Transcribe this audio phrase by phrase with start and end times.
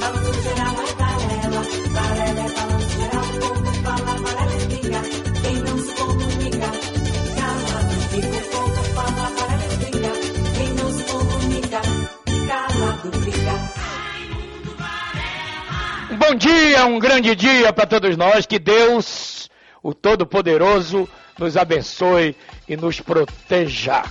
[0.00, 0.94] Balanço geral é
[2.30, 3.24] é balanço geral.
[3.24, 4.14] O povo fala.
[5.42, 6.24] Quem não se povo.
[6.40, 7.04] Quem não se
[7.36, 7.94] calado.
[16.10, 18.46] Um bom dia, um grande dia para todos nós.
[18.46, 19.50] Que Deus,
[19.82, 22.36] o Todo-Poderoso, nos abençoe
[22.68, 24.04] e nos proteja.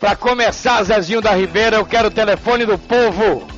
[0.00, 3.55] Para começar, Zezinho da Ribeira, eu quero o telefone do povo.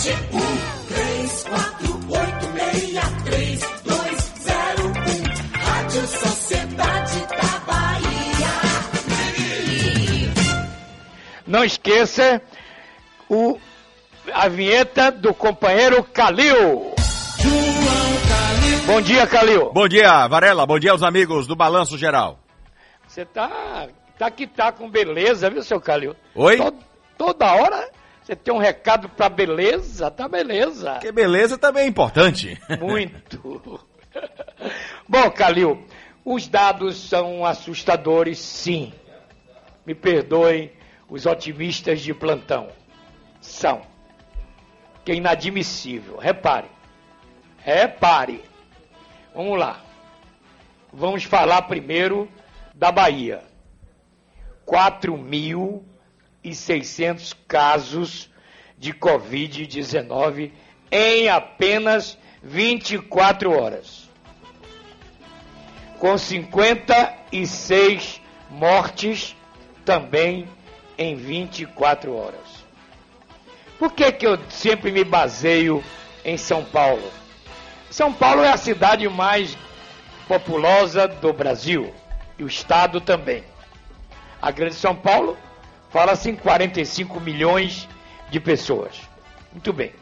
[0.00, 5.58] Sete, um, três, quatro, oito, meia, três, dois, zero, um.
[5.58, 8.48] Rádio Sociedade da Bahia.
[11.46, 12.40] Não esqueça
[13.28, 13.58] o,
[14.32, 16.94] a vinheta do companheiro Calil.
[18.86, 19.70] Bom dia, Calil.
[19.74, 20.64] Bom dia, Varela.
[20.64, 22.38] Bom dia aos amigos do Balanço Geral.
[23.06, 23.86] Você tá,
[24.18, 26.16] tá que tá com beleza, viu, seu Calil?
[26.34, 26.56] Oi?
[26.56, 26.74] To-
[27.18, 27.99] toda hora
[28.30, 31.00] você tem um recado pra beleza, tá beleza.
[31.00, 32.56] Que beleza também é importante.
[32.78, 33.84] Muito.
[35.08, 35.84] Bom, Calil,
[36.24, 38.92] os dados são assustadores, sim.
[39.84, 40.70] Me perdoem
[41.08, 42.68] os otimistas de plantão.
[43.40, 43.82] São.
[45.04, 46.16] Que é inadmissível.
[46.16, 46.68] Repare.
[47.58, 48.44] Repare.
[49.34, 49.80] Vamos lá.
[50.92, 52.28] Vamos falar primeiro
[52.76, 53.42] da Bahia.
[56.44, 58.28] 4.600 casos
[58.78, 60.52] de Covid-19
[60.90, 64.08] em apenas 24 horas.
[65.98, 68.20] Com 56
[68.50, 69.36] mortes
[69.84, 70.48] também
[70.96, 72.64] em 24 horas.
[73.78, 75.84] Por que, que eu sempre me baseio
[76.24, 77.10] em São Paulo?
[77.90, 79.56] São Paulo é a cidade mais
[80.26, 81.94] populosa do Brasil
[82.38, 83.42] e o estado também.
[84.40, 85.36] A Grande São Paulo
[85.90, 87.86] fala-se em 45 milhões
[88.30, 89.00] de pessoas.
[89.52, 89.92] Muito bem.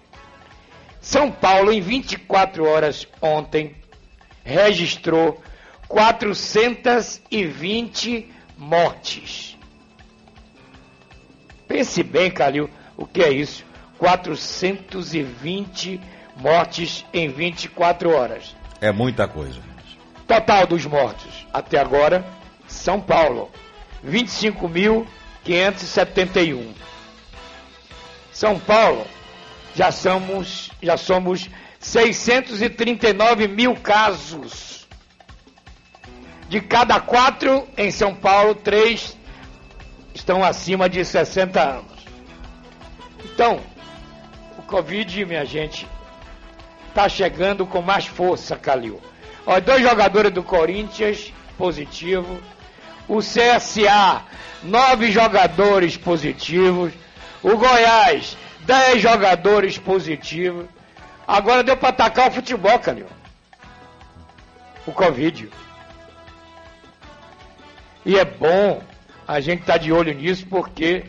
[1.00, 3.75] São Paulo, em 24 horas ontem,
[4.44, 5.41] registrou
[5.88, 9.56] 420 mortes.
[11.66, 13.65] Pense bem, Calil, o que é isso?
[13.98, 16.00] 420
[16.37, 18.56] mortes em 24 horas.
[18.81, 19.60] É muita coisa.
[20.27, 22.25] Total dos mortos até agora,
[22.66, 23.50] São Paulo,
[25.48, 26.75] 25.571.
[28.31, 29.06] São Paulo,
[29.75, 31.48] já somos, já somos
[31.81, 34.86] 639 mil casos.
[36.48, 39.16] De cada quatro em São Paulo, três
[40.14, 41.98] estão acima de 60 anos.
[43.25, 43.60] Então,
[44.56, 45.86] o Covid, minha gente,
[46.94, 49.00] tá chegando com mais força, Calil.
[49.47, 52.38] Ó, dois jogadores do Corinthians positivo.
[53.09, 54.23] O CSA,
[54.63, 56.93] nove jogadores positivos.
[57.43, 60.67] O Goiás, dez jogadores positivos.
[61.27, 63.07] Agora deu para atacar o futebol, Calil.
[64.87, 65.49] O Covid.
[68.05, 68.83] E é bom
[69.27, 71.05] a gente estar de olho nisso porque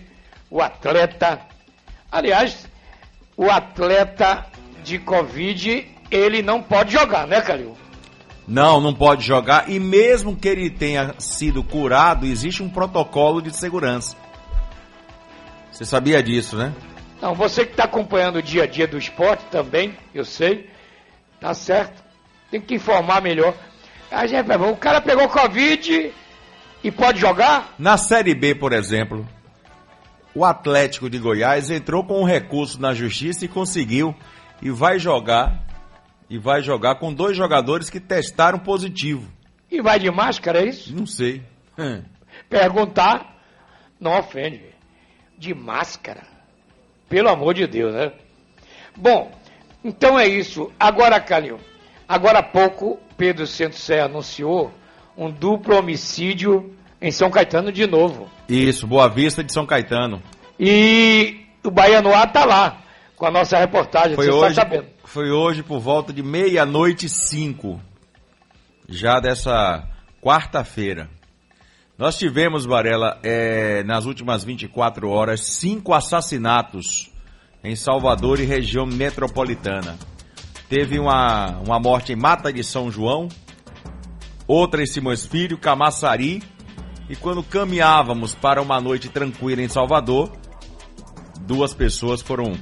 [0.49, 1.39] o atleta,
[2.11, 2.67] aliás,
[3.37, 4.45] o atleta
[4.83, 7.77] de Covid, ele não pode jogar, né, Calil?
[8.49, 9.69] Não, não pode jogar.
[9.69, 14.17] E mesmo que ele tenha sido curado, existe um protocolo de segurança.
[15.71, 16.73] Você sabia disso, né?
[17.21, 20.67] Não, você que está acompanhando o dia a dia do esporte também, eu sei,
[21.39, 22.03] tá certo.
[22.49, 23.53] Tem que informar melhor.
[24.09, 26.11] A gente, o cara pegou Covid
[26.83, 27.75] e pode jogar?
[27.77, 29.27] Na Série B, por exemplo,
[30.33, 34.15] o Atlético de Goiás entrou com um recurso na justiça e conseguiu.
[34.61, 35.68] E vai jogar.
[36.29, 39.27] E vai jogar com dois jogadores que testaram positivo.
[39.71, 40.95] E vai de máscara, é isso?
[40.95, 41.43] Não sei.
[41.77, 42.03] Hum.
[42.49, 43.37] Perguntar
[43.99, 44.63] não ofende.
[45.37, 46.23] De máscara.
[47.07, 48.11] Pelo amor de Deus, né?
[48.95, 49.31] Bom,
[49.83, 50.71] então é isso.
[50.79, 51.59] Agora, Calil,
[52.07, 54.71] agora há pouco, Pedro Santos Serra anunciou
[55.17, 58.29] um duplo homicídio em São Caetano de novo.
[58.47, 60.21] Isso, Boa Vista de São Caetano.
[60.59, 62.81] E o Bahia no ar tá lá,
[63.19, 67.79] com a nossa reportagem, Foi você hoje, foi hoje por volta de meia-noite e cinco,
[68.87, 69.85] já dessa
[70.21, 71.09] quarta-feira.
[71.97, 77.11] Nós tivemos, Varela, é, nas últimas 24 horas, cinco assassinatos
[77.61, 79.97] em Salvador e região metropolitana.
[80.69, 83.27] Teve uma, uma morte em Mata de São João,
[84.47, 86.41] outra em Simões Filho, Camaçari,
[87.09, 90.31] e quando caminhávamos para uma noite tranquila em Salvador,
[91.41, 92.53] duas pessoas foram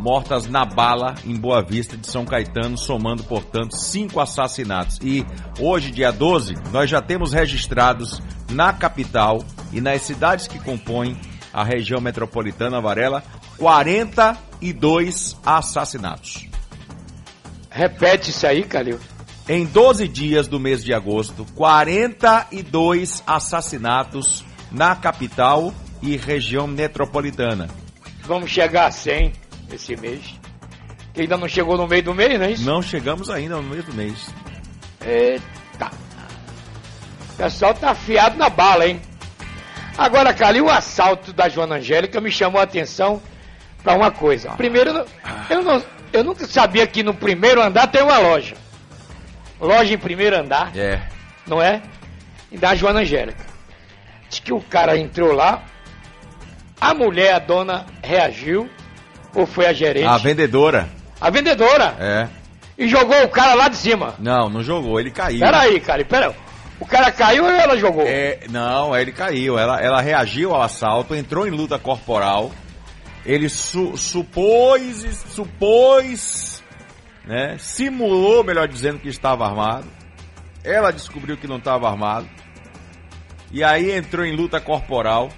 [0.00, 4.98] mortas na bala em Boa Vista de São Caetano, somando, portanto, cinco assassinatos.
[5.02, 5.24] E
[5.58, 8.20] hoje, dia 12, nós já temos registrados
[8.50, 11.16] na capital e nas cidades que compõem
[11.52, 13.22] a região metropolitana Varela
[13.58, 16.48] 42 assassinatos.
[17.68, 18.98] Repete isso aí, Calil.
[19.48, 27.68] Em 12 dias do mês de agosto, 42 assassinatos na capital e região metropolitana.
[28.24, 29.32] Vamos chegar a 100
[29.76, 30.34] esse mês.
[31.12, 32.64] Que ainda não chegou no meio do mês, não é isso?
[32.64, 34.28] Não chegamos ainda no mês do mês.
[35.04, 35.90] Eita.
[37.32, 39.00] O pessoal tá afiado na bala, hein?
[39.96, 43.20] Agora, Calil, o assalto da Joana Angélica me chamou a atenção
[43.82, 44.50] para uma coisa.
[44.52, 45.04] Primeiro,
[45.48, 45.82] eu não,
[46.12, 48.54] eu nunca sabia que no primeiro andar tem uma loja.
[49.60, 51.02] Loja em primeiro andar, É.
[51.46, 51.82] não é?
[52.52, 53.44] E da Joana Angélica.
[54.28, 55.62] Diz que o cara entrou lá,
[56.80, 58.70] a mulher, a dona, reagiu,
[59.34, 60.88] ou foi a gerente, A vendedora.
[61.20, 62.28] a vendedora, É.
[62.78, 64.14] e jogou o cara lá de cima.
[64.18, 65.40] Não, não jogou, ele caiu.
[65.40, 66.34] Peraí, cara, pera.
[66.78, 68.04] O cara caiu ou ela jogou?
[68.06, 69.58] É, não, ele caiu.
[69.58, 72.50] Ela, ela reagiu ao assalto, entrou em luta corporal.
[73.26, 76.62] Ele su, supôs, supôs,
[77.26, 77.56] né?
[77.58, 79.86] Simulou, melhor dizendo, que estava armado.
[80.64, 82.26] Ela descobriu que não estava armado.
[83.52, 85.28] E aí entrou em luta corporal.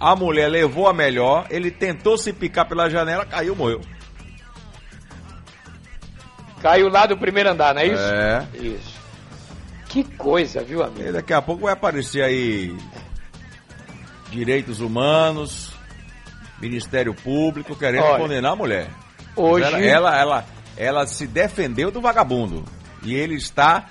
[0.00, 1.46] A mulher levou a melhor.
[1.50, 3.80] Ele tentou se picar pela janela, caiu, morreu.
[6.60, 8.02] Caiu lá do primeiro andar, não é isso?
[8.02, 8.46] É.
[8.54, 8.98] Isso.
[9.88, 11.12] Que coisa, viu, E amigo?
[11.12, 12.76] daqui a pouco vai aparecer aí
[14.30, 15.72] direitos humanos,
[16.60, 18.90] Ministério Público querendo Olha, condenar a mulher.
[19.34, 20.46] Hoje, Ela, ela, ela,
[20.76, 22.64] ela se defendeu do vagabundo
[23.02, 23.86] e ele está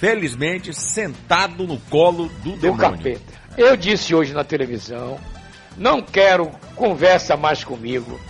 [0.00, 2.96] felizmente sentado no colo do, do demônio.
[2.96, 3.35] capeta.
[3.56, 5.18] Eu disse hoje na televisão,
[5.78, 8.20] não quero conversa mais comigo.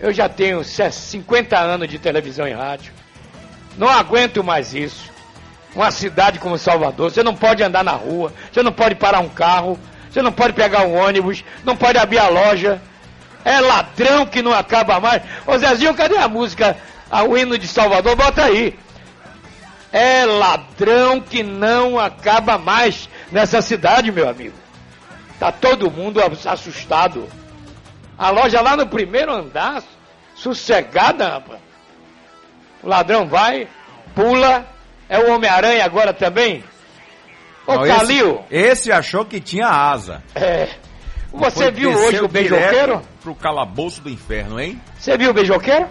[0.00, 2.92] Eu já tenho 50 anos de televisão e rádio.
[3.78, 5.12] Não aguento mais isso.
[5.76, 9.28] Uma cidade como Salvador, você não pode andar na rua, você não pode parar um
[9.28, 9.78] carro,
[10.10, 12.82] você não pode pegar um ônibus, não pode abrir a loja.
[13.44, 15.22] É ladrão que não acaba mais.
[15.46, 16.76] Ô Zezinho, cadê a música,
[17.28, 18.16] o hino de Salvador?
[18.16, 18.76] Bota aí.
[19.92, 24.54] É ladrão que não acaba mais nessa cidade, meu amigo.
[25.38, 27.26] Tá todo mundo assustado.
[28.16, 29.82] A loja lá no primeiro andar,
[30.34, 31.58] sossegada, rapaz.
[32.82, 33.66] O ladrão vai,
[34.14, 34.66] pula.
[35.08, 36.62] É o Homem-Aranha agora também?
[37.66, 40.22] Ô, Não, Calil, esse, esse achou que tinha asa.
[40.34, 40.68] é,
[41.32, 43.02] você viu hoje o beijoqueiro?
[43.22, 44.80] Pro calabouço do inferno, hein?
[44.98, 45.88] Você viu o beijoqueiro?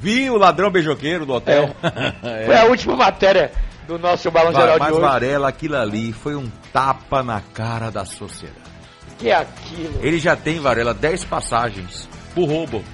[0.00, 1.74] Vi o ladrão beijoqueiro do hotel.
[2.22, 2.44] É.
[2.46, 3.52] Foi a última matéria
[3.90, 5.00] do nosso Balão Geral de Mas hoje.
[5.00, 8.70] Varela, aquilo ali foi um tapa na cara da sociedade.
[9.18, 9.98] Que é aquilo?
[10.00, 12.84] Ele já tem, Varela, 10 passagens por roubo.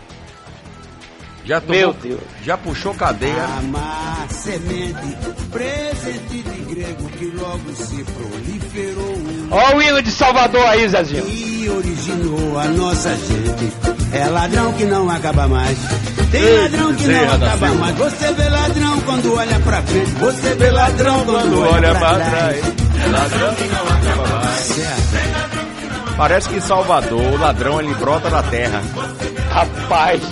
[1.46, 2.20] Já tomou, Meu Deus.
[2.44, 3.44] Já puxou cadeia.
[3.58, 5.16] Amar semente,
[5.52, 9.16] presente de grego que logo se proliferou
[9.50, 11.24] Olha o hino de Salvador aí, Zezinho.
[11.28, 13.72] e originou a nossa gente.
[14.12, 15.78] É ladrão que não acaba mais.
[16.32, 17.96] Tem Ei, ladrão que não acaba mais.
[17.96, 20.10] Você vê ladrão quando olha pra frente.
[20.12, 22.64] Você vê ladrão quando, olha pra trás.
[23.04, 24.56] É ladrão que não acaba mais.
[24.58, 26.16] Certo.
[26.16, 28.82] Parece que em Salvador o ladrão ele brota da terra.
[29.50, 30.22] Rapaz,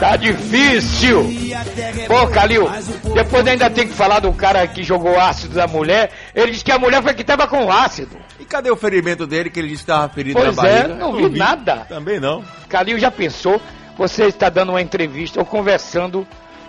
[0.00, 1.30] tá difícil.
[1.76, 2.66] É Pô, Calil,
[3.14, 6.10] depois ainda tem que falar do cara que jogou ácido da mulher.
[6.34, 8.16] Ele disse que a mulher foi que tava com ácido.
[8.38, 10.94] E cadê o ferimento dele que ele disse que estava ferido Pois na é, barriga?
[10.94, 11.86] não vi nada.
[11.88, 12.42] Também não.
[12.68, 13.60] Calil já pensou,
[13.96, 16.26] você está dando uma entrevista ou conversando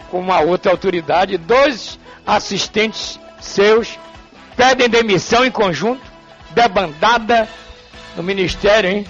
[0.10, 1.98] com uma outra autoridade, dois
[2.28, 3.98] assistentes seus
[4.58, 6.02] pedem demissão em conjunto,
[6.52, 7.48] debandada
[8.18, 9.08] no ministério, hein?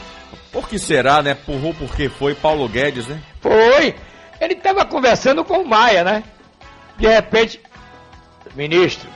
[0.51, 1.33] Por que será, né?
[1.33, 3.19] Porrou porque foi Paulo Guedes, né?
[3.41, 3.95] Foi.
[4.41, 6.23] Ele estava conversando com o Maia, né?
[6.97, 7.61] De repente,
[8.55, 9.07] ministro,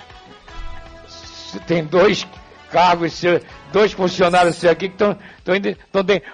[1.66, 2.28] tem dois
[2.72, 3.22] cargos,
[3.74, 5.18] dois funcionários seus aqui que estão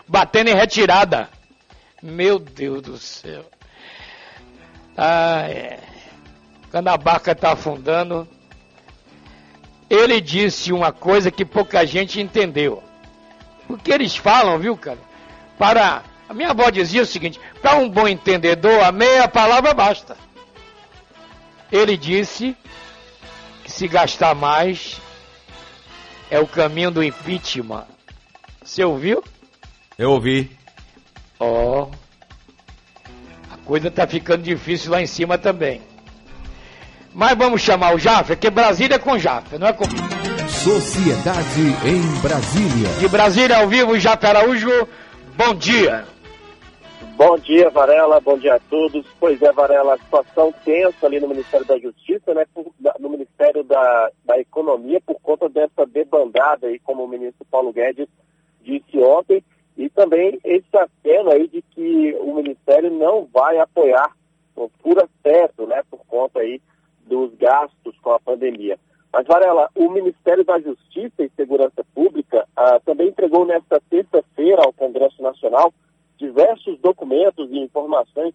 [0.06, 1.30] batendo em retirada.
[2.04, 3.46] Meu Deus do céu.
[4.98, 5.80] Ah, é.
[6.70, 8.28] Quando a barca está afundando,
[9.90, 12.84] ele disse uma coisa que pouca gente entendeu.
[13.70, 15.00] O que eles falam, viu, cara?
[15.58, 16.04] Para.
[16.32, 20.16] A minha avó dizia o seguinte: para um bom entendedor, a meia palavra basta.
[21.70, 22.56] Ele disse
[23.66, 25.02] que se gastar mais
[26.30, 27.86] é o caminho do impeachment.
[28.64, 29.22] Você ouviu?
[29.98, 30.50] Eu ouvi.
[31.38, 31.90] Ó.
[33.52, 35.82] a coisa tá ficando difícil lá em cima também.
[37.14, 39.84] Mas vamos chamar o Jafra, que Brasília é com Jafra, não é com.
[40.48, 42.88] Sociedade em Brasília.
[43.00, 44.88] De Brasília ao vivo, Jafra Araújo,
[45.36, 46.10] bom dia.
[47.24, 48.20] Bom dia, Varela.
[48.20, 49.06] Bom dia a todos.
[49.20, 52.48] Pois é, Varela, a situação tensa ali no Ministério da Justiça, né,
[53.00, 58.08] no Ministério da, da Economia, por conta dessa debandada aí, como o ministro Paulo Guedes
[58.64, 59.44] disse ontem.
[59.78, 64.18] E também esse aceno aí de que o Ministério não vai apoiar
[64.82, 66.60] pura certo, né, por conta aí
[67.06, 68.80] dos gastos com a pandemia.
[69.14, 74.74] Mas, Varela, o Ministério da Justiça e Segurança Pública ah, também entregou nesta terça-feira ao
[74.74, 75.72] Congresso Nacional
[76.22, 78.34] diversos documentos e informações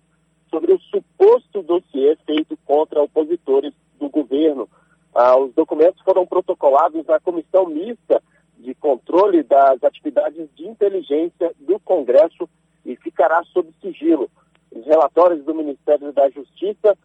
[0.50, 4.68] sobre o suposto dossiê feito contra opositores do governo.
[5.14, 8.22] Ah, os documentos foram protocolados na Comissão Mista
[8.58, 12.48] de Controle das Atividades de Inteligência do Congresso
[12.84, 14.28] e ficará sob sigilo.
[14.72, 16.98] Os relatórios do Ministério da Justiça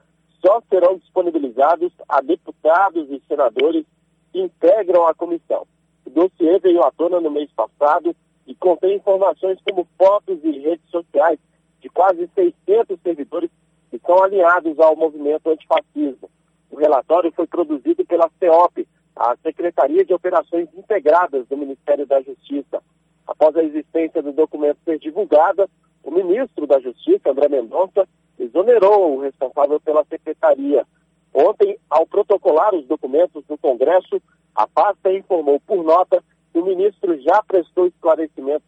[0.43, 3.85] só serão disponibilizados a deputados e senadores
[4.33, 5.67] que integram a comissão.
[6.05, 8.15] O dossiê veio à tona no mês passado
[8.47, 11.39] e contém informações como fotos e redes sociais
[11.79, 13.49] de quase 600 servidores
[13.89, 16.29] que são alinhados ao movimento antifascismo.
[16.69, 22.81] O relatório foi produzido pela CEOP, a Secretaria de Operações Integradas do Ministério da Justiça.
[23.27, 25.69] Após a existência do documento ser divulgada,
[26.03, 28.07] o ministro da Justiça, André Mendonça,
[28.39, 30.85] exonerou o responsável pela secretaria.
[31.33, 34.21] Ontem, ao protocolar os documentos do Congresso,
[34.55, 38.63] a pasta informou por nota o ministro já prestou esclarecimento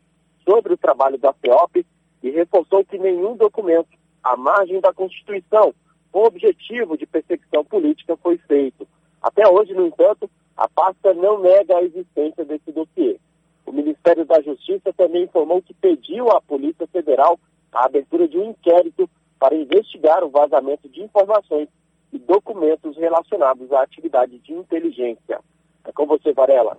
[0.47, 1.85] sobre o trabalho da FEOP
[2.21, 3.89] e reforçou que nenhum documento,
[4.23, 5.73] à margem da Constituição,
[6.11, 8.87] com objetivo de perseguição política, foi feito.
[9.21, 13.19] Até hoje, no entanto, a pasta não nega a existência desse dossiê.
[13.65, 17.39] O Ministério da Justiça também informou que pediu à Polícia Federal
[17.71, 19.09] a abertura de um inquérito
[19.39, 21.67] para investigar o vazamento de informações
[22.11, 25.39] e documentos relacionados à atividade de inteligência.
[25.83, 26.77] É com você, Varela.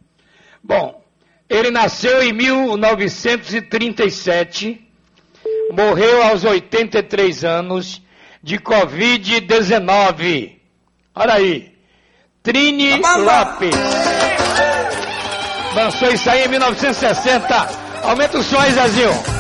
[0.65, 1.01] Bom,
[1.49, 4.81] ele nasceu em 1937,
[5.71, 8.03] morreu aos 83 anos
[8.43, 10.53] de Covid-19.
[11.15, 11.71] Olha aí,
[12.43, 13.77] Trini Lopes.
[15.75, 17.69] Lançou isso aí em 1960.
[18.05, 19.34] Aumenta o som aí, Zezinho.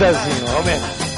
[0.00, 0.46] Zezinho.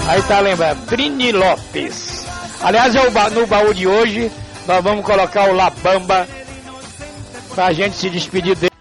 [0.09, 2.27] Aí tá lembrando, Trini Lopes.
[2.61, 4.29] Aliás, é ba- no baú de hoje,
[4.67, 6.27] nós vamos colocar o Labamba
[7.55, 8.73] pra gente se despedir deles.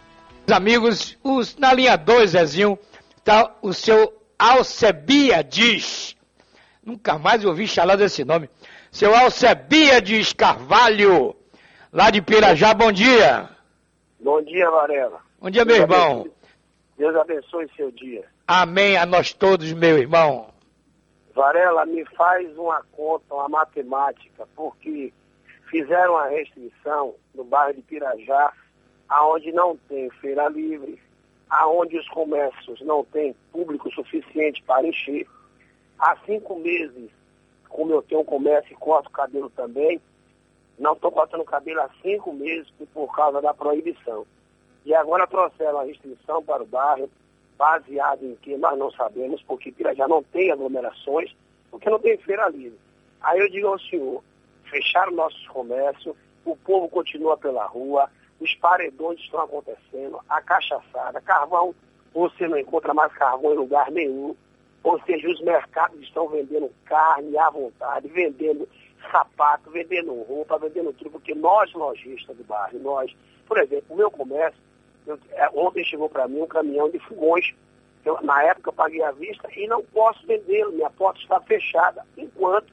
[0.51, 2.79] Amigos, os, na linha 2, Zezinho,
[3.23, 6.15] tá o seu Alcebiades.
[6.83, 8.49] Nunca mais ouvi falar desse nome.
[8.91, 11.35] Seu Alcebiades Carvalho,
[11.93, 13.47] lá de Pirajá, bom dia.
[14.19, 15.19] Bom dia, Varela.
[15.39, 16.25] Bom dia, meu irmão.
[17.01, 18.23] Deus abençoe seu dia.
[18.45, 20.53] Amém a nós todos, meu irmão.
[21.33, 25.11] Varela, me faz uma conta, uma matemática, porque
[25.71, 28.53] fizeram a restrição no bairro de Pirajá,
[29.09, 31.01] aonde não tem feira livre,
[31.49, 35.25] aonde os comércios não têm público suficiente para encher.
[35.97, 37.09] Há cinco meses,
[37.67, 39.99] como eu tenho um comércio e corto cabelo também,
[40.77, 44.23] não estou cortando cabelo há cinco meses por causa da proibição.
[44.85, 47.09] E agora trouxeram a restrição para o bairro,
[47.57, 51.35] baseado em que nós não sabemos, porque Pirajá não tem aglomerações,
[51.69, 52.79] porque não tem feira livre.
[53.21, 54.23] Aí eu digo ao senhor,
[54.63, 58.09] fecharam nossos comércios, o povo continua pela rua,
[58.39, 61.75] os paredões estão acontecendo, a cachaçada, carvão,
[62.13, 64.35] você não encontra mais carvão em lugar nenhum,
[64.83, 68.67] ou seja, os mercados estão vendendo carne à vontade, vendendo
[69.11, 73.15] sapato, vendendo roupa, vendendo tudo, porque nós, lojistas do bairro, nós,
[73.47, 74.59] por exemplo, o meu comércio,
[75.05, 77.53] eu- é, ontem chegou para mim um caminhão de fogões.
[78.03, 80.71] Eu, na época eu paguei à vista e não posso vendê-lo.
[80.71, 82.05] Minha porta está fechada.
[82.17, 82.71] Enquanto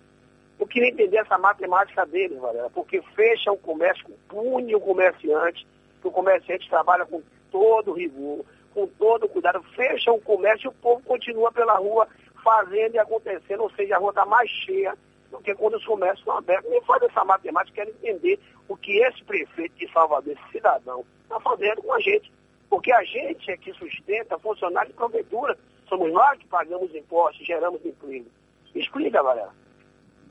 [0.59, 5.67] eu queria entender essa matemática deles, Varela, porque fecha o comércio, pune o comerciante,
[6.01, 8.45] que o comerciante trabalha com todo rigor,
[8.75, 12.09] com todo cuidado, fecha o comércio e o povo continua pela rua
[12.43, 14.95] fazendo e acontecendo, ou seja, a rua está mais cheia
[15.31, 16.71] do que quando os comércios estão abertos.
[16.71, 21.41] Nem faz essa matemática, quero entender o que esse prefeito de Salvador, esse cidadão, está
[21.41, 22.33] fazendo com a gente.
[22.69, 25.59] Porque a gente é que sustenta funcionário de prefeitura.
[25.89, 28.27] Somos nós que pagamos impostos, geramos emprego.
[28.75, 29.55] Explica, Varela.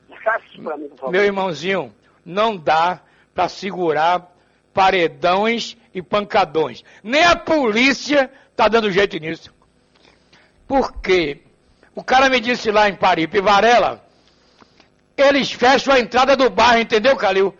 [0.08, 1.12] Explica isso para mim, por favor.
[1.12, 1.92] Meu irmãozinho,
[2.24, 3.00] não dá
[3.34, 4.32] para segurar
[4.72, 6.84] paredões e pancadões.
[7.02, 9.52] Nem a polícia tá dando jeito nisso.
[10.66, 11.42] Por quê?
[11.94, 14.04] O cara me disse lá em Paripe, Varela,
[15.22, 17.54] eles fecham a entrada do bairro, entendeu, Calil?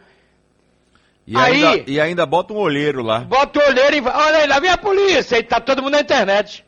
[1.26, 3.20] E Aí- ainda, e ainda bota um olheiro lá.
[3.20, 5.92] Bota o olheiro e vai, olha aí, lá vem a polícia, e tá todo mundo
[5.92, 6.64] na internet.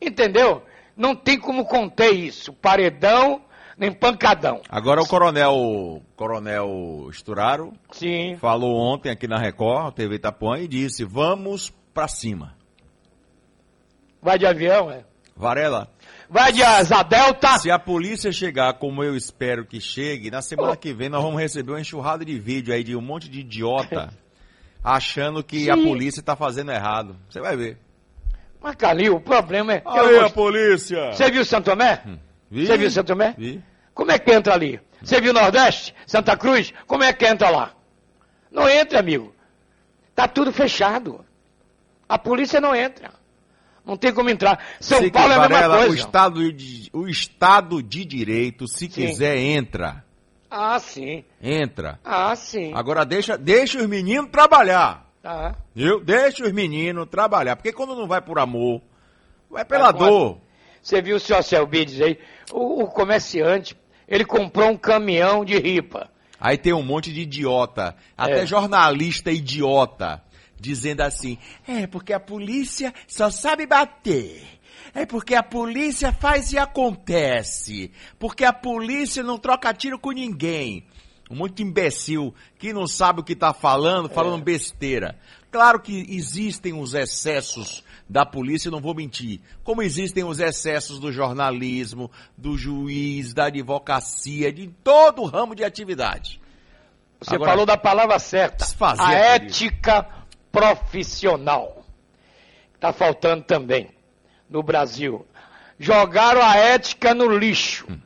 [0.00, 0.62] Entendeu?
[0.96, 2.52] Não tem como conter isso.
[2.52, 3.42] Paredão,
[3.76, 4.60] nem pancadão.
[4.68, 8.36] Agora o coronel, coronel Esturaro Sim.
[8.36, 12.54] falou ontem aqui na Record, TV Itapuã, e disse, vamos pra cima.
[14.22, 15.04] Vai de avião, é?
[15.36, 15.88] Varela,
[16.28, 17.58] Vai de asa delta.
[17.58, 20.76] se a polícia chegar como eu espero que chegue, na semana Oh.
[20.76, 24.12] que vem nós vamos receber uma enxurrada de vídeo aí de um monte de idiota
[24.82, 25.84] achando que a Sim.
[25.84, 27.16] polícia tá fazendo errado.
[27.30, 27.78] Você vai ver.
[28.60, 29.82] Mas, Calil, o problema é.
[29.86, 31.12] Aí a polícia!
[31.12, 32.02] Você viu Santo Tomé?
[32.50, 32.66] Vi?
[32.66, 33.34] Você viu Santo Tomé?
[33.38, 33.62] Vi.
[33.94, 34.80] Como é que entra ali?
[35.02, 35.94] Você viu Nordeste?
[36.06, 36.72] Santa Cruz?
[36.86, 37.72] Como é que entra lá?
[38.50, 39.34] Não entra, amigo.
[40.14, 41.24] Tá tudo fechado.
[42.08, 43.10] A polícia não entra.
[43.86, 44.58] Não tem como entrar.
[44.80, 45.92] São Paulo é a mesma Varela, coisa.
[45.92, 48.88] O estado, de, o estado de Direito, se Sim.
[48.88, 50.04] quiser, entra.
[50.50, 51.24] Ah, sim.
[51.40, 51.98] Entra.
[52.04, 52.72] Ah, sim.
[52.74, 55.06] Agora deixa, deixa os meninos trabalhar.
[55.22, 55.54] Tá.
[55.74, 56.00] Viu?
[56.02, 57.56] Deixa os meninos trabalhar.
[57.56, 58.80] Porque quando não vai por amor,
[59.50, 60.38] vai pela dor.
[60.82, 62.18] Você viu o senhor Selbides aí?
[62.52, 63.76] O, o comerciante,
[64.08, 66.08] ele comprou um caminhão de ripa.
[66.40, 68.46] Aí tem um monte de idiota, até É.
[68.46, 70.22] jornalista idiota,
[70.58, 74.42] dizendo assim: é porque a polícia só sabe bater.
[74.94, 77.90] É porque a polícia faz e acontece.
[78.18, 80.86] Porque a polícia não troca tiro com ninguém.
[81.54, 85.18] De imbecil que não sabe o que tá falando, falando besteira.
[85.50, 89.40] Claro que existem os excessos da polícia, não vou mentir.
[89.64, 95.64] Como existem os excessos do jornalismo, do juiz, da advocacia, de todo o ramo de
[95.64, 96.40] atividade.
[97.20, 98.64] Você Agora, falou da palavra certa.
[98.64, 99.34] desfazer A polícia.
[99.34, 100.08] ética
[100.56, 101.84] profissional.
[102.74, 103.90] Está faltando também
[104.48, 105.26] no Brasil.
[105.78, 107.98] Jogaram a ética no lixo, Hum.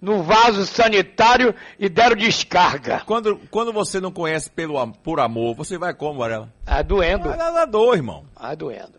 [0.00, 3.02] no vaso sanitário e deram descarga.
[3.06, 6.52] Quando, quando você não conhece pelo, por amor, você vai como, Varela?
[6.64, 7.28] Tá doendo.
[7.28, 8.24] Dar na dor, irmão.
[8.34, 8.98] Tá doendo.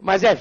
[0.00, 0.38] Mas é,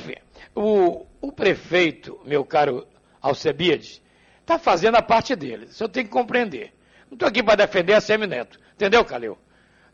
[0.54, 2.86] o, o prefeito, meu caro
[3.20, 4.02] Alcebiades,
[4.42, 5.66] está fazendo a parte dele.
[5.66, 6.74] Isso eu tenho que compreender.
[7.10, 8.60] Não estou aqui para defender a Semineto.
[8.76, 9.36] Entendeu, Calil?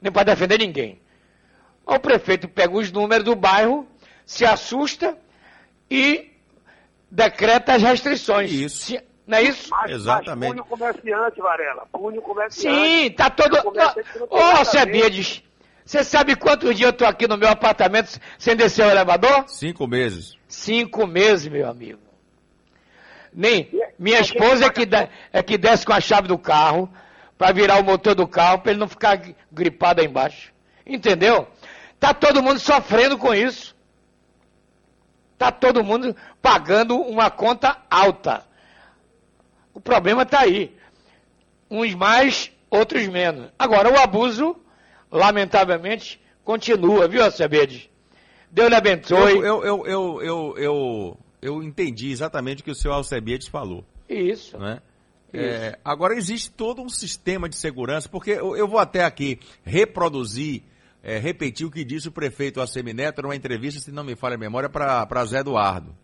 [0.02, 1.00] Nem para defender ninguém.
[1.86, 3.88] O prefeito pega os números do bairro,
[4.26, 5.18] se assusta
[5.90, 6.32] e
[7.10, 8.52] decreta as restrições.
[8.52, 8.86] Isso.
[8.86, 9.70] Se- não é isso?
[9.72, 10.40] Mas, Exatamente.
[10.40, 11.86] Mas pune o comerciante, Varela.
[11.92, 12.78] Pune o comerciante.
[12.78, 13.58] Sim, tá todo.
[13.68, 13.92] Ô, ver.
[14.58, 15.44] Alcebiades,
[15.86, 19.46] você sabe quantos dias eu estou aqui no meu apartamento sem descer o elevador?
[19.48, 20.36] Cinco meses.
[20.48, 22.00] Cinco meses, meu amigo.
[23.34, 26.38] Nem E- minha alguém esposa é que, dá- é que desce com a chave do
[26.38, 26.92] carro
[27.38, 30.52] para virar o motor do carro para ele não ficar gri- gripado aí embaixo.
[30.86, 31.48] Entendeu?
[32.02, 33.76] Tá todo mundo sofrendo com isso.
[35.38, 38.44] Tá todo mundo pagando uma conta alta.
[39.72, 40.76] O problema tá aí.
[41.70, 43.52] Uns mais, outros menos.
[43.58, 44.56] Agora o abuso,
[45.12, 47.88] lamentavelmente, continua, viu, Acebedes?
[48.50, 49.34] Deus lhe abençoe.
[49.34, 53.86] Eu, eu, eu, eu, eu, eu, entendi exatamente o que o senhor Alcebiades falou.
[54.10, 54.58] Isso.
[54.58, 54.82] né?
[55.32, 60.64] É, agora existe todo um sistema de segurança, porque eu, eu vou até aqui reproduzir,
[61.04, 64.40] é, repetir o que disse o prefeito Assemineto numa entrevista, se não me falha a
[64.40, 65.96] memória, para Zé Eduardo.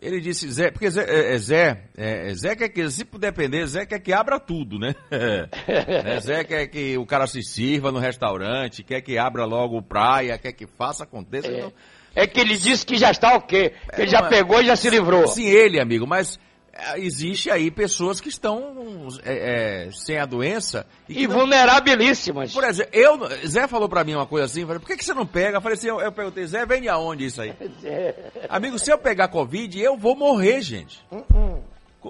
[0.00, 3.84] Ele disse, Zé, porque Zé, é, é, Zé, é, Zé quer que, se depender, Zé
[3.84, 4.94] quer que abra tudo, né?
[5.68, 10.38] É, Zé quer que o cara se sirva no restaurante, quer que abra logo praia,
[10.38, 11.48] quer que faça, aconteça.
[11.48, 11.58] É.
[11.58, 11.72] Então,
[12.14, 13.74] É que ele disse que já está ok.
[13.94, 15.26] Que ele já é- pegou e já se livrou.
[15.28, 16.49] Sim, ele, amigo, mas é,
[16.96, 22.52] existe aí pessoas que estão é, é, sem a doença e E não- vulnerabilíssimas.
[22.52, 25.12] Por exemplo, eu, Zé falou pra mim uma coisa assim, falei, por que, que você
[25.14, 25.56] não pega?
[25.58, 27.52] Eu falei assim, eu, eu perguntei, Zé, vem de aonde isso aí?
[28.48, 31.04] Amigo, se eu pegar Covid, eu vou morrer, gente.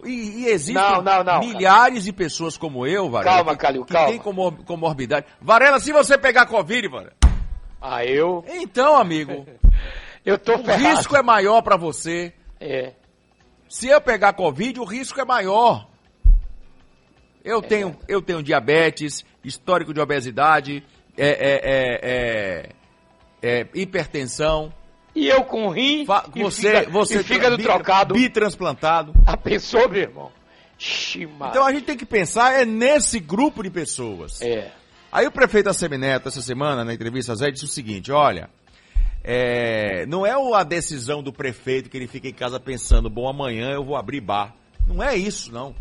[0.05, 1.40] E, e existem Não, não, não.
[1.40, 4.09] milhares de pessoas como eu, Varela, Calma, que, Calil, que calma.
[4.11, 5.27] tem comor- comorbidade.
[5.40, 7.12] Varela, se você pegar Covid, Varela,
[7.81, 8.44] Ah, eu.
[8.49, 9.44] então, amigo,
[10.25, 10.85] Eu tô o ferrado.
[10.96, 12.33] risco é maior pra você.
[12.61, 12.92] É.
[13.70, 15.88] Se eu pegar Covid, o risco é maior.
[17.44, 20.83] Eu tenho, eu tenho diabetes, histórico de obesidade,
[21.16, 24.74] é, é, é, é, é, hipertensão.
[25.14, 26.02] E eu com rim
[26.35, 28.14] e você, figa- você e fígado bi- trocado.
[28.14, 29.12] bitransplantado.
[29.24, 30.33] A pessoa, meu irmão.
[31.50, 34.42] Então a gente tem que pensar é nesse grupo de pessoas.
[34.42, 34.72] É.
[35.12, 38.50] Aí o prefeito Assemineto, essa semana, na entrevista a Zé, disse o seguinte, olha,
[39.22, 43.70] é, não é a decisão do prefeito que ele fica em casa pensando, bom, amanhã
[43.70, 44.54] eu vou abrir bar.
[44.87, 45.74] Não é isso, não.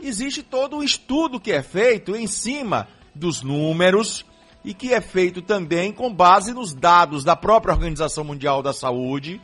[0.00, 4.24] Existe todo um estudo que é feito em cima dos números
[4.64, 9.40] e que é feito também com base nos dados da própria Organização Mundial da Saúde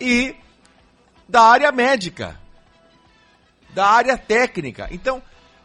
[0.00, 0.34] e
[1.28, 2.38] da área médica,
[3.70, 4.88] da área técnica.
[4.90, 5.22] Então,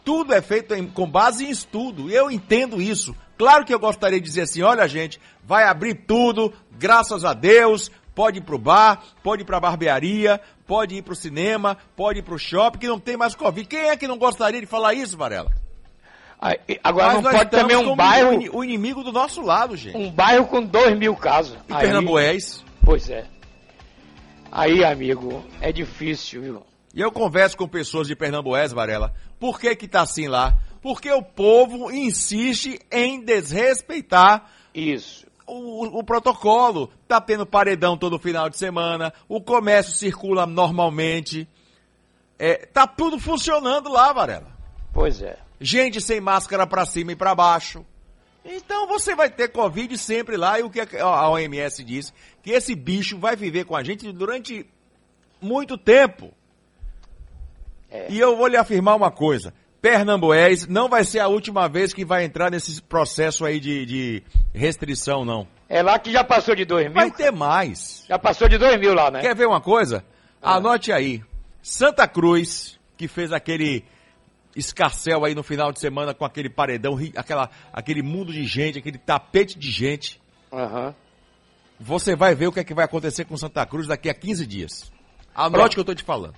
[0.10, 2.10] tudo é feito em- com base em estudo.
[2.10, 3.16] Eu entendo isso.
[3.38, 7.92] Claro que eu gostaria de dizer assim, olha gente, vai abrir tudo, graças a Deus,
[8.16, 12.40] pode ir pro bar, pode ir pra barbearia, pode ir pro cinema, pode ir pro
[12.40, 13.68] shopping, que não tem mais Covid.
[13.68, 15.52] Quem é que não gostaria de falar isso, Varela?
[16.68, 19.96] E- Agora Mas não nós pode também um bairro, o inimigo do nosso lado, gente.
[19.96, 21.56] um bairro com dois mil casos.
[21.70, 22.66] Aí- Pernambués.
[22.84, 23.26] Pois é.
[24.52, 26.64] Aí, amigo, é difícil, viu?
[26.96, 29.14] E eu converso com pessoas de Pernambués, Varela.
[29.40, 30.58] Por que que tá assim lá?
[30.82, 35.26] Porque o povo insiste em desrespeitar Isso.
[35.48, 36.92] o, o protocolo.
[37.08, 41.48] Tá tendo paredão todo final de semana, o comércio circula normalmente.
[42.38, 44.52] É, tá tudo funcionando lá, Varela.
[44.94, 45.38] Pois é.
[45.60, 47.86] Gente sem máscara pra cima e pra baixo.
[48.44, 52.52] Então você vai ter Covid sempre lá e o que a a OMS diz que
[52.52, 54.66] esse bicho vai viver com a gente durante
[55.42, 56.34] muito tempo.
[57.92, 58.12] É.
[58.12, 59.54] E eu vou lhe afirmar uma coisa.
[59.82, 64.24] Pernambués não vai ser a última vez que vai entrar nesse processo aí de, de
[64.54, 65.48] restrição, não.
[65.70, 66.94] É lá que já passou de dois mil.
[66.94, 68.04] Vai ter mais.
[68.08, 69.22] Já passou de dois mil lá, né?
[69.22, 70.04] Quer ver uma coisa?
[70.42, 71.24] Anote aí.
[71.62, 73.86] Santa Cruz, que fez aquele
[74.56, 78.98] escarcel aí no final de semana com aquele paredão, aquela, aquele mundo de gente, aquele
[78.98, 80.20] tapete de gente.
[80.52, 80.94] Aham.
[81.80, 84.46] Você vai ver o que é que vai acontecer com Santa Cruz daqui a 15
[84.46, 84.92] dias.
[85.34, 86.36] Anote o que eu tô te falando.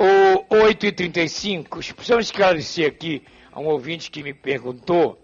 [0.01, 5.23] o 8h35, precisamos esclarecer aqui a um ouvinte que me perguntou.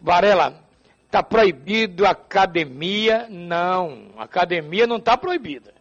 [0.00, 0.64] Varela,
[1.04, 3.26] está proibido academia?
[3.28, 5.74] Não, academia não está proibida.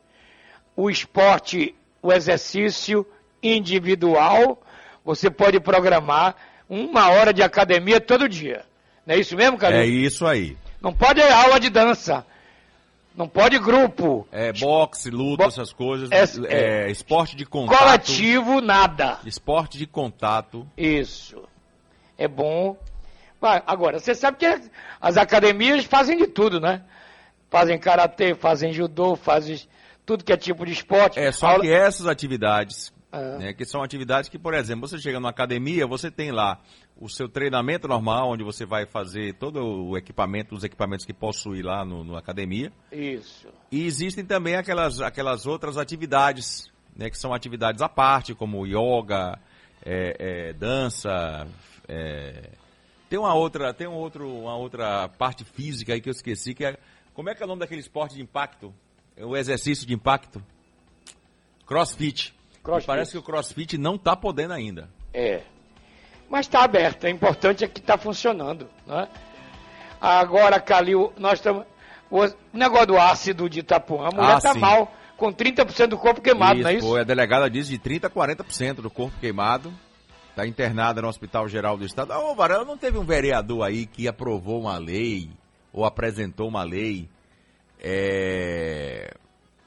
[0.75, 3.07] O esporte, o exercício
[3.41, 4.61] individual,
[5.05, 6.35] você pode programar
[6.69, 8.65] uma hora de academia todo dia.
[9.05, 9.79] Não é isso mesmo, Calil?
[9.79, 10.57] É isso aí.
[10.81, 12.25] Não pode aula de dança.
[13.17, 14.27] Não pode grupo.
[14.31, 16.11] É boxe, luta, Bo- essas coisas.
[16.11, 17.79] É- É, esporte de contato.
[17.79, 19.17] Coletivo, nada.
[19.25, 20.67] Esporte de contato.
[20.77, 21.43] Isso.
[22.15, 22.77] É bom.
[23.41, 24.61] Vai, Agora, você sabe que
[25.01, 26.83] as academias fazem de tudo, né?
[27.49, 29.59] Fazem karatê, fazem judô, fazem
[30.05, 31.19] tudo que é tipo de esporte.
[31.19, 33.37] É, só Aula- que essas atividades, Ah.
[33.39, 36.59] né, que são atividades que, por exemplo, você chega numa academia, você tem lá
[36.99, 41.61] o seu treinamento normal, onde você vai fazer todo o equipamento, os equipamentos que possui
[41.61, 42.71] lá no, no academia.
[42.91, 43.47] Isso.
[43.71, 49.39] E existem também aquelas, aquelas outras atividades, né, que são atividades à parte, como yoga,
[49.85, 51.47] é, é, dança.
[51.87, 52.49] é,
[53.09, 56.65] Tem uma outra, tem um outro, uma outra parte física aí que eu esqueci, que
[56.65, 56.77] é.
[57.13, 58.73] Como é que é o nome daquele esporte de impacto?
[59.15, 60.43] É o exercício de impacto?
[61.65, 62.33] Crossfit.
[62.63, 62.87] Crossfit.
[62.87, 64.89] Parece que o crossfit não está podendo ainda.
[65.13, 65.43] É.
[66.29, 67.05] Mas está aberto.
[67.05, 68.67] O importante é que está funcionando.
[68.85, 69.07] Né?
[69.99, 71.65] Agora, Calil, nós estamos.
[72.09, 74.59] O negócio do ácido de Itapuã, a mulher Ah, está sim.
[74.59, 76.87] mal, com 30% do corpo queimado, não é isso?
[76.87, 79.73] Pô, a delegada diz de 30% a 40% do corpo queimado.
[80.29, 82.13] Está internada no Hospital Geral do Estado.
[82.13, 85.29] Ah, ô, Varela, não teve um vereador aí que aprovou uma lei,
[85.73, 87.09] ou apresentou uma lei,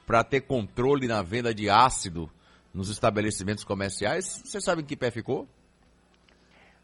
[0.05, 2.29] para ter controle na venda de ácido
[2.73, 4.41] nos estabelecimentos comerciais?
[4.45, 5.47] Você sabe em que pé ficou?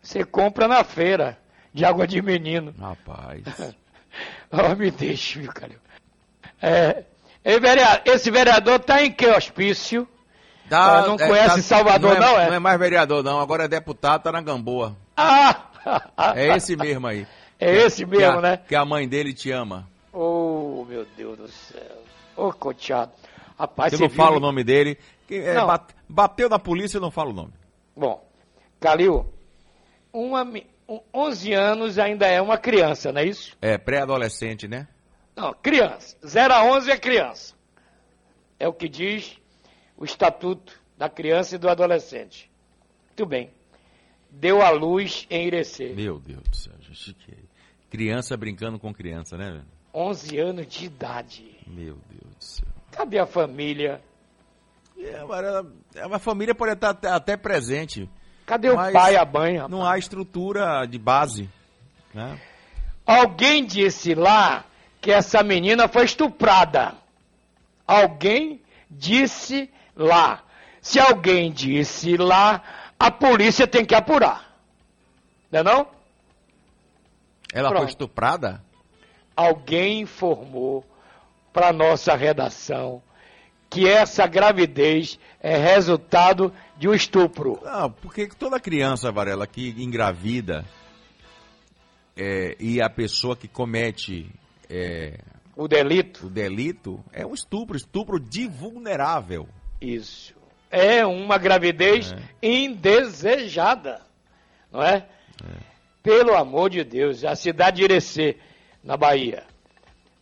[0.08, 1.38] Você compra na feira
[1.74, 2.74] de água de menino.
[2.80, 3.44] Rapaz.
[4.50, 5.78] Oh, me deixe, viu, Calil?
[6.60, 7.04] É,
[8.06, 10.08] esse vereador está em que hospício?
[10.72, 12.48] Ah, não conhece Salvador, é, não, é?
[12.48, 13.40] Não é mais vereador, não.
[13.40, 14.96] Agora é deputado, tá na Gamboa.
[15.16, 15.66] Ah!
[16.36, 17.28] É esse mesmo aí.
[17.60, 18.58] É esse mesmo, a- né?
[18.58, 19.88] Que a mãe dele te ama.
[20.14, 22.04] Oh, meu Deus do céu.
[22.36, 23.12] Ô, coteado.
[23.60, 24.98] Rapaz, você não fala o nome dele.
[25.28, 25.68] Que, é, Não.
[25.68, 27.54] bate- bateu na polícia, eu não falo o nome.
[27.96, 28.24] Bom,
[28.80, 29.32] Calil,
[30.12, 33.56] uma, mi- um, 11 anos ainda é uma criança, não é isso?
[33.62, 34.88] É, pré-adolescente, né?
[35.36, 36.16] Não, criança.
[36.26, 37.54] 0 a 11 é criança.
[38.60, 39.38] É o que diz
[39.96, 42.50] o Estatuto da Criança e do Adolescente.
[43.08, 43.52] Muito bem.
[44.32, 45.94] Deu à luz em Irecê.
[45.96, 47.14] Meu Deus do céu, gente.
[47.14, 47.48] que-
[47.90, 49.52] Criança brincando com criança, né?
[49.52, 49.66] velho?
[49.94, 51.58] 11 anos de idade.
[51.68, 52.68] Meu Deus do céu.
[52.92, 54.02] Cadê a família?
[54.98, 55.22] É,
[56.12, 58.10] a família pode estar até presente.
[58.48, 59.56] Cadê o Mas pai e a mãe?
[59.58, 59.70] rapaz?
[59.72, 61.50] Não há estrutura de base.
[62.14, 62.40] Né?
[63.06, 64.64] Alguém disse lá
[65.02, 66.96] que essa menina foi estuprada.
[67.86, 70.44] Alguém disse lá.
[70.82, 72.64] Se alguém disse lá,
[72.98, 74.58] a polícia tem que apurar.
[75.52, 75.88] Não é não?
[77.54, 77.82] Ela Pronto.
[77.82, 78.64] foi estuprada?
[79.36, 80.86] Alguém informou
[81.52, 83.04] para nossa redação
[83.70, 87.60] que essa gravidez é resultado de um estupro.
[87.64, 90.66] Não, porque toda criança, Varela, que engravida
[92.16, 94.30] é, e a pessoa que comete
[94.70, 95.20] é,
[95.56, 99.48] O delito, o delito é um estupro, estupro de vulnerável.
[99.82, 100.36] isso,
[100.70, 102.20] é uma gravidez É.
[102.48, 104.02] indesejada,
[104.72, 105.08] não é?
[106.04, 108.38] Pelo amor de Deus, a cidade de Irecê,
[108.84, 109.44] na Bahia,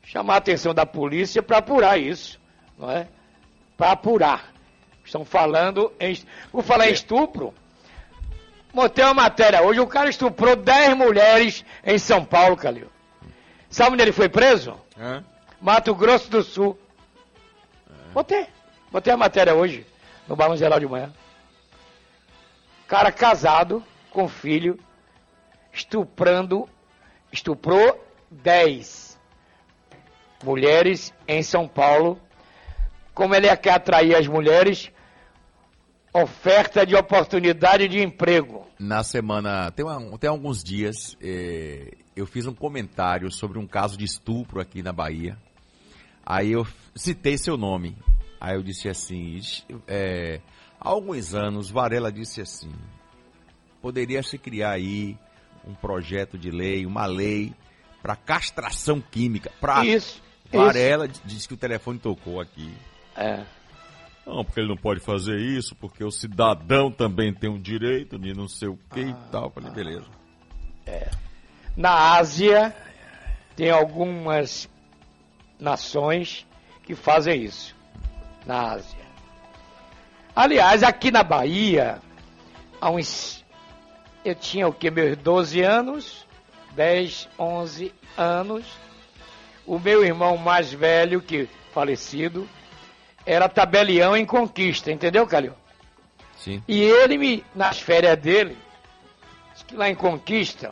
[0.04, 2.40] chamar a atenção da polícia para apurar isso,
[2.78, 3.08] não é?
[3.78, 4.54] Para apurar.
[5.06, 6.18] Estão falando em.
[6.52, 7.54] Por falar em estupro,
[8.74, 12.90] montei uma matéria hoje, o cara estuprou 10 mulheres em São Paulo, Calil.
[13.70, 14.76] Sabe onde ele foi preso?
[14.98, 15.24] Hã?
[15.62, 16.78] Mato Grosso do Sul.
[18.14, 18.48] Botei.
[18.92, 19.86] Botei a matéria hoje,
[20.28, 21.14] no Balão Geral de Manhã.
[22.88, 24.80] Cara casado, com filho,
[25.74, 26.70] estuprando,
[27.32, 29.20] estuprou 10
[30.44, 32.20] mulheres em São Paulo.
[33.14, 34.92] Como ele quer atrair as mulheres,
[36.24, 38.66] oferta de oportunidade de emprego.
[38.80, 43.98] Na semana, tem, uma- tem alguns dias, eh, eu fiz um comentário sobre um caso
[43.98, 45.38] de estupro aqui na Bahia.
[46.26, 47.98] Aí eu citei seu nome.
[48.40, 49.40] Aí eu disse assim,
[49.88, 50.40] eh,
[50.80, 52.72] há alguns anos, Varela disse assim,
[53.82, 55.18] poderia se criar aí
[55.68, 57.54] um projeto de lei, uma lei
[58.02, 59.52] para castração química.
[59.60, 59.86] Pra...
[59.86, 60.22] Isso.
[60.52, 62.68] Varela disse que o telefone tocou aqui.
[62.70, 62.96] isso.
[63.18, 63.44] É.
[64.26, 68.34] Não, porque ele não pode fazer isso, porque o cidadão também tem um direito de
[68.34, 69.52] não sei o que e tal.
[69.52, 70.08] Falei, beleza.
[71.78, 72.76] Na Ásia,
[73.56, 74.68] tem algumas
[75.60, 76.46] nações
[76.84, 77.76] que fazem isso.
[78.46, 79.06] Na Ásia.
[80.36, 82.00] Aliás, aqui na Bahia,
[82.82, 83.44] há uns.
[84.24, 84.90] Eu tinha o que?
[84.90, 86.28] Meus 12 anos,
[86.76, 88.66] 10, 11 anos.
[89.66, 92.48] O meu irmão mais velho, que falecido,
[93.26, 95.54] era tabelião em conquista, entendeu, Calil?
[96.38, 96.62] Sim.
[96.68, 98.58] E ele me, nas férias dele,
[99.66, 100.72] que lá em Conquista,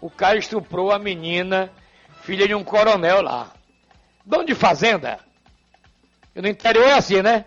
[0.00, 1.70] o cara estuprou a menina,
[2.22, 3.52] filha de um coronel lá.
[4.24, 5.18] Dono de fazenda.
[6.34, 7.44] E no interior é assim, né?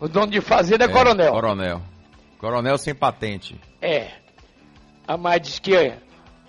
[0.00, 1.32] O dono de fazenda é, coronel.
[1.32, 1.82] Coronel.
[2.38, 3.60] Coronel sem patente.
[3.80, 4.12] É.
[5.06, 5.92] A mãe diz que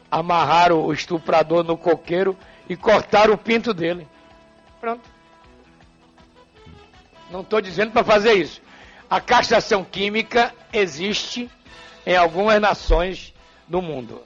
[0.10, 2.38] amarraram o estuprador no coqueiro
[2.68, 4.08] e cortaram o pinto dele.
[7.30, 8.62] Não estou dizendo para fazer isso.
[9.10, 11.50] A castração química existe
[12.06, 13.34] em algumas nações
[13.68, 14.22] do mundo.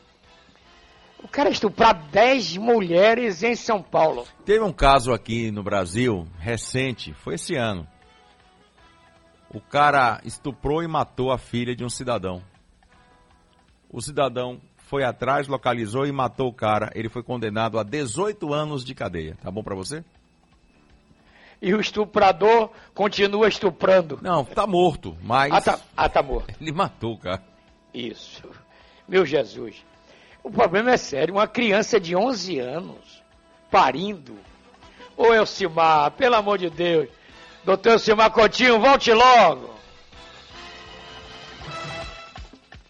[1.23, 4.27] O cara estuprar 10 mulheres em São Paulo.
[4.45, 7.87] Teve um caso aqui no Brasil, recente, foi esse ano.
[9.49, 12.43] O cara estuprou e matou a filha de um cidadão.
[13.89, 16.91] O cidadão foi atrás, localizou e matou o cara.
[16.93, 19.37] Ele foi condenado a 18 anos de cadeia.
[19.41, 20.03] Tá bom pra você?
[21.63, 24.19] E o estuprador continua estuprando.
[24.21, 26.53] Não, tá morto, mas Ah, tá, ah, tá morto.
[26.59, 27.41] ele matou cara.
[27.93, 28.43] Isso.
[29.07, 29.77] Meu Jesus.
[30.43, 31.35] O problema é sério.
[31.35, 33.23] Uma criança de 11 anos
[33.71, 34.37] parindo.
[35.15, 37.07] Ô Elcimar, pelo amor de Deus.
[37.63, 39.73] Doutor Elcimar Coutinho, volte logo.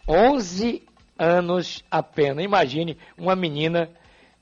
[0.07, 0.81] 11
[1.15, 2.43] anos apenas.
[2.43, 3.87] Imagine uma menina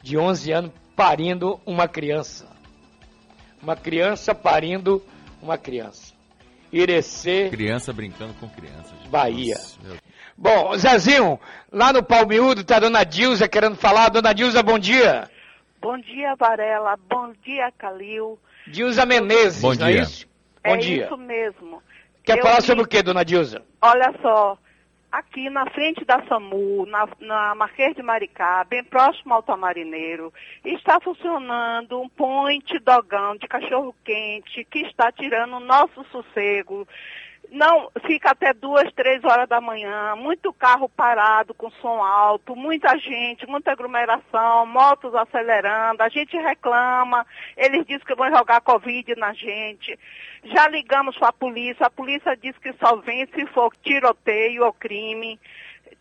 [0.01, 2.50] de 11 anos parindo uma criança.
[3.61, 5.03] Uma criança parindo
[5.41, 6.13] uma criança.
[6.71, 7.49] Irecê.
[7.49, 8.89] Criança brincando com criança.
[8.97, 9.09] gente.
[9.09, 9.55] Bahia.
[9.55, 9.97] Nossa, meu
[10.37, 11.39] Bom, Zezinho,
[11.71, 14.09] lá no Palmiúdo tá a dona Dilza querendo falar.
[14.09, 15.29] Dona Dilza, bom dia.
[15.81, 16.95] Bom dia, Varela.
[17.09, 18.39] Bom dia, Calil.
[18.67, 20.01] Dilza Menezes, Bom não é dia.
[20.01, 20.27] isso?
[20.63, 21.05] Bom é dia.
[21.05, 21.83] isso mesmo.
[22.23, 23.61] Quer Eu falar vi- sobre o que, dona Dilza?
[23.81, 24.57] Olha só,
[25.11, 30.99] aqui na frente da SAMU, na, na Marquês de Maricá, bem próximo ao Tamarineiro, está
[31.01, 36.87] funcionando um point dogão de cachorro-quente que está tirando o nosso sossego.
[37.51, 42.97] Não, fica até duas, três horas da manhã, muito carro parado com som alto, muita
[42.97, 49.33] gente, muita aglomeração, motos acelerando, a gente reclama, eles dizem que vão jogar Covid na
[49.33, 49.99] gente.
[50.45, 54.71] Já ligamos para a polícia, a polícia diz que só vem se for tiroteio ou
[54.71, 55.37] crime.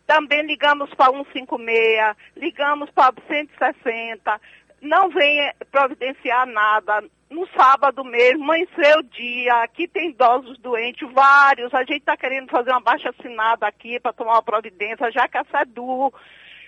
[0.07, 4.41] Também ligamos para 156, ligamos para 160,
[4.81, 7.03] não vem providenciar nada.
[7.29, 11.73] No sábado mesmo, amanheceu o dia, aqui tem idosos doentes, vários.
[11.73, 15.37] A gente está querendo fazer uma baixa assinada aqui para tomar uma providência, já que
[15.37, 16.13] a SEDU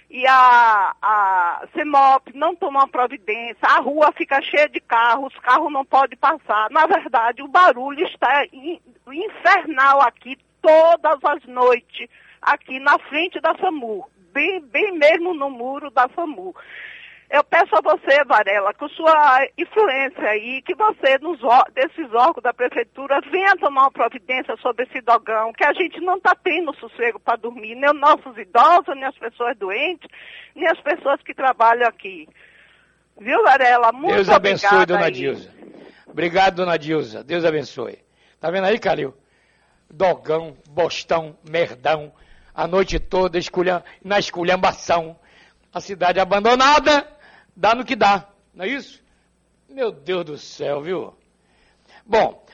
[0.09, 5.71] e a, a CEMOP não tomam providência, a rua fica cheia de carros, os carros
[5.73, 6.69] não podem passar.
[6.69, 8.79] Na verdade, o barulho está in-
[9.11, 12.07] infernal aqui todas as noites,
[12.41, 16.55] aqui na frente da SAMU, bem, bem mesmo no muro da SAMU.
[17.33, 21.39] Eu peço a você, Varela, com sua influência aí, que você, nos,
[21.73, 26.17] desses órgãos da prefeitura, venha tomar uma providência sobre esse dogão, que a gente não
[26.17, 30.07] está tendo sossego para dormir, nem os nossos idosos, nem as pessoas doentes,
[30.55, 32.29] nem as pessoas que trabalham aqui.
[33.19, 33.91] Viu, Varela?
[33.91, 35.11] Muito Deus abençoe, dona aí.
[35.11, 35.49] Dilza.
[36.05, 37.23] Obrigado, dona Dilza.
[37.23, 37.97] Deus abençoe.
[38.39, 39.11] Tá vendo aí, Calil?
[39.89, 42.13] Dogão, bostão, merdão,
[42.53, 45.17] a noite toda esculham, na esculhambação.
[45.73, 47.12] A cidade abandonada,
[47.55, 49.01] dá no que dá, não é isso?
[49.69, 51.13] Meu Deus do céu, viu?
[52.05, 52.45] Bom,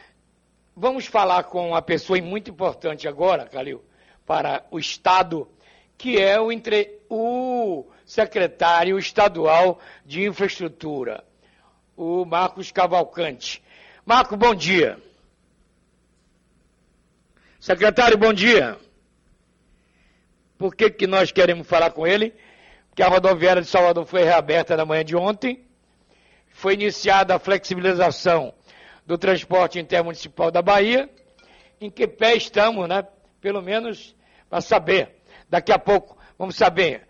[0.75, 3.83] vamos falar com uma pessoa muito importante agora, Calil,
[4.25, 5.49] para o Estado,
[5.97, 11.23] que é o, entre, o secretário estadual de infraestrutura,
[11.97, 13.61] o Marcos Cavalcante.
[14.05, 14.97] Marco, bom dia.
[17.59, 18.77] Secretário, bom dia.
[20.57, 22.33] Por que, que nós queremos falar com ele?
[22.99, 25.63] Porque a rodoviária de Salvador foi reaberta na manhã de ontem,
[26.51, 28.53] foi iniciada a flexibilização
[29.05, 31.09] do transporte intermunicipal da Bahia,
[31.79, 33.07] em que pé estamos, né?
[33.39, 34.13] Pelo menos
[34.49, 35.15] para saber.
[35.49, 37.07] Daqui a pouco vamos saber.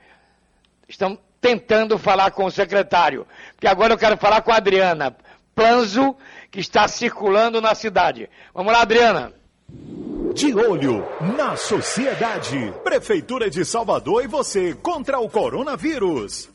[0.87, 3.25] Estamos tentando falar com o secretário,
[3.55, 5.17] porque agora eu quero falar com a Adriana
[5.55, 6.15] Planzo,
[6.51, 8.29] que está circulando na cidade.
[8.53, 9.33] Vamos lá, Adriana.
[10.33, 11.03] De olho
[11.35, 12.71] na sociedade.
[12.83, 16.51] Prefeitura de Salvador e você contra o coronavírus.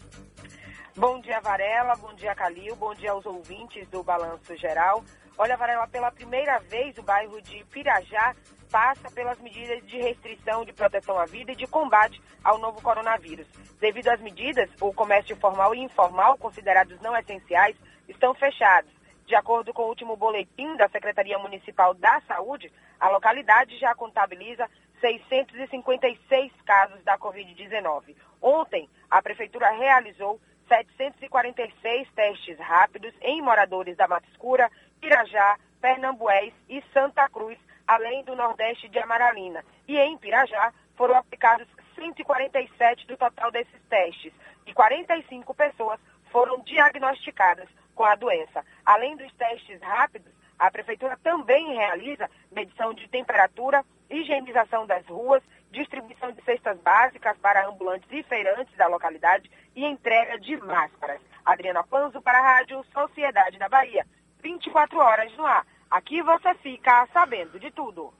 [0.96, 1.94] Bom dia, Varela.
[1.96, 2.76] Bom dia, Calil.
[2.76, 5.02] Bom dia aos ouvintes do Balanço Geral.
[5.37, 8.34] Olha, Varela, pela primeira vez o bairro de Pirajá
[8.70, 13.46] passa pelas medidas de restrição de proteção à vida e de combate ao novo coronavírus.
[13.80, 17.76] Devido às medidas, o comércio formal e informal, considerados não essenciais,
[18.08, 18.90] estão fechados.
[19.26, 24.68] De acordo com o último boletim da Secretaria Municipal da Saúde, a localidade já contabiliza
[25.00, 28.14] 656 casos da Covid-19.
[28.40, 36.82] Ontem, a Prefeitura realizou 746 testes rápidos em moradores da Mata Escura, Pirajá, Pernambués e
[36.92, 39.64] Santa Cruz, além do Nordeste de Amaralina.
[39.88, 44.32] E em Pirajá foram aplicados 147 do total desses testes
[44.66, 48.64] e 45 pessoas foram diagnosticadas com a doença.
[48.85, 56.30] Além dos testes rápidos, a Prefeitura também realiza medição de temperatura, higienização das ruas, distribuição
[56.33, 61.20] de cestas básicas para ambulantes e feirantes da localidade e entrega de máscaras.
[61.44, 64.07] Adriana Panzo para a Rádio Sociedade da Bahia.
[64.42, 65.66] 24 horas no ar.
[65.90, 68.12] Aqui você fica sabendo de tudo.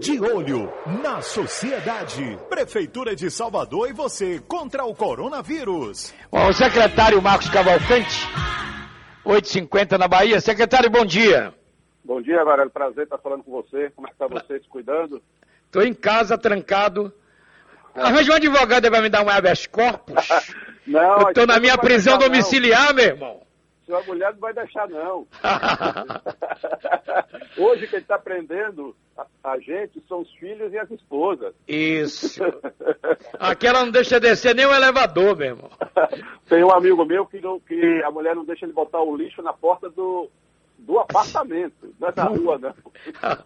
[0.00, 2.38] De olho na sociedade.
[2.48, 6.14] Prefeitura de Salvador e você contra o coronavírus.
[6.30, 8.24] Bom, o secretário Marcos Cavalcante,
[9.26, 10.40] 8h50 na Bahia.
[10.40, 11.52] Secretário, bom dia.
[12.04, 12.70] Bom dia, Varela.
[12.70, 13.90] Prazer estar falando com você.
[13.90, 15.20] Como é que está você se cuidando?
[15.66, 17.12] Estou em casa, trancado.
[17.94, 20.28] Arranja um advogado aí vai me dar um habeas corpus.
[20.86, 22.38] Não, Eu estou na não minha prisão deixar, não.
[22.38, 23.42] domiciliar, meu irmão.
[23.84, 25.26] Sua mulher não vai deixar, não.
[27.58, 28.96] Hoje quem está prendendo
[29.44, 31.52] a, gente são os filhos e as esposas.
[31.66, 32.40] Isso.
[33.38, 35.70] Aquela não deixa descer nem o elevador, meu irmão.
[36.48, 39.42] Tem um amigo meu que, não- que a mulher não deixa ele botar o lixo
[39.42, 40.30] na porta do,
[40.78, 42.74] do apartamento, não é na rua, não.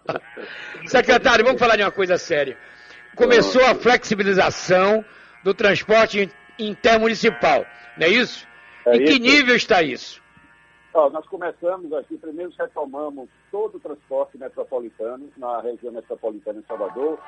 [0.87, 2.57] Secretário, vamos falar de uma coisa séria.
[3.17, 5.05] Começou a flexibilização
[5.45, 6.31] do transporte in-
[6.71, 7.67] intermunicipal,
[7.99, 8.47] não é isso?
[8.87, 9.21] É em que isso.
[9.21, 10.22] nível está isso?
[10.95, 17.19] Ó, nós começamos aqui, primeiro retomamos todo o transporte metropolitano na região metropolitana de Salvador,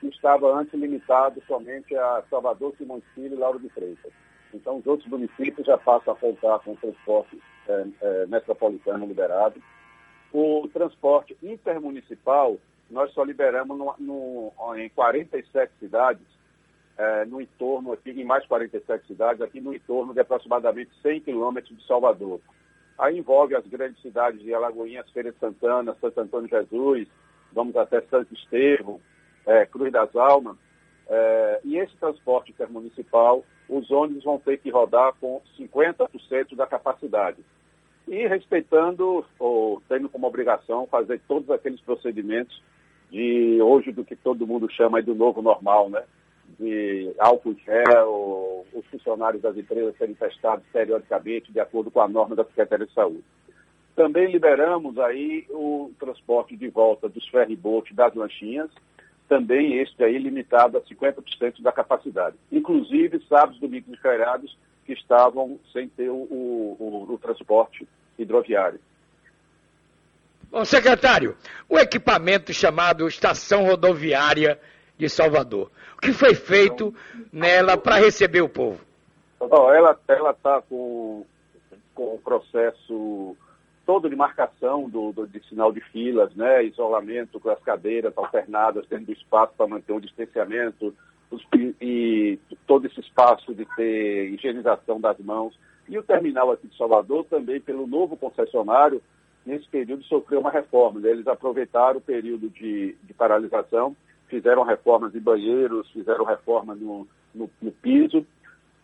[0.00, 4.12] que estava antes limitado somente a Salvador, Simões Filho e Lauro de Freitas.
[4.54, 9.62] Então, os outros municípios já passam a contar com o transporte eh, eh, metropolitano liberado.
[10.32, 12.56] O transporte intermunicipal
[12.90, 16.26] nós só liberamos no, no, em 47 cidades,
[16.98, 21.76] é, no entorno aqui, em mais 47 cidades, aqui no entorno de aproximadamente 100 quilômetros
[21.76, 22.40] de Salvador.
[23.00, 27.08] Aí envolve as grandes cidades de Alagoinhas, Feira de Santana, Santo Antônio Jesus,
[27.50, 29.00] vamos até Santo Estevão,
[29.46, 30.56] é, Cruz das Almas.
[31.08, 37.38] É, e esse transporte intermunicipal, os ônibus vão ter que rodar com 50% da capacidade.
[38.06, 42.62] E respeitando, ou tendo como obrigação, fazer todos aqueles procedimentos
[43.10, 46.04] de hoje do que todo mundo chama do novo normal, né?
[46.60, 52.36] De álcool gel, os funcionários das empresas serem testados periodicamente de acordo com a norma
[52.36, 53.24] da Secretaria de Saúde.
[53.96, 58.70] Também liberamos aí o transporte de volta dos ferryboats das lanchinhas,
[59.26, 62.36] também este aí limitado a 50% da capacidade.
[62.52, 64.54] Inclusive sábados, domingos e feriados
[64.84, 67.86] que estavam sem ter o, o, o, transporte
[68.18, 68.80] hidroviário.
[70.50, 71.36] Bom, secretário,
[71.68, 74.58] o equipamento chamado Estação Rodoviária
[75.00, 76.94] de Salvador, o que foi feito
[77.32, 78.78] nela para receber o povo?
[79.40, 81.24] Ela está com,
[81.94, 83.34] com o processo
[83.86, 88.86] todo de marcação do, do, de sinal de filas, né, isolamento com as cadeiras alternadas,
[88.86, 90.94] tendo espaço para manter o distanciamento,
[91.30, 95.58] os, e, e todo esse espaço de ter higienização das mãos.
[95.88, 99.02] E o terminal aqui de Salvador também, pelo novo concessionário,
[99.44, 101.00] nesse período sofreu uma reforma.
[101.00, 101.10] Né?
[101.10, 103.96] Eles aproveitaram o período de, de paralisação,
[104.30, 108.24] fizeram reformas em banheiros, fizeram reforma no, no, no piso,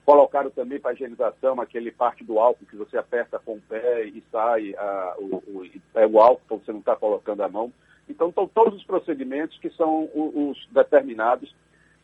[0.04, 4.22] colocaram também para higienização aquele parte do álcool que você aperta com o pé e
[4.30, 7.72] sai a, o, o, pega o álcool, então você não está colocando a mão.
[8.08, 11.52] Então, estão todos os procedimentos que são os, os determinados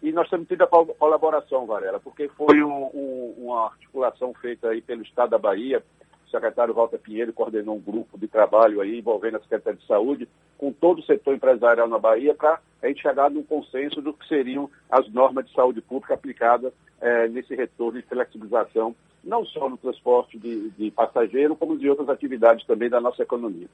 [0.03, 4.82] e nós temos tido a colaboração, Varela, porque foi um, um, uma articulação feita aí
[4.82, 5.80] pelo Estado da Bahia,
[6.26, 10.28] o secretário Walter Pinheiro coordenou um grupo de trabalho aí envolvendo a Secretaria de Saúde,
[10.63, 14.29] com todo o setor empresarial na Bahia, para a gente chegar num consenso do que
[14.29, 18.95] seriam as normas de saúde pública aplicadas eh, nesse retorno de flexibilização,
[19.25, 23.67] não só no transporte de, de passageiro, como de outras atividades também da nossa economia.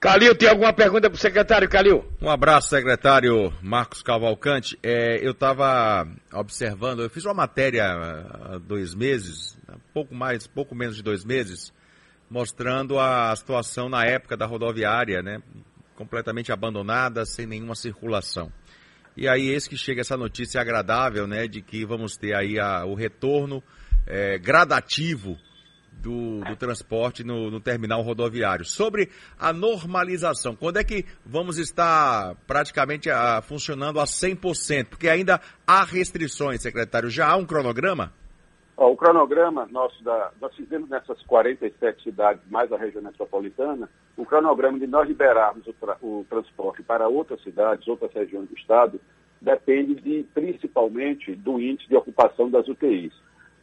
[0.00, 2.04] Calil, tem alguma pergunta para o secretário, Calil?
[2.20, 4.76] Um abraço, secretário Marcos Cavalcante.
[4.82, 9.56] É, eu estava observando, eu fiz uma matéria há dois meses,
[9.94, 11.72] pouco mais, pouco menos de dois meses,
[12.28, 15.40] mostrando a situação na época da rodoviária, né?
[15.96, 18.52] Completamente abandonada, sem nenhuma circulação.
[19.16, 21.48] E aí, eis que chega essa notícia agradável, né?
[21.48, 23.62] De que vamos ter aí a, o retorno
[24.06, 25.38] é, gradativo
[25.90, 28.64] do, do transporte no, no, terminal rodoviário.
[28.64, 34.84] Sobre a normalização, quando é que vamos estar praticamente a, funcionando a 100%?
[34.86, 37.10] Porque ainda há restrições, secretário.
[37.10, 38.12] Já há um cronograma?
[38.76, 44.26] Ó, o cronograma nosso, da, nós fizemos nessas 47 cidades, mais a região metropolitana, o
[44.26, 49.00] cronograma de nós liberarmos o, tra o transporte para outras cidades, outras regiões do Estado,
[49.40, 53.12] depende de, principalmente do índice de ocupação das UTIs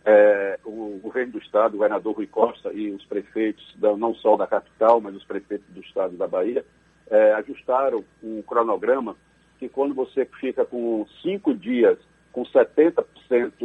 [0.05, 3.64] é, o governo do estado, o governador Rui Costa e os prefeitos,
[3.97, 6.66] não só da capital, mas os prefeitos do estado da Bahia,
[7.09, 9.16] é, ajustaram um cronograma
[9.59, 11.97] que quando você fica com cinco dias
[12.34, 13.05] com 70%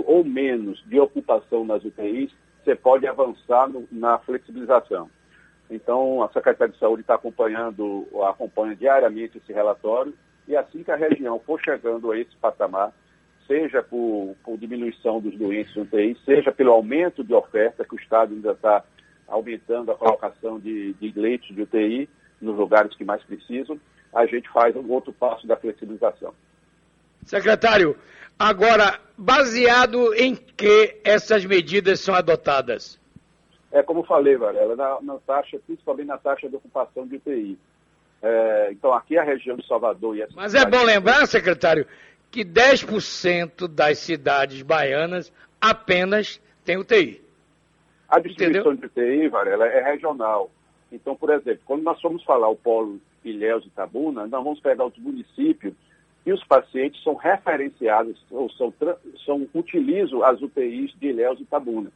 [0.05, 2.31] ou menos de ocupação nas UTIs,
[2.63, 5.11] você pode avançar no, na flexibilização.
[5.71, 10.15] Então, a Secretaria de Saúde está acompanhando, acompanha diariamente esse relatório,
[10.47, 12.93] e assim que a região for chegando a esse patamar,
[13.47, 17.99] seja por, por diminuição dos doentes no UTI, seja pelo aumento de oferta, que o
[17.99, 18.85] Estado ainda está
[19.27, 22.09] aumentando a colocação de, de leitos de UTI
[22.41, 23.81] nos lugares que mais precisam,
[24.15, 26.35] a gente faz um outro passo da flexibilização.
[27.29, 27.95] Secretário,
[28.39, 32.99] agora, baseado em que essas medidas são adotadas?
[33.71, 37.59] É como falei, Varela, na, na taxa, principalmente na taxa de ocupação de UTI.
[38.23, 41.87] É, então, aqui a região de Salvador e Mas é bom lembrar, secretário,
[42.31, 47.23] que 10% das cidades baianas apenas tem UTI.
[48.09, 48.89] A distribuição Entendeu?
[48.89, 50.51] de UTI, Varela, é regional.
[50.91, 54.87] Então, por exemplo, quando nós formos falar o polo Ilhéus e Tabuna, nós vamos pegar
[54.87, 55.75] os municípios
[56.29, 58.73] e os pacientes são referenciados, ou são,
[59.25, 61.91] são, utilizam as UTIs de Ilhéus e Tabuna.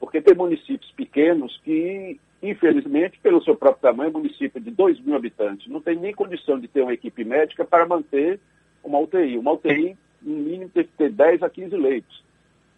[0.00, 5.68] Porque tem municípios pequenos que, infelizmente, pelo seu próprio tamanho, município de 2 mil habitantes,
[5.68, 8.40] não tem nem condição de ter uma equipe médica para manter
[8.82, 9.36] uma UTI.
[9.36, 12.24] Uma UTI, no mínimo, tem que ter 10 a 15 leitos.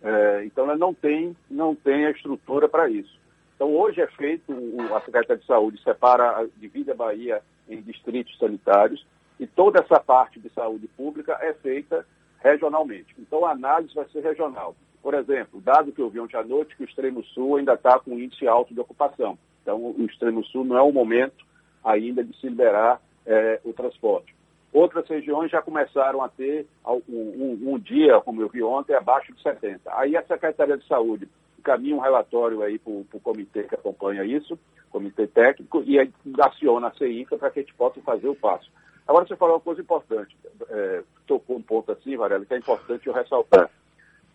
[0.03, 3.17] É, então, ela não tem, não tem a estrutura para isso.
[3.55, 4.53] Então, hoje é feito,
[4.93, 9.07] a Secretaria de Saúde separa, divide a Bahia em distritos sanitários
[9.39, 12.05] e toda essa parte de saúde pública é feita
[12.41, 13.15] regionalmente.
[13.19, 14.75] Então, a análise vai ser regional.
[15.03, 17.99] Por exemplo, dado que eu vi ontem à noite que o extremo sul ainda está
[17.99, 19.39] com um índice alto de ocupação.
[19.63, 21.47] Então, o extremo sul não é o momento
[21.85, 24.35] ainda de se liberar é, o transporte.
[24.73, 29.33] Outras regiões já começaram a ter um, um, um dia, como eu vi ontem, abaixo
[29.33, 29.81] de 70.
[29.95, 31.29] Aí a Secretaria de Saúde
[31.59, 34.59] encaminha um relatório aí para o comitê que acompanha isso,
[34.91, 35.99] comitê técnico, e
[36.41, 38.71] aciona a CIFA para que a gente possa fazer o passo.
[39.09, 40.37] Agora você falou uma coisa importante,
[40.69, 43.71] é, tocou um ponto assim, Varela, que é importante eu ressaltar.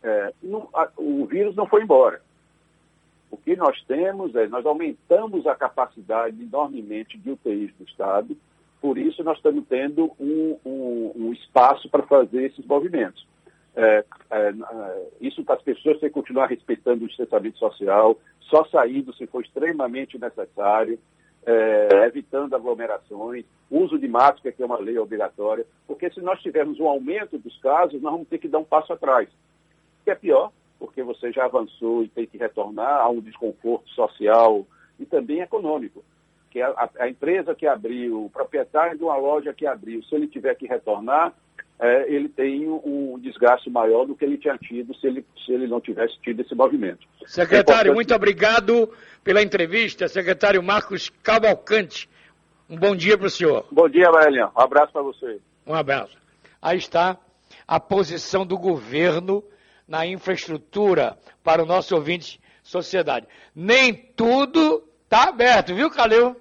[0.02, 2.20] É, não, a, o vírus não foi embora.
[3.30, 8.36] O que nós temos é, nós aumentamos a capacidade enormemente de UTIs do Estado,
[8.82, 13.28] por isso nós estamos tendo um, um, um espaço para fazer esses movimentos.
[13.76, 14.54] É, é,
[15.22, 19.44] isso para as pessoas têm que continuar respeitando o distanciamento social, só saindo se for
[19.44, 21.00] extremamente necessário,
[21.46, 26.80] é, evitando aglomerações, uso de máscara, que é uma lei obrigatória, porque se nós tivermos
[26.80, 29.28] um aumento dos casos, nós vamos ter que dar um passo atrás.
[30.04, 34.66] Que é pior, porque você já avançou e tem que retornar a um desconforto social
[35.00, 36.04] e também econômico.
[36.52, 40.28] Que a, a empresa que abriu, o proprietário de uma loja que abriu, se ele
[40.28, 41.34] tiver que retornar,
[41.84, 45.68] é, ele tem um desgaste maior do que ele tinha tido se ele, se ele
[45.68, 47.06] não tivesse tido esse movimento.
[47.26, 48.90] Secretário, é muito obrigado
[49.22, 50.08] pela entrevista.
[50.08, 52.10] Secretário Marcos Cavalcante.
[52.70, 53.66] Um bom dia para o senhor.
[53.70, 54.50] Bom dia, Valélia.
[54.56, 55.42] Um abraço para você.
[55.68, 56.18] Um abraço.
[56.62, 57.18] Aí está
[57.68, 59.44] a posição do governo
[59.86, 63.28] na infraestrutura para o nosso ouvinte sociedade.
[63.54, 66.34] Nem tudo está aberto, viu, Calil?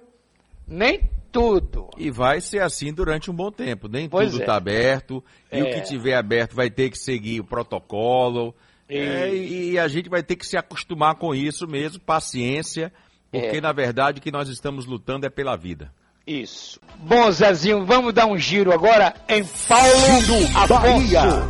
[0.65, 1.01] Nem
[1.33, 1.89] tudo.
[1.97, 3.87] E vai ser assim durante um bom tempo.
[3.89, 4.43] Nem Pois tudo é.
[4.43, 5.21] está aberto.
[5.51, 5.71] E o É.
[5.73, 8.55] que tiver aberto vai ter que seguir o protocolo.
[8.87, 12.93] É, e, a gente vai ter que se acostumar com isso mesmo, paciência,
[13.31, 13.61] porque É.
[13.61, 15.91] na verdade o que nós estamos lutando é pela vida.
[16.27, 16.79] Isso.
[16.99, 21.49] Bom, Zezinho, vamos dar um giro agora em Paulo Afonso.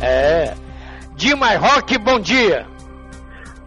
[0.00, 0.54] É.
[1.16, 2.66] Dimar Rock, bom dia.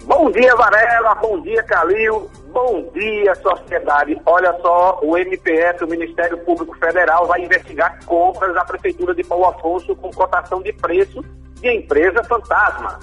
[0.05, 1.15] Bom dia, Varela.
[1.15, 2.29] Bom dia, Calil.
[2.51, 4.19] Bom dia, sociedade.
[4.25, 9.45] Olha só, o MPF, o Ministério Público Federal, vai investigar compras da Prefeitura de Paulo
[9.45, 11.23] Afonso com cotação de preço
[11.61, 12.99] de empresa fantasma.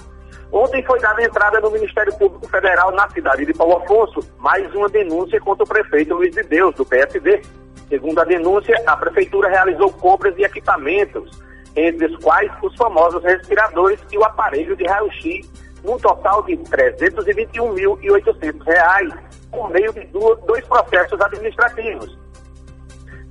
[0.51, 4.89] Ontem foi dada entrada no Ministério Público Federal na cidade de Paulo Afonso mais uma
[4.89, 7.41] denúncia contra o prefeito Luiz de Deus, do PSD.
[7.87, 11.41] Segundo a denúncia, a Prefeitura realizou compras de equipamentos,
[11.73, 15.49] entre os quais os famosos respiradores e o aparelho de raio-x,
[15.87, 19.11] num total de 321.800 reais,
[19.49, 22.19] por meio de dois processos administrativos.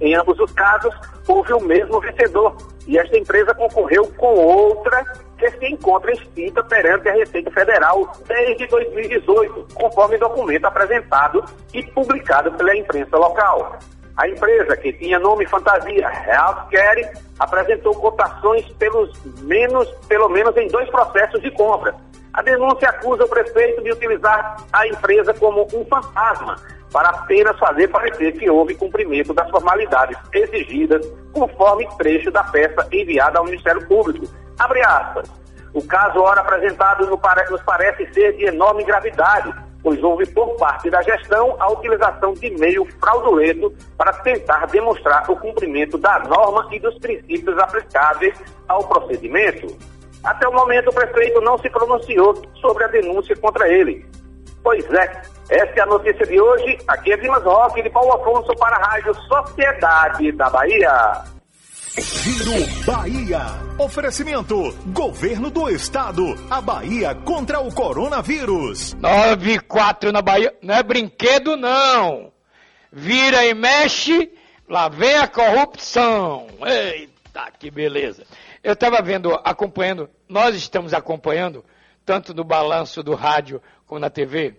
[0.01, 0.95] Em ambos os casos,
[1.29, 5.05] houve o mesmo vencedor e esta empresa concorreu com outra
[5.39, 11.45] que se encontra extinta perante a Receita Federal desde 2018, conforme documento apresentado
[11.75, 13.79] e publicado pela imprensa local.
[14.17, 19.13] A empresa, que tinha nome fantasia Healthcare, apresentou cotações pelos
[19.43, 21.95] menos, pelo menos em dois processos de compra.
[22.33, 26.57] A denúncia acusa o prefeito de utilizar a empresa como um fantasma
[26.93, 33.39] para apenas fazer parecer que houve cumprimento das formalidades exigidas conforme trecho da peça enviada
[33.39, 34.27] ao Ministério Público.
[34.59, 35.31] Abre aspas.
[35.75, 39.55] O caso ora apresentado nos parece ser de enorme gravidade,
[39.87, 45.37] pois houve por parte da gestão a utilização de meio fraudulento para tentar demonstrar o
[45.37, 49.69] cumprimento da norma e dos princípios aplicáveis ao procedimento.
[50.25, 54.05] Até o momento, o prefeito não se pronunciou sobre a denúncia contra ele.
[54.61, 56.79] Pois é, essa é a notícia de hoje.
[56.89, 61.36] Aqui é Dimas Roque, de Paulo Afonso, para a Rádio Sociedade da Bahia.
[61.99, 63.41] Giro Bahia.
[63.79, 66.23] Oferecimento: Governo do Estado.
[66.51, 68.93] A Bahia contra o coronavírus.
[68.95, 70.55] 94 na Bahia.
[70.61, 72.31] Não é brinquedo, não.
[72.93, 74.31] Vira e mexe,
[74.69, 76.47] lá vem a corrupção.
[76.67, 78.25] Eita, que beleza.
[78.63, 81.65] Eu estava vendo, acompanhando, nós estamos acompanhando,
[82.05, 84.55] tanto no balanço do rádio como na TV,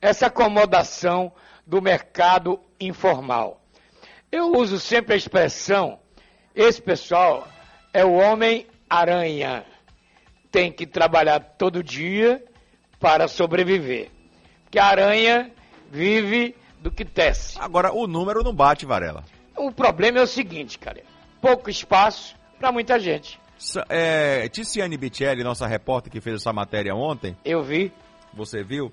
[0.00, 1.32] essa acomodação
[1.66, 3.62] do mercado informal.
[4.30, 5.98] Eu uso sempre a expressão,
[6.54, 7.46] esse pessoal
[7.92, 9.64] é o homem-aranha.
[10.50, 12.42] Tem que trabalhar todo dia
[13.00, 14.10] para sobreviver.
[14.64, 15.50] Porque a aranha
[15.90, 17.58] vive do que tece.
[17.60, 19.24] Agora, o número não bate, Varela.
[19.56, 21.02] O problema é o seguinte, cara.
[21.40, 23.40] Pouco espaço para muita gente.
[23.88, 27.92] É, Ticiane Bitelli, nossa repórter que fez essa matéria ontem, Eu vi.
[28.34, 28.92] você viu?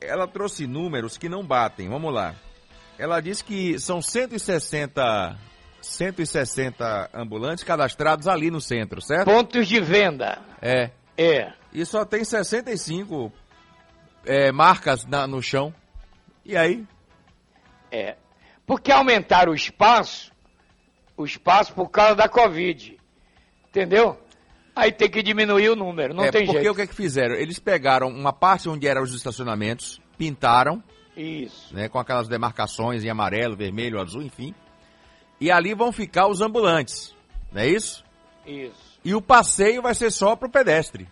[0.00, 1.88] Ela trouxe números que não batem.
[1.88, 2.34] Vamos lá.
[2.98, 5.36] Ela disse que são 160,
[5.86, 9.24] 160 ambulantes cadastrados ali no centro, certo?
[9.26, 10.38] Pontos de venda.
[10.60, 10.90] É.
[11.16, 11.52] É.
[11.72, 13.32] E só tem 65
[14.24, 15.72] é, marcas na- no chão.
[16.44, 16.84] E aí?
[17.90, 18.16] É.
[18.66, 20.32] Porque aumentaram o espaço,
[21.16, 22.96] o espaço por causa da Covid.
[23.68, 24.20] Entendeu?
[24.74, 26.72] Aí tem que diminuir o número, não é, tem porque jeito.
[26.72, 27.34] o que é que fizeram?
[27.34, 30.82] Eles pegaram uma parte onde eram os estacionamentos, pintaram,
[31.16, 31.74] Isso.
[31.74, 34.54] né, com aquelas demarcações em amarelo, vermelho, azul, enfim.
[35.40, 37.14] E ali vão ficar os ambulantes.
[37.52, 38.04] Não é isso?
[38.46, 38.98] Isso.
[39.04, 41.06] E o passeio vai ser só pro pedestre.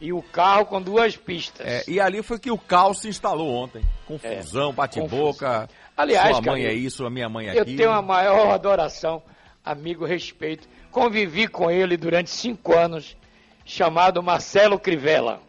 [0.00, 1.64] E o carro com duas pistas.
[1.64, 3.84] É, e ali foi que o caos se instalou ontem.
[4.06, 5.68] Confusão, bate-boca.
[5.96, 7.76] Aliás, Sua mãe cara, é isso, a minha mãe é Eu aquilo.
[7.76, 9.22] tenho a maior adoração,
[9.64, 10.68] amigo, respeito.
[10.90, 13.16] Convivi com ele durante cinco anos,
[13.64, 15.40] chamado Marcelo Crivella.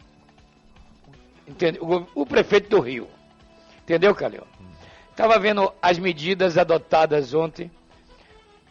[1.48, 1.78] Entende?
[1.80, 3.08] O, o prefeito do Rio.
[3.82, 4.46] Entendeu, Calil?
[5.10, 7.70] Estava vendo as medidas adotadas ontem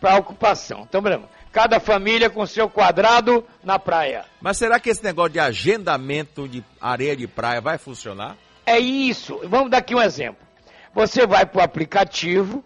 [0.04, 0.82] para ocupação.
[0.82, 4.26] Então, Bruno, cada família com seu quadrado na praia.
[4.42, 8.36] Mas será que esse negócio de agendamento de areia de praia vai funcionar?
[8.66, 9.40] É isso.
[9.46, 10.46] Vamos dar aqui um exemplo.
[10.94, 12.62] Você vai para o aplicativo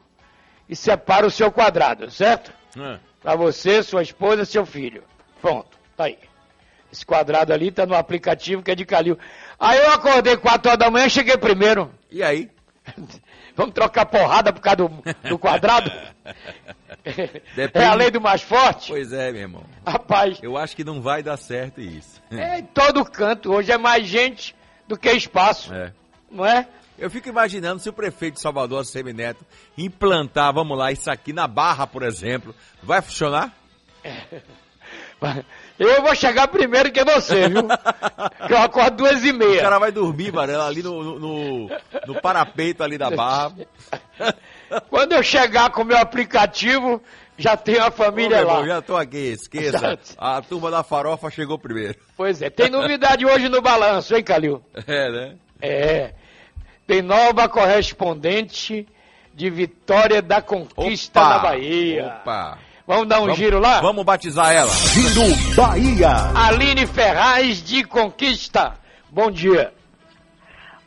[0.68, 2.52] e separa o seu quadrado, certo?
[2.76, 3.00] Hã?
[3.22, 5.04] Para você, sua esposa, seu filho.
[5.40, 6.18] Pronto, tá aí.
[6.92, 9.16] Esse quadrado ali tá no aplicativo que é de Calil.
[9.60, 11.92] Aí eu acordei 4 horas da manhã cheguei primeiro.
[12.10, 12.50] E aí?
[13.58, 14.90] Vamos trocar porrada por causa do,
[15.30, 15.92] do quadrado?
[17.56, 18.90] Depende- É a lei do mais forte?
[18.90, 19.64] Pois é, meu irmão.
[19.86, 22.22] Rapaz, Eu acho que não vai dar certo isso.
[22.32, 23.52] é em todo canto.
[23.52, 24.56] Hoje é mais gente
[24.88, 25.92] do que espaço, É.
[26.32, 26.68] não é?
[27.00, 29.46] Eu fico imaginando se o prefeito de Salvador, Semineto,
[29.78, 33.52] implantar, vamos lá, isso aqui na Barra, por exemplo, vai funcionar?
[35.80, 37.68] Eu vou chegar primeiro que você, viu?
[38.48, 39.62] que eu acordo duas e O meia.
[39.62, 41.70] cara vai dormir, Varela, ali no, no,
[42.08, 43.54] no- parapeito ali da Barra.
[44.90, 47.02] Quando eu chegar com o meu aplicativo,
[47.38, 48.54] já tem a Ô, família meu lá.
[48.54, 50.00] irmão, já tô aqui, esqueça.
[50.18, 51.96] A turma da farofa chegou primeiro.
[52.16, 54.62] Pois é, tem novidade hoje no balanço, hein, Calil?
[54.88, 55.36] É, né?
[55.62, 56.14] É.
[56.88, 58.88] Tem nova correspondente
[59.34, 62.18] de Vitória da Conquista Opa, na Bahia.
[62.22, 62.58] Opa.
[62.88, 63.82] Vamos dar um Vamos- giro lá?
[63.82, 64.70] Vamos batizar ela.
[64.70, 65.22] Giro
[65.58, 66.10] Bahia.
[66.34, 68.78] Aline Ferraz de Conquista.
[69.10, 69.74] Bom dia.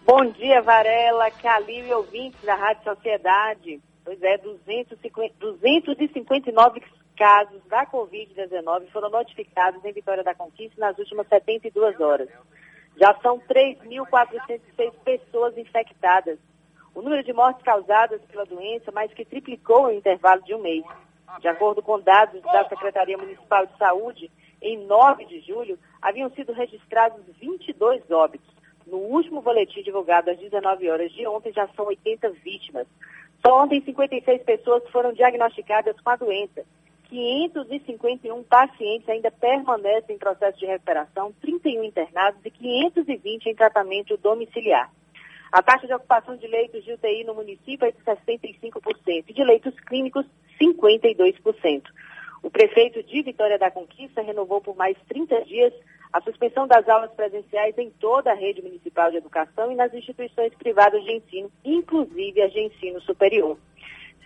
[0.07, 3.81] Bom dia, Varela, Calil e ouvintes da Rádio Sociedade.
[4.03, 6.83] Pois é, 250, 259
[7.17, 12.29] casos da Covid-19 foram notificados em Vitória da Conquista nas últimas 72 horas.
[12.99, 16.39] Já são 3.406 pessoas infectadas.
[16.95, 20.83] O número de mortes causadas pela doença mais que triplicou em intervalo de um mês.
[21.39, 26.53] De acordo com dados da Secretaria Municipal de Saúde, em 9 de julho, haviam sido
[26.53, 28.49] registrados 22 óbitos.
[28.87, 32.87] No último boletim divulgado às 19 horas de ontem, já são 80 vítimas.
[33.45, 36.65] Só ontem, 56 pessoas foram diagnosticadas com a doença.
[37.09, 44.91] 551 pacientes ainda permanecem em processo de recuperação, 31 internados e 520 em tratamento domiciliar.
[45.53, 49.45] A taxa de ocupação de leitos de UTI no município é de 65% e de
[49.45, 50.25] leitos clínicos,
[50.61, 51.83] 52%.
[52.43, 55.73] O prefeito de Vitória da Conquista renovou por mais 30 dias
[56.13, 60.55] a suspensão das aulas presenciais em toda a rede municipal de educação e nas instituições
[60.55, 63.59] privadas de ensino, inclusive as de ensino superior.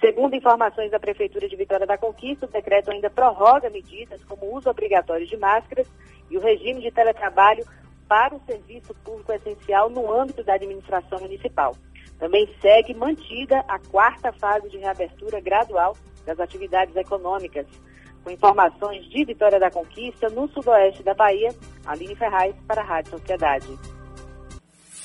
[0.01, 4.57] Segundo informações da Prefeitura de Vitória da Conquista, o decreto ainda prorroga medidas como o
[4.57, 5.87] uso obrigatório de máscaras
[6.31, 7.65] e o regime de teletrabalho
[8.09, 11.77] para o serviço público essencial no âmbito da administração municipal.
[12.19, 17.67] Também segue mantida a quarta fase de reabertura gradual das atividades econômicas.
[18.23, 23.11] Com informações de Vitória da Conquista, no sudoeste da Bahia, Aline Ferraz para a Rádio
[23.11, 23.67] Sociedade.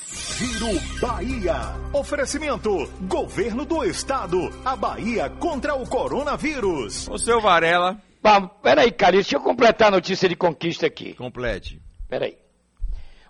[0.08, 1.56] Giro Bahia.
[1.93, 2.70] Oferecimento:
[3.02, 4.50] Governo do Estado.
[4.64, 7.10] A Bahia contra o coronavírus.
[7.10, 11.14] O seu Varela, Pá, peraí, Calil, deixa eu completar a notícia de conquista aqui.
[11.14, 11.82] complete.
[12.08, 12.38] Peraí.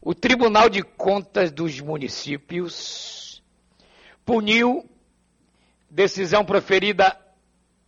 [0.01, 3.43] O Tribunal de Contas dos Municípios
[4.25, 4.89] puniu
[5.89, 7.19] decisão proferida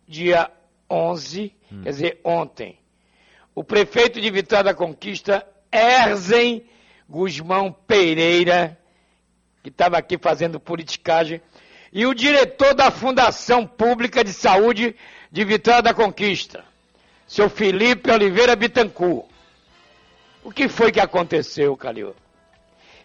[0.06, 0.50] dia
[0.90, 2.78] 11, quer dizer, ontem.
[3.54, 6.66] O prefeito de Vitória da Conquista, Erzen
[7.08, 8.78] Guzmão Pereira,
[9.62, 11.40] que estava aqui fazendo politicagem,
[11.90, 14.94] e o diretor da Fundação Pública de Saúde
[15.30, 16.62] de Vitória da Conquista,
[17.26, 19.31] seu Felipe Oliveira Bittencourt.
[20.44, 22.16] O que foi que aconteceu, Calil?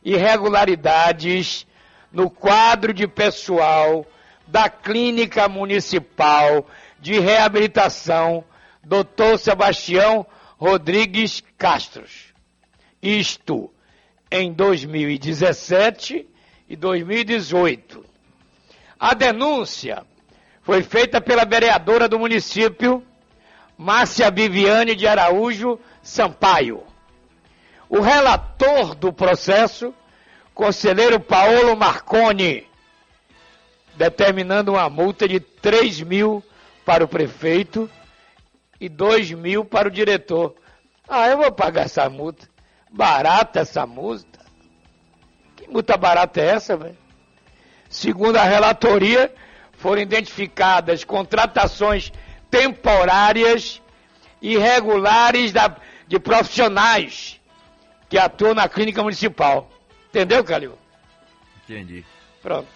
[0.03, 1.67] Irregularidades
[2.11, 4.05] no quadro de pessoal
[4.47, 6.67] da Clínica Municipal
[6.99, 8.43] de Reabilitação
[8.83, 9.37] Dr.
[9.37, 10.25] Sebastião
[10.57, 12.33] Rodrigues Castros.
[13.01, 13.71] Isto
[14.31, 16.27] em 2017
[16.67, 18.03] e 2018.
[18.99, 20.03] A denúncia
[20.63, 23.05] foi feita pela vereadora do município,
[23.77, 26.83] Márcia Viviane de Araújo Sampaio.
[27.89, 29.93] O relator do processo,
[30.53, 32.67] conselheiro Paulo Marconi,
[33.95, 36.43] determinando uma multa de 3 mil
[36.85, 37.89] para o prefeito
[38.79, 40.55] e 2 mil para o diretor.
[41.07, 42.47] Ah, eu vou pagar essa multa.
[42.91, 44.39] Barata essa multa.
[45.55, 46.97] Que multa barata é essa, velho?
[47.89, 49.33] Segundo a relatoria,
[49.77, 52.11] foram identificadas contratações
[52.51, 53.81] temporárias
[54.41, 55.75] irregulares da,
[56.05, 57.36] de profissionais
[58.09, 59.69] que atuam na clínica municipal.
[60.09, 60.73] Entendeu, Calil?
[61.63, 62.05] Entendi.
[62.41, 62.67] Pronto.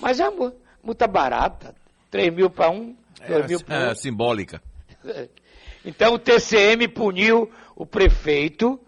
[0.00, 1.74] Mas é uma multa barata.
[2.10, 2.94] 3 mil para um,
[3.26, 4.02] 2 mil para É, outro.
[4.02, 4.62] simbólica.
[5.86, 8.80] Então o TCM puniu o prefeito,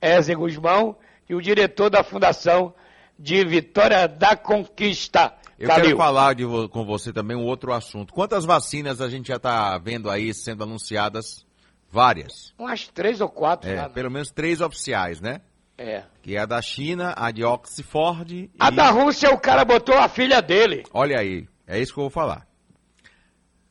[0.00, 0.96] Ezen Guzmão,
[1.28, 2.72] e o diretor da Fundação
[3.18, 5.34] de Vitória da Conquista.
[5.58, 5.84] Eu Calil.
[5.86, 8.12] quero falar de com você também um outro assunto.
[8.14, 11.44] Quantas vacinas a gente já está vendo aí sendo anunciadas?
[11.90, 12.54] Várias.
[12.58, 13.82] Umas três ou quatro É, lá.
[13.82, 13.88] né?
[13.88, 15.40] pelo menos três oficiais, né?
[15.76, 16.04] É.
[16.22, 18.74] Que é a da China, a de Oxford A e...
[18.76, 20.84] da Rússia, o cara botou a filha dele.
[20.92, 22.46] Olha aí, é isso que eu vou falar.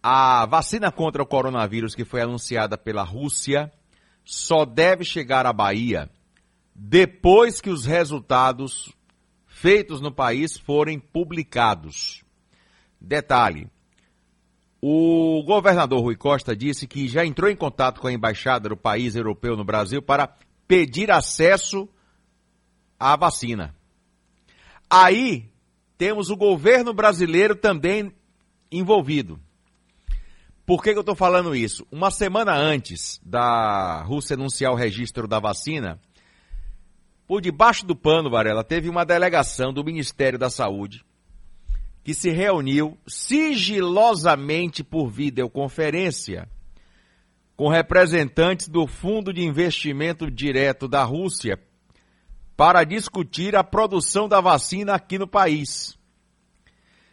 [0.02, 3.72] A vacina contra o coronavírus que foi anunciada pela Rússia
[4.26, 6.10] só deve chegar à Bahia
[6.74, 8.92] depois que os resultados
[9.46, 12.24] feitos no país forem publicados.
[13.00, 13.70] Detalhe:
[14.82, 19.16] o governador Rui Costa disse que já entrou em contato com a embaixada do país
[19.16, 20.30] europeu no Brasil para
[20.68, 21.88] pedir acesso
[22.98, 23.76] à vacina.
[24.90, 25.50] Aí
[25.98, 28.12] temos o governo brasileiro também
[28.72, 29.40] envolvido.
[30.66, 31.86] Por que, que eu estou falando isso?
[31.92, 36.00] Uma semana antes da Rússia anunciar o registro da vacina,
[37.28, 41.04] por debaixo do pano, Varela, teve uma delegação do Ministério da Saúde
[42.10, 46.50] que se reuniu sigilosamente por videoconferência
[47.56, 51.60] com representantes do Fundo de Investimento Direto da Rússia
[52.58, 56.00] para discutir a produção da vacina aqui no país.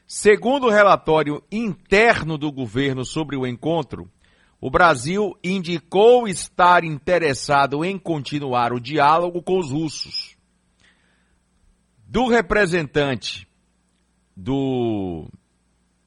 [0.06, 4.10] Segundo o relatório interno do governo sobre o encontro,
[4.58, 10.38] o Brasil indicou estar interessado em continuar o diálogo com os russos.
[12.06, 13.45] Do representante
[14.36, 15.26] do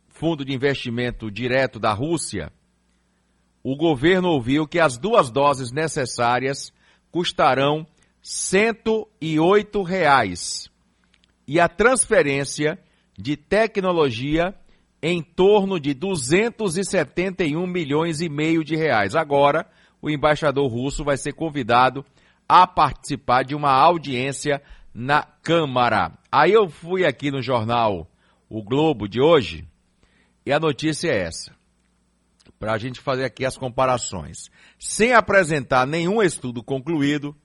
[0.10, 2.52] Fundo de Investimento Direto da Rússia,
[3.64, 6.72] o governo ouviu que as duas doses necessárias
[7.12, 7.88] custarão
[8.22, 10.70] 108 reais
[11.48, 12.78] e a transferência
[13.18, 14.54] de tecnologia
[15.02, 19.16] em torno de 271 milhões e meio de reais.
[19.16, 19.66] Agora,
[20.02, 22.06] o embaixador russo vai ser convidado
[22.48, 24.62] a participar de uma audiência
[24.94, 26.12] na Câmara.
[26.32, 28.08] Aí eu fui aqui no jornal
[28.50, 29.68] O Globo de hoje
[30.44, 31.56] e a notícia é essa.
[32.58, 34.50] Para a gente fazer aqui as comparações.
[34.80, 37.36] Sem apresentar nenhum estudo concluído,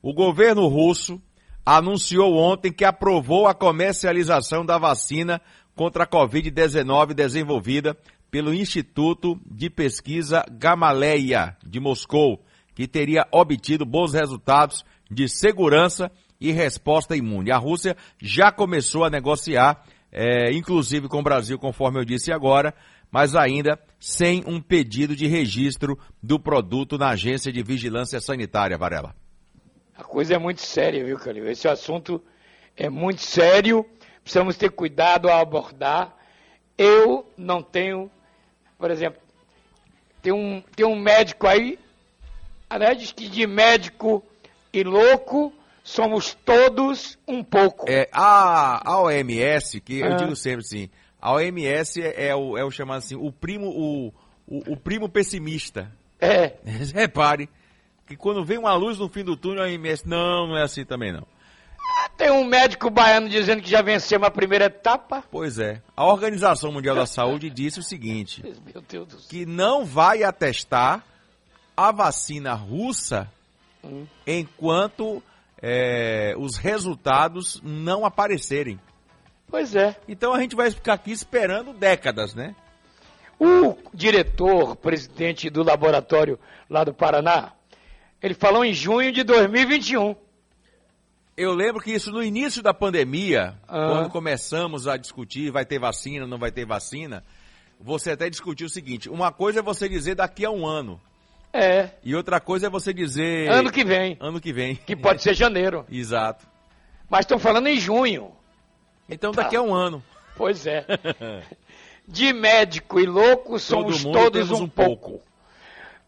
[0.00, 1.20] o governo russo
[1.64, 5.42] anunciou ontem que aprovou a comercialização da vacina
[5.74, 7.94] contra a Covid-19 desenvolvida
[8.30, 12.42] pelo Instituto de Pesquisa Gamaleya de Moscou,
[12.74, 17.50] que teria obtido bons resultados de segurança e resposta imune.
[17.50, 22.74] A Rússia já começou a negociar, eh, inclusive com o Brasil, conforme eu disse agora,
[23.10, 29.14] mas ainda sem um pedido de registro do produto na Agência de Vigilância Sanitária, Varela.
[29.96, 31.48] A coisa é muito séria, viu, Calil?
[31.48, 32.22] Esse assunto
[32.76, 33.86] é muito sério,
[34.22, 36.14] precisamos ter cuidado ao abordar.
[36.76, 38.10] Eu não tenho,
[38.78, 39.20] por exemplo,
[40.20, 41.78] tem um, tem um médico aí,
[42.68, 44.22] aliás, que de médico
[44.72, 45.52] e louco
[45.86, 47.86] somos todos um pouco.
[47.88, 50.16] É, a, a OMS, que eu Ah.
[50.16, 50.90] digo sempre assim,
[51.22, 54.08] a OMS é, é o, é o chamado assim, o primo, o,
[54.48, 55.90] o, o primo pessimista.
[56.20, 56.54] É.
[56.92, 57.48] Repare
[58.06, 60.84] que quando vem uma luz no fim do túnel, a OMS, não, não é assim
[60.84, 61.26] também não.
[62.16, 65.22] Tem um médico baiano dizendo que já vencemos a primeira etapa.
[65.30, 65.80] Pois é.
[65.96, 68.42] A Organização Mundial da Saúde disse o seguinte,
[69.28, 71.04] que não vai atestar
[71.76, 73.30] a vacina russa
[73.84, 74.04] Hum.
[74.26, 75.22] enquanto
[75.60, 78.78] é, os resultados não aparecerem.
[79.48, 79.96] Pois é.
[80.08, 82.54] Então a gente vai ficar aqui esperando décadas, né?
[83.38, 86.38] O diretor, presidente do laboratório
[86.68, 87.52] lá do Paraná,
[88.22, 90.16] ele falou em junho de 2021.
[91.36, 93.88] Eu lembro que isso no início da pandemia, Ah.
[93.90, 97.22] quando começamos a discutir vai ter vacina, não vai ter vacina,
[97.78, 100.98] você até discutiu o seguinte: uma coisa é você dizer daqui a um ano,
[101.56, 103.50] É, e outra coisa é você dizer.
[103.50, 104.76] ano que vem, Ano que vem.
[104.76, 105.84] que pode ser janeiro.
[105.90, 106.46] Exato.
[107.08, 108.32] Mas estão falando em junho.
[109.08, 110.02] Então daqui a um ano.
[110.36, 110.84] Pois é.
[112.08, 115.20] De médico e louco somos mundo todos um, um pouco.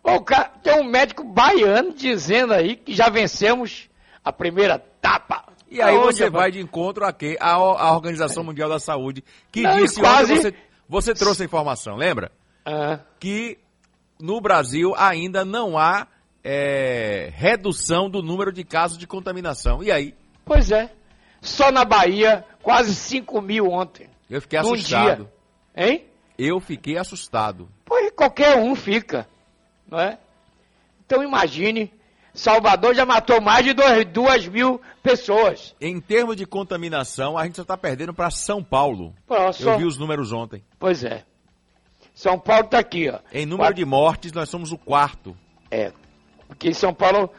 [0.02, 3.88] Ô, cara, tem um médico baiano dizendo aí que já vencemos
[4.24, 5.44] a primeira etapa.
[5.70, 7.36] E aí Aonde, você vai de encontro a quê?
[7.40, 9.22] A, a Organização Mundial da Saúde,
[9.52, 10.54] que Não, disse quase- você,
[10.88, 12.30] você trouxe a informação, lembra?
[12.64, 13.58] Ah, Que
[14.20, 16.06] no Brasil ainda não há
[16.44, 19.82] é, redução do número de casos de contaminação.
[19.82, 20.14] E aí?
[20.44, 20.90] pois é.
[21.40, 24.08] Só na Bahia, quase 5 mil ontem.
[24.28, 25.24] Eu fiquei assustado.
[25.24, 25.32] dia.
[25.86, 26.04] Hein?
[26.36, 27.68] Eu fiquei assustado.
[27.84, 29.28] Pois qualquer um fica.
[29.88, 30.18] não é?
[31.06, 31.92] Então imagine,
[32.34, 35.74] Salvador já matou mais de dois- duas mil pessoas.
[35.80, 39.14] Em termos de contaminação, a gente só está perdendo para São Paulo.
[39.26, 40.62] Pô, só- Eu vi os números ontem.
[40.78, 41.24] Pois é.
[42.18, 43.20] São Paulo está aqui, ó.
[43.32, 45.36] Em número de mortes, nós somos o quarto.
[45.70, 45.92] É,
[46.48, 47.30] porque em São Paulo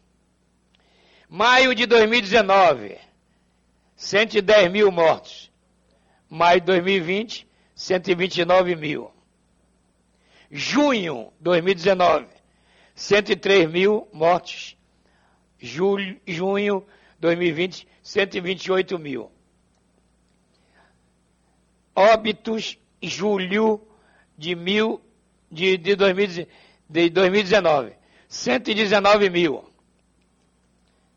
[1.28, 2.98] Maio de 2019,
[3.96, 5.50] 110 mil mortos.
[6.28, 9.10] Maio de 2020, 129 mil.
[10.50, 12.26] Junho de 2019,
[12.94, 14.76] 103 mil mortos.
[15.64, 16.86] Julho, junho
[17.18, 19.32] 2020, 128 mil.
[21.96, 23.80] Óbitos, julho
[24.36, 25.00] de, mil,
[25.50, 26.46] de, de, 2000,
[26.86, 27.94] de 2019,
[28.28, 29.64] 119 mil.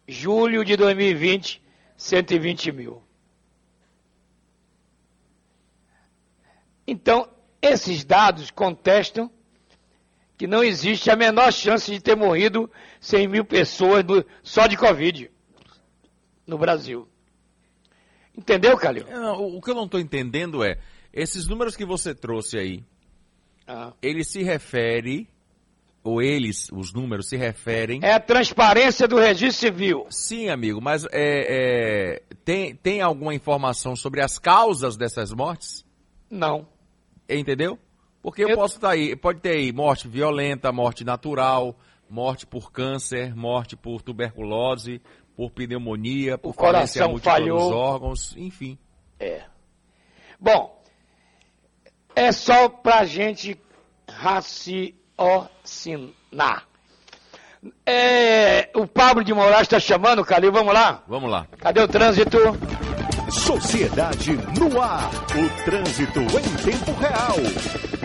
[0.07, 1.61] Julho de 2020,
[1.97, 3.03] 120 mil.
[6.87, 7.29] Então,
[7.61, 9.29] esses dados contestam
[10.37, 12.69] que não existe a menor chance de ter morrido
[12.99, 14.03] 100 mil pessoas
[14.43, 15.31] só de Covid
[16.45, 17.07] no Brasil.
[18.37, 19.05] Entendeu, Calil?
[19.07, 20.77] É, não, o, o que eu não estou entendendo é,
[21.11, 22.83] esses números que você trouxe aí,
[23.67, 23.93] Ah.
[24.01, 25.27] ele se refere,
[26.03, 27.99] ou eles, os números, se referem...
[28.03, 30.05] É a transparência do registro civil.
[30.09, 35.83] Sim, amigo, mas é, é, tem, tem alguma informação sobre as causas dessas mortes?
[36.29, 36.67] Não.
[37.27, 37.77] Entendeu?
[38.27, 41.73] Porque eu, posso estar aí, pode ter aí morte violenta, morte natural,
[42.09, 45.01] morte por câncer, morte por tuberculose,
[45.33, 47.57] por pneumonia, por falência coração falhou.
[47.57, 48.77] dos órgãos, enfim.
[49.17, 49.43] É.
[50.37, 50.77] Bom,
[52.13, 53.57] é só pra gente
[54.09, 54.67] raciocinar.
[57.85, 61.01] É, o Pablo de Moraes está chamando, Calil, vamos lá?
[61.07, 61.47] Vamos lá.
[61.59, 62.39] Cadê o trânsito?
[63.31, 65.09] Sociedade no ar.
[65.13, 67.96] O trânsito em tempo real.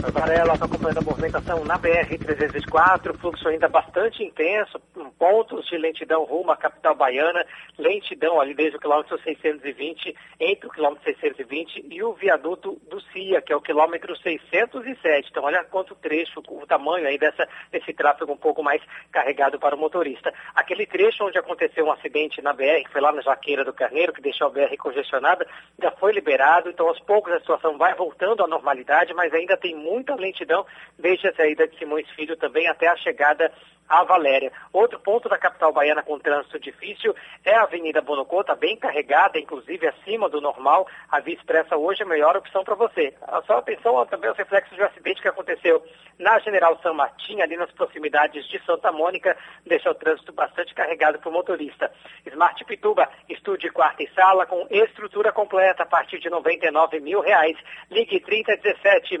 [0.00, 4.80] Varela está acompanhando a movimentação na BR-324, fluxo ainda bastante intenso,
[5.18, 7.44] pontos de lentidão rumo à capital baiana,
[7.76, 13.42] lentidão ali desde o quilômetro 620, entre o quilômetro 620 e o viaduto do CIA,
[13.42, 15.28] que é o quilômetro 607.
[15.30, 18.80] Então, olha quanto trecho, o tamanho aí dessa, desse tráfego um pouco mais
[19.10, 20.32] carregado para o motorista.
[20.54, 24.12] Aquele trecho onde aconteceu um acidente na BR, que foi lá na Jaqueira do Carneiro,
[24.12, 25.46] que deixou a BR congestionada,
[25.82, 29.74] já foi liberado, então aos poucos a situação vai voltando à normalidade, mas ainda tem
[29.98, 30.64] muita lentidão
[30.96, 33.52] desde a saída de Simões Filho também até a chegada
[33.88, 34.52] à Valéria.
[34.72, 39.38] Outro ponto da capital baiana com trânsito difícil é a Avenida Bonocô, está bem carregada,
[39.38, 40.86] inclusive acima do normal.
[41.10, 43.14] A Via Expressa hoje é a melhor opção para você.
[43.22, 45.82] Ah, Só atenção também aos reflexos do acidente que aconteceu
[46.18, 51.18] na General San Martin, ali nas proximidades de Santa Mônica, deixa o trânsito bastante carregado
[51.18, 51.90] para o motorista.
[52.26, 57.56] Smart Pituba, estúdio quarta e sala com estrutura completa a partir de 99 mil reais.
[57.90, 59.16] Ligue 3017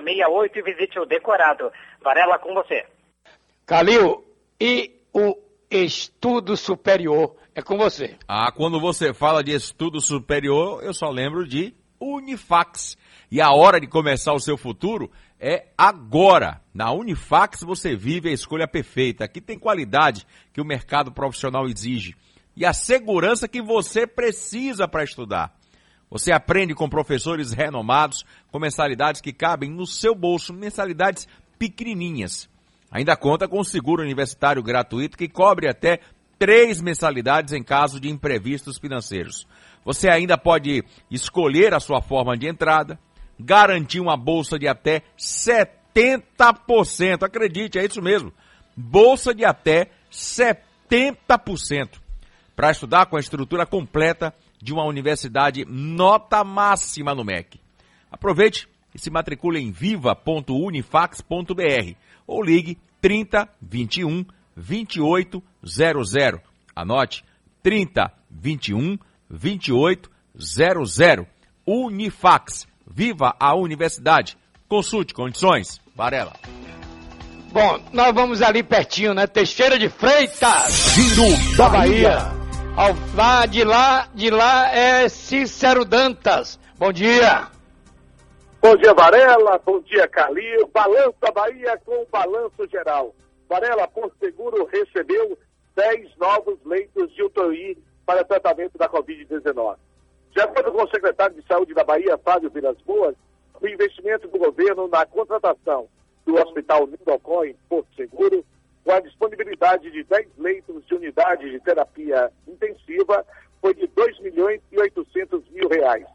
[0.00, 1.70] 6668 e visite o decorado.
[2.02, 2.84] Varela com você.
[3.66, 4.24] Calil,
[4.60, 5.36] e o
[5.70, 7.36] estudo superior?
[7.54, 8.16] É com você.
[8.26, 12.96] Ah, quando você fala de estudo superior, eu só lembro de Unifax.
[13.30, 16.60] E a hora de começar o seu futuro é agora.
[16.72, 19.24] Na Unifax você vive a escolha perfeita.
[19.24, 22.16] Aqui tem qualidade que o mercado profissional exige
[22.56, 25.54] e a segurança que você precisa para estudar.
[26.10, 32.48] Você aprende com professores renomados, com mensalidades que cabem no seu bolso, mensalidades pequenininhas.
[32.90, 36.00] Ainda conta com o seguro universitário gratuito que cobre até
[36.36, 39.46] três mensalidades em caso de imprevistos financeiros.
[39.84, 42.98] Você ainda pode escolher a sua forma de entrada,
[43.38, 47.22] garantir uma bolsa de até 70%.
[47.22, 48.32] Acredite, é isso mesmo.
[48.76, 52.00] Bolsa de até 70%.
[52.56, 57.58] Para estudar com a estrutura completa, de uma universidade nota máxima no MEC.
[58.10, 61.94] Aproveite e se matricule em viva.unifax.br
[62.26, 64.24] ou ligue 30 21
[64.56, 66.40] 28 00.
[66.74, 67.24] Anote
[67.62, 68.98] 30 21
[69.28, 71.26] 28 00.
[71.66, 72.66] Unifax.
[72.86, 74.36] Viva a universidade.
[74.68, 75.80] Consulte condições.
[75.94, 76.34] Varela.
[77.52, 79.26] Bom, nós vamos ali pertinho, né?
[79.26, 80.94] Teixeira de Freitas.
[80.94, 82.10] Giro da Bahia.
[82.10, 82.39] Bahia.
[82.76, 86.58] Ao, lá, de lá, de lá é Cícero Dantas.
[86.78, 87.48] Bom dia.
[88.62, 89.60] Bom dia, Varela.
[89.64, 90.68] Bom dia, Calil.
[90.68, 93.14] Balanço da Bahia com o balanço geral.
[93.48, 95.36] Varela, Porto Seguro recebeu
[95.74, 99.76] 10 novos leitos de UTI para tratamento da Covid-19.
[100.32, 103.16] De acordo com o secretário de Saúde da Bahia, Fábio Vilas Boas,
[103.60, 105.88] o investimento do governo na contratação
[106.24, 108.44] do Hospital Nindocó em Porto Seguro,
[108.84, 113.24] com a disponibilidade de 10 leitos de unidade de terapia intensiva,
[113.60, 116.06] foi de 2 milhões e 800 mil reais.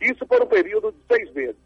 [0.00, 1.56] Isso por um período de seis meses.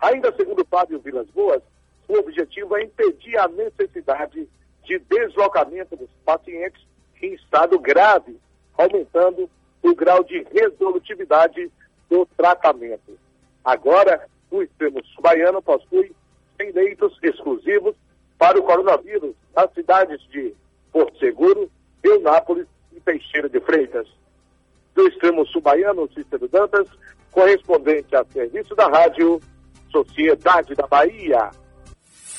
[0.00, 1.62] Ainda segundo Fábio Vilas Boas,
[2.08, 4.48] o objetivo é impedir a necessidade
[4.84, 6.82] de deslocamento dos pacientes
[7.22, 8.38] em estado grave,
[8.76, 9.48] aumentando
[9.82, 11.70] o grau de resolutividade
[12.08, 13.18] do tratamento.
[13.64, 16.12] Agora, o extremo baiano possui
[16.60, 17.94] 100 leitos exclusivos
[18.40, 20.54] para o coronavírus nas cidades de
[20.90, 21.70] Porto Seguro,
[22.02, 22.66] Eunápolis
[22.96, 24.08] e Teixeira de Freitas.
[24.94, 26.88] Do extremo sul baiano, Cícero Dantas,
[27.30, 29.38] correspondente a serviço da rádio
[29.92, 31.50] Sociedade da Bahia.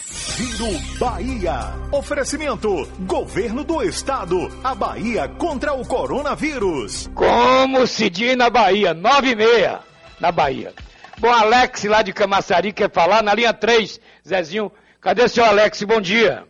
[0.09, 1.53] Giro Bahia.
[1.91, 4.37] Oferecimento: Governo do Estado.
[4.63, 7.11] A Bahia contra o coronavírus.
[7.13, 9.79] Como se diz na Bahia, 9 e meia
[10.19, 10.73] na Bahia.
[11.19, 14.01] Bom, Alex lá de Camaçari quer falar na linha 3.
[14.27, 14.71] Zezinho,
[15.01, 15.83] cadê o seu Alex?
[15.83, 16.45] Bom dia.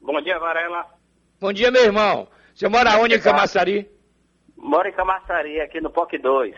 [0.00, 0.86] Bom dia, Varela.
[1.40, 2.28] Bom dia, meu irmão.
[2.54, 3.88] Você mora onde em Camaçari?
[4.56, 6.54] Moro em Camaçari, aqui no POC 2.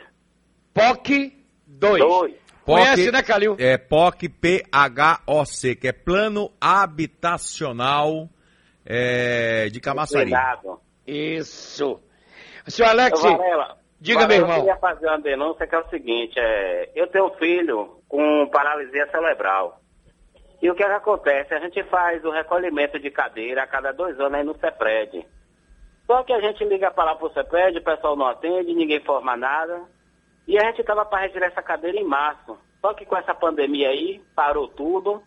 [0.72, 1.32] POC
[1.66, 1.98] 2.
[2.00, 2.34] Dois.
[2.64, 3.56] Conhece, né, Calil?
[3.58, 8.28] É POC PHOC, que é Plano Habitacional
[8.84, 10.30] é, de Camaçari.
[10.30, 10.80] Cuidado.
[11.06, 12.00] Isso.
[12.66, 14.60] Seu Alex, Varela, diga, Varela, meu Eu irmão.
[14.60, 19.06] queria fazer uma denúncia que é o seguinte, é, eu tenho um filho com paralisia
[19.10, 19.80] cerebral.
[20.62, 21.54] E o que, é que acontece?
[21.54, 25.26] A gente faz o recolhimento de cadeira a cada dois anos aí no CEPRED.
[26.06, 29.36] Só que a gente liga para lá pro CEPRED, o pessoal não atende, ninguém forma
[29.36, 29.82] nada.
[30.46, 32.58] E a gente estava para retirar essa cadeira em março.
[32.80, 35.22] Só que com essa pandemia aí, parou tudo.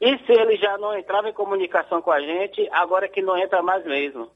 [0.00, 3.36] E se ele já não entrava em comunicação com a gente, agora é que não
[3.36, 4.30] entra mais mesmo.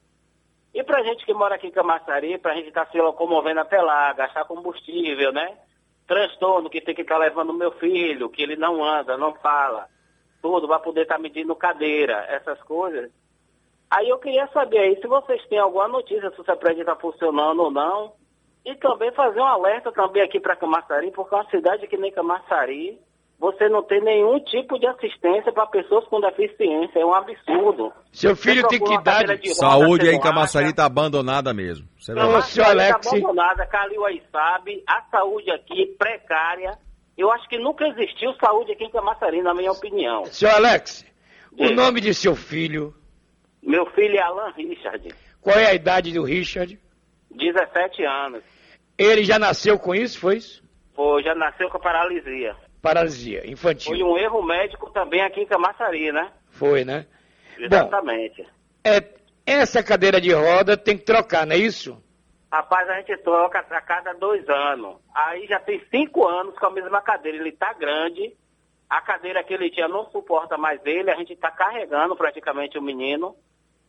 [0.74, 4.12] E pra gente que mora aqui em Camaçari, pra gente estar se locomovendo até lá,
[4.12, 5.56] gastar combustível, né?
[6.06, 9.88] Transtorno que tem que estar levando o meu filho, que ele não anda, não fala.
[10.46, 13.10] Tudo, vai poder estar medindo cadeira, essas coisas.
[13.90, 17.64] Aí eu queria saber aí se vocês têm alguma notícia se o CEPRED está funcionando
[17.64, 18.12] ou não.
[18.64, 22.12] E também fazer um alerta também aqui para Camaçari, porque é uma cidade que nem
[22.12, 22.96] Camaçari,
[23.40, 27.00] você não tem nenhum tipo de assistência para pessoas com deficiência.
[27.00, 27.92] É um absurdo.
[28.12, 29.52] Seu filho Você tem que idade?
[29.52, 30.76] Saúde aí em não Camaçari acha.
[30.76, 31.88] tá abandonada mesmo.
[31.98, 32.20] Você vê.
[32.20, 33.00] Ô, seu Alex.
[33.04, 36.78] Tá abandonada, Calil aí sabe, a saúde aqui precária.
[37.16, 40.24] Eu acho que nunca existiu saúde aqui em Camaçari, na minha opinião.
[40.26, 41.04] Seu Alex,
[41.58, 42.94] o nome de seu filho,
[43.62, 46.78] Meu filho é Alan Richard, qual é a idade do Richard?
[47.30, 48.42] 17 anos.
[48.98, 50.62] Ele já nasceu com isso, foi isso?
[50.94, 52.56] Pô, já nasceu com paralisia.
[52.80, 53.92] Paralisia infantil.
[53.92, 56.30] Foi um erro médico também aqui em Camaçari, né?
[56.50, 57.06] Foi, né?
[57.58, 58.46] Exatamente.
[58.84, 59.02] É,
[59.44, 62.02] essa cadeira de roda tem que trocar, não é isso?
[62.56, 64.96] Rapaz, a gente troca a cada dois anos.
[65.14, 67.36] Aí já tem cinco anos com a mesma cadeira.
[67.36, 68.34] Ele tá grande,
[68.88, 72.82] a cadeira que ele tinha não suporta mais ele, a gente tá carregando praticamente o
[72.82, 73.36] menino.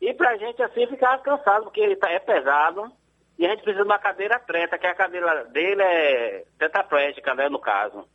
[0.02, 2.92] E pra gente assim ficar cansado, porque ele tá, é pesado.
[3.40, 7.48] E a gente precisa de uma cadeira treta, que a cadeira dele é tetraplégica, né,
[7.48, 8.06] no caso.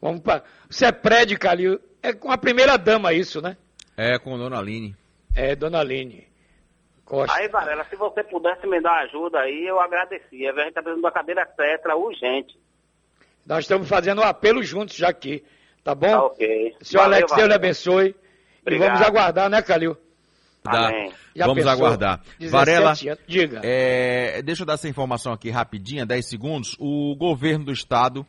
[0.00, 0.44] Vamos para.
[0.70, 1.78] Você é prédio, Calil.
[2.02, 3.58] É com a primeira dama isso, né?
[3.98, 4.96] É com Dona Aline.
[5.36, 6.27] É, Dona Aline.
[7.08, 7.34] Costa.
[7.34, 10.52] Aí, Varela, se você pudesse me dar ajuda aí, eu agradecia.
[10.52, 12.54] A gente tá precisando uma cadeira tetra urgente.
[13.46, 15.42] Nós estamos fazendo um apelo juntos já aqui,
[15.82, 16.10] tá bom?
[16.10, 16.76] Tá ok.
[16.82, 18.16] Senhor Valeu, Alex, Deus lhe abençoe.
[18.60, 18.88] Obrigado.
[18.88, 19.96] E vamos aguardar, né, Calil?
[21.34, 21.70] Já Vamos pensou?
[21.70, 22.20] aguardar.
[22.38, 22.94] 17 Varela.
[23.26, 23.60] Diga.
[23.64, 26.76] é, deixa eu dar essa informação aqui rapidinha, 10 segundos.
[26.78, 28.26] O governo do estado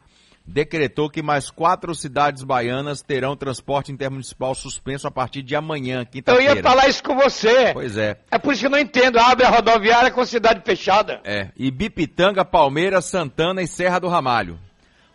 [0.49, 6.05] decretou que mais quatro cidades baianas terão transporte intermunicipal suspenso a partir de amanhã, Eu
[6.07, 6.55] quinta-feira.
[6.55, 7.71] ia falar isso com você.
[7.73, 8.19] Pois é.
[8.31, 9.19] É por isso que eu não entendo.
[9.19, 11.21] Abre a rodoviária com cidade fechada.
[11.23, 14.59] É, Ibipitanga, Palmeiras, Santana e Serra do Ramalho.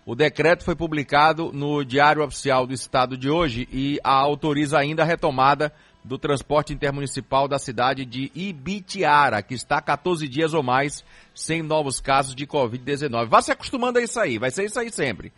[0.06, 5.02] O decreto foi publicado no Diário Oficial do Estado de hoje e a autoriza ainda
[5.02, 5.72] a retomada
[6.04, 11.02] do transporte intermunicipal da cidade de Ibitiara, que está há 14 dias ou mais
[11.34, 13.26] sem novos casos de Covid-19.
[13.26, 15.32] Vá se acostumando a isso aí, vai ser isso aí sempre.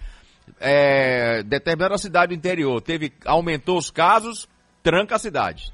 [0.61, 4.49] É, determinada cidade do interior teve, aumentou os casos,
[4.83, 5.73] tranca a cidade.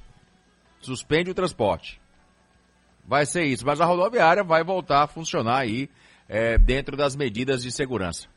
[0.80, 1.98] Suspende o transporte.
[3.04, 5.88] Vai ser isso, mas a rodoviária vai voltar a funcionar aí
[6.28, 8.28] é, dentro das medidas de segurança.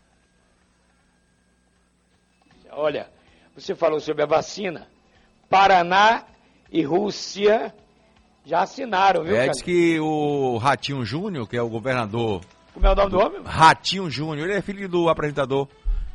[2.71, 3.09] Olha,
[3.55, 4.87] você falou sobre a vacina.
[5.49, 6.25] Paraná
[6.79, 7.73] e Rússia
[8.45, 12.41] já assinaram, viu, É, diz que o Ratinho Júnior, que é o governador.
[12.73, 13.41] Como é o nome do homem?
[13.45, 15.67] Ratinho Júnior, ele é filho do apresentador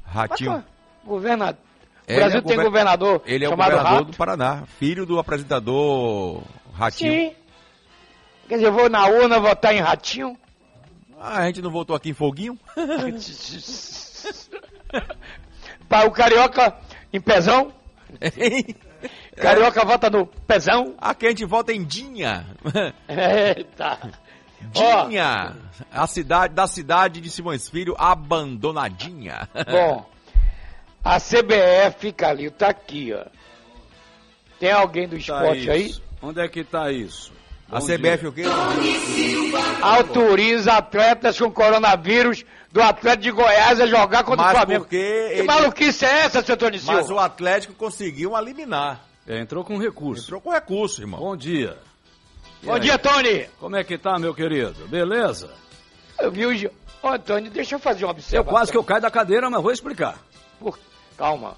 [0.05, 0.63] Ratinho.
[1.05, 1.61] Governador.
[2.07, 4.05] O Ele Brasil é tem gover- governador Ele é o governador Rato.
[4.11, 6.43] do Paraná, filho do apresentador
[6.75, 7.13] Ratinho.
[7.31, 7.35] Sim.
[8.49, 10.37] Quer dizer, eu vou na urna votar em Ratinho?
[11.19, 12.59] Ah, a gente não votou aqui em Foguinho?
[15.89, 16.77] Para o Carioca
[17.13, 17.73] em pezão?
[19.37, 20.95] Carioca vota no pezão?
[20.99, 22.47] Aqui a gente vota em Dinha.
[23.09, 23.99] Eita.
[24.73, 25.57] Dinha,
[25.91, 29.49] a cidade da cidade de Simões Filho abandonadinha.
[29.71, 30.07] Bom,
[31.03, 33.25] a CBF, Calil, tá aqui, ó.
[34.59, 35.87] Tem alguém do esporte aí?
[35.87, 36.03] isso.
[36.21, 37.33] Onde é que tá isso?
[37.73, 38.29] A CBF dia.
[38.29, 38.43] o quê?
[39.83, 44.85] Autoriza atletas com coronavírus do Atlético de Goiás a jogar contra Mas o Flamengo.
[44.85, 46.95] porque Que ele- maluquice é essa, seu Tony Silva?
[46.95, 49.05] Mas o Atlético conseguiu eliminar.
[49.27, 50.25] É, entrou com recurso.
[50.25, 51.21] Entrou com recurso, irmão.
[51.21, 51.79] Bom dia.
[52.63, 52.81] E Bom aí?
[52.81, 53.49] dia, Tony.
[53.59, 54.87] Como é que tá, meu querido?
[54.89, 55.51] Beleza?
[56.19, 56.71] Eu vi o...
[57.03, 58.53] Ô, Tony, deixa eu fazer uma Eu observação.
[58.53, 60.19] quase que eu caio da cadeira, mas vou explicar.
[60.59, 60.79] Por-
[61.17, 61.57] Calma.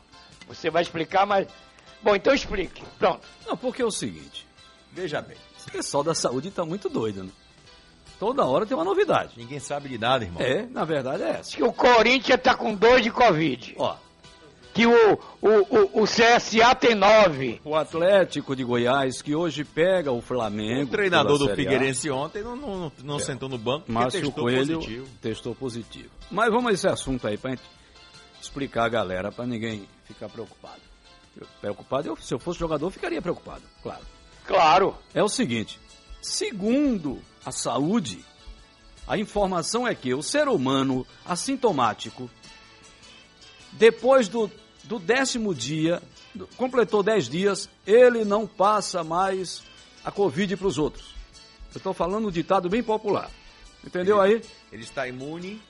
[0.48, 1.46] Você vai explicar, mas...
[2.02, 2.82] Bom, então explique.
[2.98, 3.26] Pronto.
[3.46, 4.46] Não, porque é o seguinte.
[4.92, 5.36] Veja bem.
[5.62, 7.30] Esse pessoal da saúde tá muito doido, né?
[8.18, 9.32] Toda hora tem uma novidade.
[9.36, 10.40] Ninguém sabe de nada, irmão.
[10.42, 11.56] É, na verdade é essa.
[11.56, 13.74] Que o Corinthians tá com dois de Covid.
[13.78, 13.96] Ó,
[14.72, 14.92] Que o,
[15.40, 17.60] o, o, o CSA tem nove.
[17.64, 20.84] o Atlético de Goiás, que hoje pega o Flamengo.
[20.84, 23.20] O treinador do Figueirense ontem não, não, não- não É.
[23.20, 25.06] sentou no banco porque Márcio testou Coelho positivo.
[25.20, 26.10] testou positivo.
[26.30, 27.62] Mas vamos a esse assunto aí pra gente
[28.40, 30.80] explicar a galera, pra ninguém ficar preocupado.
[31.40, 34.02] Eu- Preocupado, eu, se eu fosse jogador, eu ficaria preocupado, claro.
[34.46, 34.96] Claro.
[35.14, 35.78] É o seguinte,
[36.20, 38.24] segundo a saúde,
[39.06, 42.30] a informação é que o ser humano assintomático,
[43.72, 44.50] depois do,
[44.84, 46.02] do décimo dia,
[46.56, 49.62] completou dez dias, ele não passa mais
[50.04, 51.14] a Covid para os outros.
[51.74, 53.30] Eu estou falando um ditado bem popular.
[53.84, 54.42] Entendeu aí?
[54.70, 55.60] Ele está imune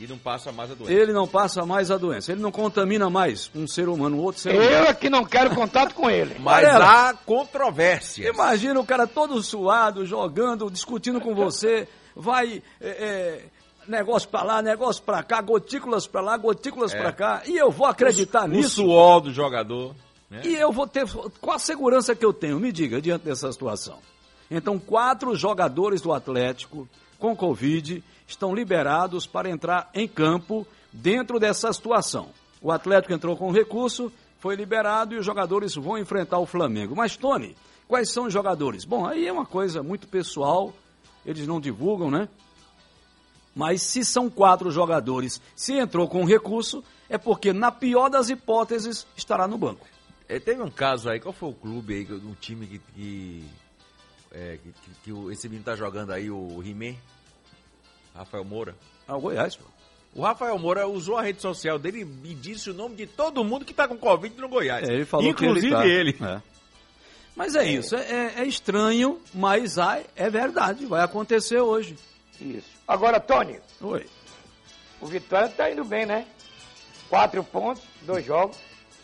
[0.00, 0.92] e não passa mais a doença.
[0.92, 2.32] Ele não passa mais a doença.
[2.32, 4.68] Ele não contamina mais um ser humano, outro ser humano.
[4.70, 6.36] Eu é que não quero contato com ele.
[6.40, 7.10] Mas Varela.
[7.10, 8.28] há controvérsia.
[8.28, 11.86] Imagina o cara todo suado, jogando, discutindo com você,
[12.16, 13.44] vai é, é,
[13.86, 16.98] negócio pra lá, negócio pra cá, gotículas pra lá, gotículas É.
[17.00, 18.76] pra cá, e eu vou acreditar O nisso.
[18.82, 19.94] suor do jogador.
[20.30, 20.40] né?
[20.44, 21.06] E eu vou ter.
[21.40, 22.58] Qual a segurança que eu tenho?
[22.58, 23.98] Me diga, diante dessa situação.
[24.50, 26.88] Então, quatro jogadores do Atlético
[27.18, 32.28] com Covid estão liberados para entrar em campo dentro dessa situação.
[32.60, 34.10] O Atlético entrou com recurso,
[34.40, 36.94] foi liberado e os jogadores vão enfrentar o Flamengo.
[36.96, 37.54] Mas, Tony,
[37.88, 38.84] quais são os jogadores?
[38.84, 40.72] Bom, aí é uma coisa muito pessoal,
[41.24, 42.28] eles não divulgam, né?
[43.54, 49.06] Mas se são quatro jogadores, se entrou com recurso, é porque, na pior das hipóteses,
[49.16, 49.86] estará no banco.
[50.28, 52.78] É, teve um caso aí, qual foi o clube aí, um time que.
[52.94, 53.44] que,
[54.32, 56.96] é, que, que- esse menino tá jogando aí, o Rimé?
[58.14, 58.74] Rafael Moura.
[59.06, 59.64] Ah, o Goiás, pô.
[60.14, 63.64] O Rafael Moura usou a rede social dele e disse o nome de todo mundo
[63.64, 64.88] que tá com Covid no Goiás.
[64.88, 66.10] É, ele falou Inclusive que ele.
[66.10, 66.12] ele.
[66.12, 66.42] tá.
[66.48, 66.54] É.
[67.34, 71.96] Mas é, isso, é, é- é estranho, mas ah, é verdade, vai acontecer hoje.
[72.40, 72.68] Isso.
[72.86, 74.06] Agora, Tony, Oi.
[75.00, 76.26] o Vitória tá indo bem, né?
[77.08, 78.56] Quatro pontos, dois jogos,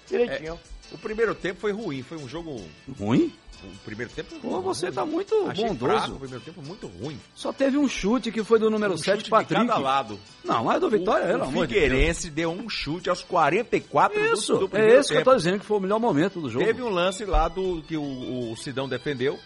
[0.08, 0.58] direitinho.
[0.92, 2.64] O primeiro tempo foi ruim, foi um jogo.
[2.98, 3.34] Ruim?
[3.66, 4.34] O primeiro tempo.
[4.40, 5.92] Pô, você tá muito Achei bondoso.
[5.92, 7.18] fraco, o primeiro tempo muito ruim.
[7.34, 9.66] Só teve um chute que foi do número Um 7, chute de Patrick.
[9.66, 10.18] cada lado.
[10.44, 11.74] Não, mas do Vitória, o, pelo o amor de.
[11.74, 15.30] Figueirense deu um chute aos 44 do- Isso, do, é primeiro esse que eu tempo.
[15.30, 16.64] tô dizendo que foi o melhor momento do jogo.
[16.64, 19.38] Teve um lance lá do que o, o Sidão defendeu,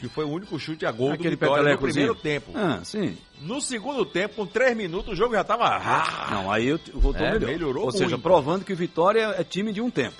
[0.00, 1.14] que foi o único chute a gol É.
[1.14, 2.52] Aquele do Vitória no primeiro tempo.
[2.54, 3.16] Ah, sim.
[3.40, 5.64] No segundo tempo, com três minutos, o jogo já tava...
[5.66, 7.46] Ah, Não, aí voltou É, melhor.
[7.50, 8.22] melhorou Ou seja, muito.
[8.22, 10.16] provando que o Vitória é time de um tempo.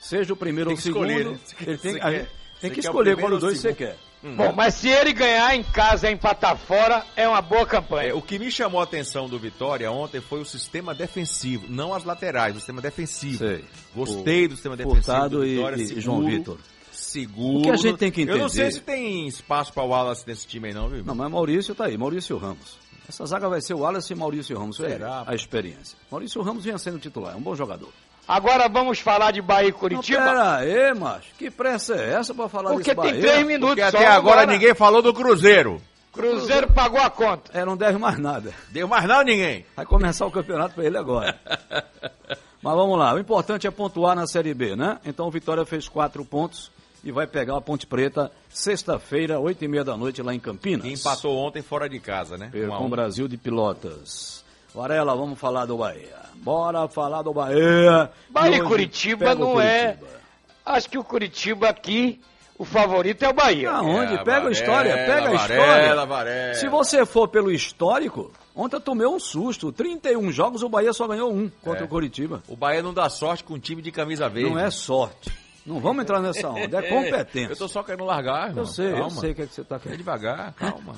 [0.00, 1.38] Seja o primeiro ou o que escolher, segundo, né?
[1.66, 2.26] Ele tem, a
[2.68, 3.96] tem que escolher qual dos dois você quer.
[4.22, 8.10] Bom, mas se ele ganhar em casa e empatar fora, é uma boa campanha.
[8.10, 11.94] É, o que me chamou a atenção do Vitória ontem foi o sistema defensivo, não
[11.94, 13.38] as laterais, o sistema defensivo.
[13.38, 13.64] Sei.
[13.94, 16.58] Gostei O do sistema defensivo Furtado do e- Vitória, e seguro, João Vitor.
[16.90, 17.58] Seguro.
[17.58, 19.88] O que a gente tem que Eu não sei entender- se tem espaço para o
[19.88, 21.04] Wallace nesse time aí não, viu?
[21.04, 22.78] Não, mas Maurício tá aí, Maurício Ramos.
[23.08, 24.78] Essa zaga vai ser o Wallace e Maurício Ramos.
[24.78, 25.96] Será, A experiência.
[26.10, 27.90] Maurício Ramos vinha sendo titular, é um bom jogador.
[28.28, 30.20] Agora vamos falar de Bahia e Não, Curitiba?
[30.20, 31.28] pera aí, macho.
[31.38, 33.32] Que pressa é essa pra falar Porque desse tem Bahia?
[33.32, 34.52] três minutos Porque só até agora agora.
[34.52, 35.80] ninguém falou do Cruzeiro.
[36.12, 37.50] Cruzeiro pagou a conta.
[37.56, 38.52] É, não deve mais nada.
[38.70, 39.64] Deu mais não ninguém.
[39.76, 41.38] Vai começar o campeonato pra ele agora.
[42.62, 44.98] Mas vamos lá, o importante é pontuar na Série B, né?
[45.04, 46.72] Então o Vitória fez quatro pontos
[47.04, 50.82] e vai pegar a Ponte Preta sexta-feira, oito e meia da noite lá em Campinas.
[50.84, 52.50] Que empatou ontem fora de casa, né?
[52.52, 52.88] Um com o.
[52.88, 54.44] Brasil de Pilotas.
[54.74, 56.25] Varela, vamos falar do Bahia.
[56.42, 58.10] Bora falar do Bahia.
[58.30, 59.94] Bahia e Curitiba não é.
[59.94, 60.16] Curitiba.
[60.64, 62.20] Acho que o Curitiba aqui,
[62.58, 63.70] o favorito é o Bahia.
[63.70, 64.14] Aonde?
[64.14, 65.64] É, pega a história, Varela, pega a Varela,
[65.94, 66.06] história.
[66.06, 66.54] Varela.
[66.54, 69.70] Se você for pelo histórico, ontem eu tomei um susto.
[69.72, 71.84] 31 jogos, o Bahia só ganhou um contra É.
[71.84, 72.42] o Curitiba.
[72.48, 74.50] O Bahia não dá sorte com um time de camisa verde.
[74.50, 75.30] Não é sorte.
[75.64, 77.52] Não vamos entrar nessa onda, é competência.
[77.52, 78.62] Eu tô só querendo largar, irmão.
[78.62, 79.10] Eu sei, eu calma.
[79.10, 79.98] sei o que, é que você tá É querendo.
[79.98, 80.94] devagar, calma.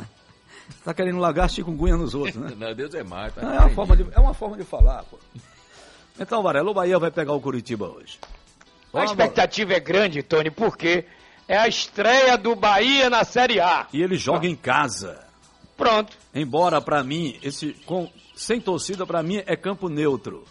[0.69, 2.53] Você tá querendo largar chikungunya nos outros, né?
[2.57, 3.43] Meu Deus é mais, tá?
[3.43, 5.19] Não, é, uma forma de, é uma forma de falar, pô.
[6.21, 8.19] Então, Varela, o Bahia vai pegar o Curitiba hoje.
[8.93, 11.05] A Vamos, expectativa é grande, Tony, porque
[11.47, 13.87] é a estreia do Bahia na Série A.
[13.93, 15.21] E ele joga em casa.
[15.77, 16.17] Pronto.
[16.35, 20.45] Embora, pra mim, esse com, sem torcida, pra mim, é campo neutro.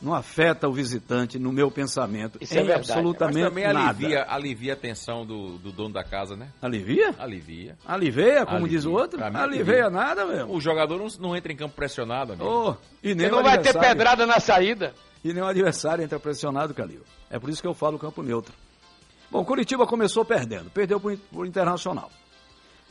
[0.00, 2.38] Não afeta o visitante no meu pensamento.
[2.40, 2.80] Isso é verdade.
[2.80, 3.88] Mas absolutamente também nada.
[3.88, 6.50] alivia, alivia a tensão do, do dono da casa, né?
[6.62, 7.14] Alivia?
[7.18, 7.76] Alivia.
[7.84, 8.78] Aliveia, como Alivia.
[8.78, 9.22] diz o outro?
[9.22, 9.90] Aliveia alivia.
[9.90, 10.50] nada, meu.
[10.50, 12.48] O jogador não, não entra em campo pressionado, amigo.
[12.48, 14.94] Oh, e nem não vai ter pedrada na saída.
[15.24, 17.02] E nem o adversário entra pressionado, Calil.
[17.28, 18.54] É por isso que eu falo campo neutro.
[19.30, 20.70] Bom, Curitiba começou perdendo.
[20.70, 22.10] Perdeu por, por Internacional.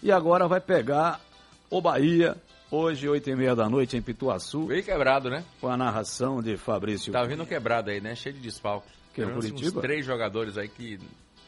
[0.03, 1.21] E agora vai pegar
[1.69, 2.35] o Bahia,
[2.71, 5.43] hoje, oito e meia da noite, em Pituaçu, Veio quebrado, né?
[5.59, 8.15] com a narração de Fabrício Tá vindo quebrado aí, né?
[8.15, 8.87] Cheio de desfalque.
[9.13, 9.77] Que é Curitiba?
[9.77, 10.99] Uns três jogadores aí que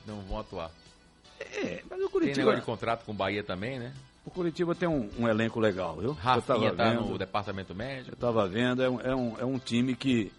[0.06, 0.72] não vão atuar.
[1.40, 3.94] É, mas o Tem Curitiba, negócio de contrato com o Bahia também, né?
[4.26, 6.10] o Curitiba tem um, um elenco legal, viu?
[6.10, 8.12] eu Rafinha tá vendo, no departamento médico.
[8.12, 10.32] eu tava vendo, é um, é um, é um time que,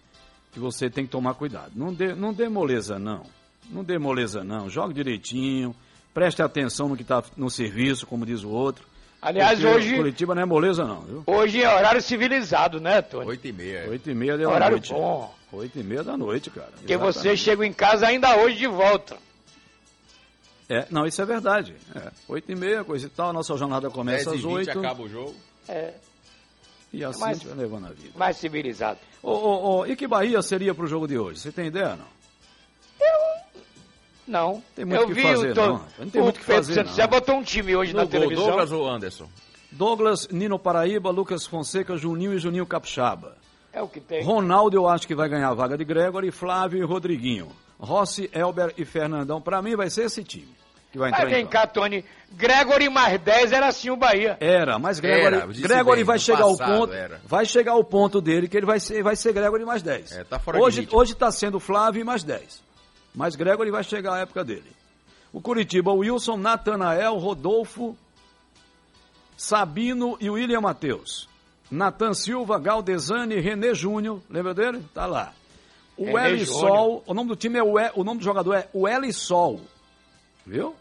[0.53, 1.71] que você tem que tomar cuidado.
[1.75, 3.25] Não dê, não dê moleza, não.
[3.69, 4.69] Não dê moleza, não.
[4.69, 5.75] Jogue direitinho,
[6.13, 8.85] preste atenção no que está no serviço, como diz o outro.
[9.21, 11.23] Aliás, Porque hoje- Curitiba não é moleza, não, viu?
[11.27, 13.27] Hoje é horário civilizado, né, Tony?
[13.27, 13.87] Oito e meia.
[13.89, 14.91] Oito e meia da Horário noite.
[14.91, 15.33] bom.
[15.51, 16.69] Oito e meia da noite, cara.
[16.75, 17.41] Porque você Exatamente.
[17.41, 19.15] chega em casa ainda hoje de volta.
[20.67, 21.75] É, não, isso é verdade.
[21.93, 22.09] É.
[22.29, 23.29] Oito e meia, coisa e tal.
[23.29, 24.79] A nossa jornada começa 10 e às 20 oito.
[24.79, 25.35] acaba o jogo.
[25.67, 25.93] É,
[26.93, 28.17] E assim gente vai levando a vida.
[28.17, 28.99] mais civilizado.
[29.21, 31.39] Ô, ô, ô, e que Bahia seria pro jogo de hoje?
[31.41, 32.05] Você tem ideia, não?
[34.27, 34.63] Não.
[34.75, 35.81] Tem muito eu que vi fazer, o, não.
[35.99, 36.97] Não tem o muito que Pedro fazer, Santos não.
[36.97, 38.45] já botou um time hoje na No gol, televisão.
[38.45, 39.29] Douglas ou Anderson?
[39.71, 43.37] Douglas, Nino Paraíba, Lucas Fonseca, Juninho e Juninho Capixaba.
[43.73, 44.23] É o que tem.
[44.23, 47.47] Ronaldo eu acho que vai ganhar a vaga de Gregory, Flávio e Rodriguinho.
[47.79, 49.41] Rossi, Elber e Fernandão.
[49.41, 50.53] Pra mim vai ser esse time
[50.91, 52.03] que vai entrar Mas em vem cá, Tony.
[52.33, 54.37] Gregory mais 10 era assim o Bahia.
[54.41, 57.21] Era, mas Gregory, Era, Gregory bem, vai chegar ao passado ponto, era.
[57.25, 60.11] vai chegar ao ponto dele que ele vai ser, vai ser Gregory mais 10.
[60.11, 62.61] É, tá fora de hoje, hoje tá sendo Flávio mais 10.
[63.13, 64.71] Mas Gregory vai chegar à época dele.
[65.33, 67.95] O Curitiba, Wilson, Natanael, Rodolfo,
[69.37, 71.27] Sabino e William Matheus.
[71.69, 74.83] Natan Silva, Galdesani, René Júnior, lembra dele?
[74.93, 75.33] Tá lá.
[75.97, 78.87] O Elisol, o nome do time é o, E- o nome do jogador é o
[78.87, 79.61] Elisol.
[80.45, 80.75] Viu?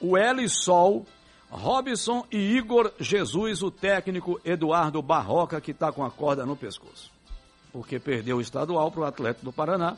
[0.00, 1.06] O Elisol,
[1.50, 7.10] Robson e Igor Jesus, o técnico Eduardo Barroca, que está com a corda no pescoço.
[7.72, 9.96] Porque perdeu o estadual para o Atlético do Paraná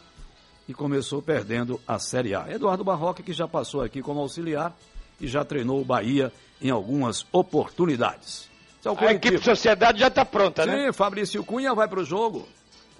[0.68, 2.46] e começou perdendo a Série A.
[2.50, 4.74] Eduardo Barroca, que já passou aqui como auxiliar
[5.20, 8.48] e já treinou o Bahia em algumas oportunidades.
[8.84, 10.92] É A equipe Sociedade já está pronta, Sim, né?
[10.92, 12.46] Fabrício Cunha vai para o jogo.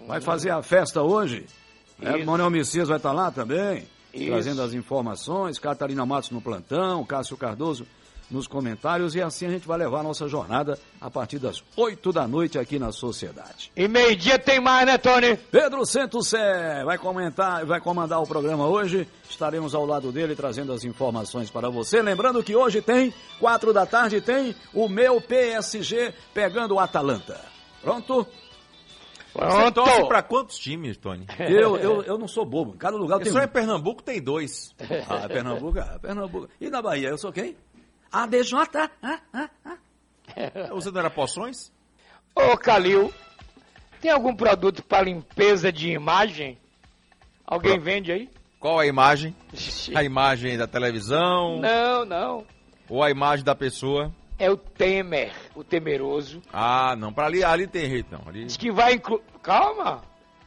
[0.07, 1.47] Vai fazer a festa hoje.
[2.01, 2.25] É.
[2.25, 4.27] Manuel Messias vai estar lá também, Isso.
[4.27, 5.59] trazendo as informações.
[5.59, 7.87] Catarina Matos no plantão, Cássio Cardoso
[8.31, 9.15] nos comentários.
[9.15, 12.59] E assim a gente vai levar a nossa jornada a partir das 8 da noite
[12.59, 13.71] aqui na Sociedade.
[13.77, 15.37] E meio-dia tem mais, né, Tony?
[15.37, 19.09] Pedro Santos Sé vai comentar, vai comandar o programa hoje.
[19.29, 22.01] Estaremos ao lado dele trazendo as informações para você.
[22.03, 27.41] Lembrando que hoje tem, quatro da tarde, tem o meu PSG pegando o Atalanta.
[27.83, 28.27] Pronto?
[29.35, 30.09] Você torce Pronto.
[30.09, 31.27] pra quantos times, Tony?
[31.41, 32.75] Eu, eu, eu não sou bobo.
[32.75, 33.43] Em cada lugar tem só um.
[33.43, 34.73] em Pernambuco tem dois.
[35.09, 36.49] Ah, Pernambuco, ah, Pernambuco.
[36.61, 37.57] E na Bahia, eu sou quem?
[38.15, 38.55] ADJ.
[39.03, 39.77] Ah, ah, ah.
[40.71, 41.73] Você não era poções?
[42.35, 43.13] Ô, Calil,
[44.01, 46.59] tem algum produto para limpeza de imagem?
[47.45, 48.31] Alguém vende aí?
[48.61, 49.35] Qual a imagem?
[49.95, 52.47] A imagem da televisão Não, não.
[52.89, 54.13] ou a imagem da pessoa?
[54.39, 56.43] É o Temer, o temeroso.
[56.53, 58.29] Ah, não, pra ali, ali tem jeito não.
[58.29, 58.47] Ali...
[58.47, 59.23] Diz que vai incluir.
[59.43, 60.03] Calma!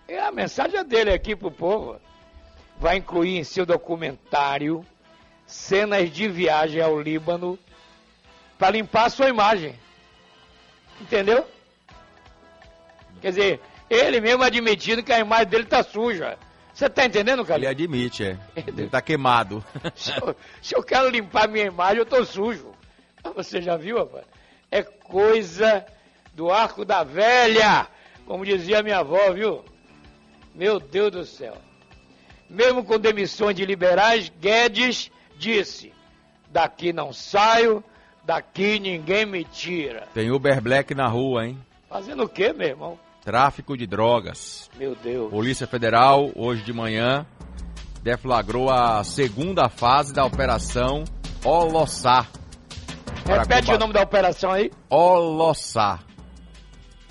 [0.07, 1.99] É a mensagem dele aqui pro povo.
[2.79, 4.85] Vai incluir em seu documentário
[5.47, 7.57] cenas de viagem ao Líbano
[8.59, 9.73] para limpar a sua imagem.
[11.01, 11.47] Entendeu?
[13.21, 16.37] Quer dizer, Ele mesmo admitindo que a imagem dele tá suja.
[16.73, 17.69] Você tá entendendo, Ele Calil?
[17.69, 18.37] admite, é.
[18.67, 19.63] Ele tá queimado.
[19.95, 22.71] Se eu, se eu quero limpar minha imagem, eu tô sujo.
[23.35, 24.25] Você já viu, rapaz?
[24.69, 25.85] É coisa
[26.33, 27.87] do arco da velha,
[28.25, 29.65] como dizia minha avó, viu?
[30.53, 31.57] Meu Deus do céu.
[32.49, 35.93] Mesmo com demissões de liberais, Guedes disse:
[36.51, 37.83] daqui não saio,
[38.25, 40.07] daqui ninguém me tira.
[40.13, 41.57] Tem Uber Black na rua, hein?
[41.89, 42.99] Fazendo o quê, meu irmão?
[43.23, 44.69] Tráfico de drogas.
[44.77, 45.29] Meu Deus.
[45.29, 47.25] Polícia Federal, hoje de manhã,
[48.01, 51.03] deflagrou a segunda fase da Operação
[51.43, 52.27] Olossá.
[53.25, 54.71] Repete o nome da operação aí.
[54.89, 55.99] Olossá.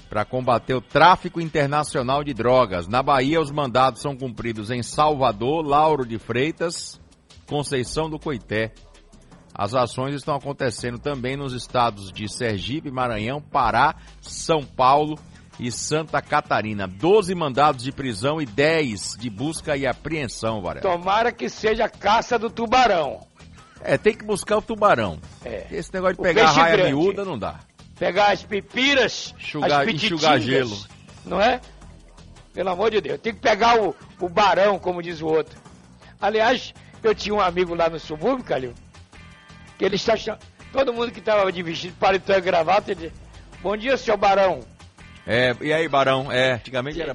[0.09, 2.89] Para combater o tráfico internacional de drogas.
[2.89, 6.99] Na Bahia, os mandados são cumpridos em Salvador, Lauro de Freitas,
[7.47, 8.73] Conceição do Coité.
[9.55, 15.19] As ações estão acontecendo também nos estados de Sergipe, Maranhão, Pará, São Paulo
[15.59, 16.87] e Santa Catarina.
[16.87, 20.83] 12 mandados de prisão e 10 de busca e apreensão, Varela.
[20.83, 23.21] Tomara que seja a caça do tubarão.
[23.81, 25.19] É, tem que buscar o tubarão.
[25.45, 25.67] É.
[25.71, 26.93] Esse negócio de O pegar peixe raia grande.
[26.95, 27.61] miúda não dá.
[27.99, 30.77] Pegar as pipiras, Enxugar- as enxugar gelo.
[31.25, 31.61] Não é?
[32.53, 33.19] Pelo amor de Deus.
[33.21, 35.59] Tem que pegar o, o barão, como diz o outro.
[36.21, 36.75] Aliás,
[37.07, 38.75] eu tinha um amigo lá no subúrbio, Calil,
[39.79, 40.43] que ele está chamando.
[40.73, 43.13] Todo mundo que estava de vestido, paletó e gravata, ele dizia,
[43.63, 44.61] bom dia, seu barão.
[45.27, 46.31] É, e aí, Barão?
[46.31, 47.15] É, antigamente era.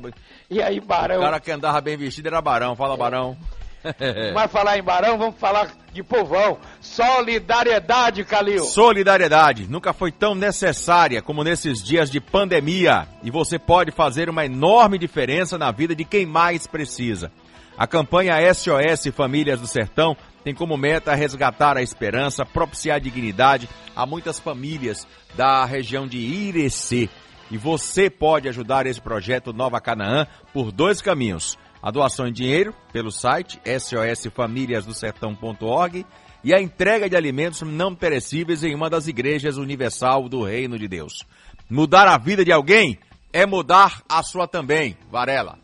[0.49, 1.19] E aí, barão?
[1.19, 2.76] O cara que andava bem vestido era Barão.
[2.76, 3.38] Fala, Barão.
[4.27, 6.59] Não vai falar em barão, vamos falar de povão.
[6.80, 8.63] Solidariedade, Calil.
[8.65, 14.45] Solidariedade nunca foi tão necessária como nesses dias de pandemia e você pode fazer uma
[14.45, 17.31] enorme diferença na vida de quem mais precisa.
[17.77, 24.06] A campanha SOS Famílias do Sertão tem como meta resgatar a esperança, propiciar dignidade a
[24.06, 27.10] muitas famílias da região de Irecê.
[27.49, 31.57] E você pode ajudar esse projeto Nova Canaã por dois caminhos.
[31.81, 36.06] A doação em dinheiro pelo site sosfamiliasdosertão.org
[36.43, 40.88] e a entrega de alimentos não perecíveis em uma das igrejas universal do Reino de
[40.88, 41.26] Deus.
[41.69, 42.99] Mudar a vida de alguém
[43.34, 45.61] é mudar a sua também, Varela.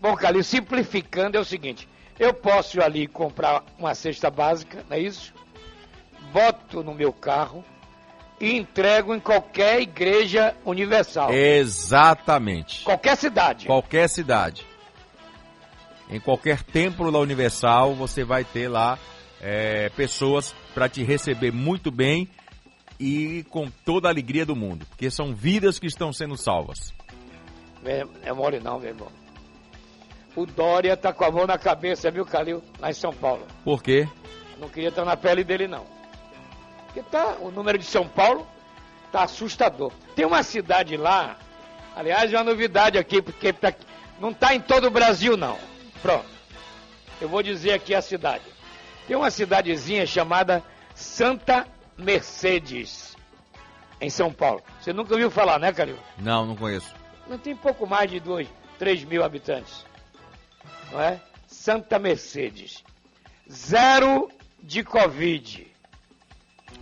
[0.00, 1.88] Bom, Calil, simplificando é o seguinte:
[2.18, 5.32] eu posso ir ali comprar uma cesta básica, não é isso?
[6.32, 7.64] Boto no meu carro
[8.40, 11.32] e entrego em qualquer igreja universal.
[11.32, 12.84] Exatamente.
[12.84, 13.66] Qualquer cidade.
[13.66, 14.66] Qualquer cidade.
[16.10, 18.98] Em qualquer templo da Universal, você vai ter lá
[19.40, 22.28] é, pessoas para te receber muito bem
[22.98, 26.92] e com toda a alegria do mundo, porque são vidas que estão sendo salvas.
[27.84, 29.08] É, é mole não, meu irmão.
[30.38, 32.62] O Dória tá com a mão na cabeça, viu, Calil?
[32.78, 33.44] Lá em São Paulo.
[33.64, 34.06] Por quê?
[34.60, 35.84] Não queria estar na pele dele, não.
[36.86, 38.46] Porque tá, o número de São Paulo
[39.10, 39.90] tá assustador.
[40.14, 41.36] Tem uma cidade lá,
[41.96, 43.74] aliás, é uma novidade aqui, porque tá-
[44.20, 45.58] não tá em todo o Brasil, não.
[46.00, 46.28] Pronto.
[47.20, 48.44] Eu vou dizer aqui a cidade.
[49.08, 50.62] Tem uma cidadezinha chamada
[50.94, 51.66] Santa
[51.96, 53.16] Mercedes,
[54.00, 54.62] em São Paulo.
[54.80, 55.98] Você nunca ouviu falar, né, Calil?
[56.16, 56.94] Não, não conheço.
[57.26, 58.46] Não tem pouco mais de 2,
[58.78, 59.84] 3 mil habitantes.
[60.92, 61.20] Não é?
[61.46, 62.82] Santa Mercedes.
[63.50, 64.30] Zero
[64.62, 65.66] de Covid.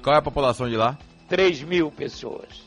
[0.03, 0.99] Qual é a população de lá?
[1.29, 2.67] 3 mil pessoas.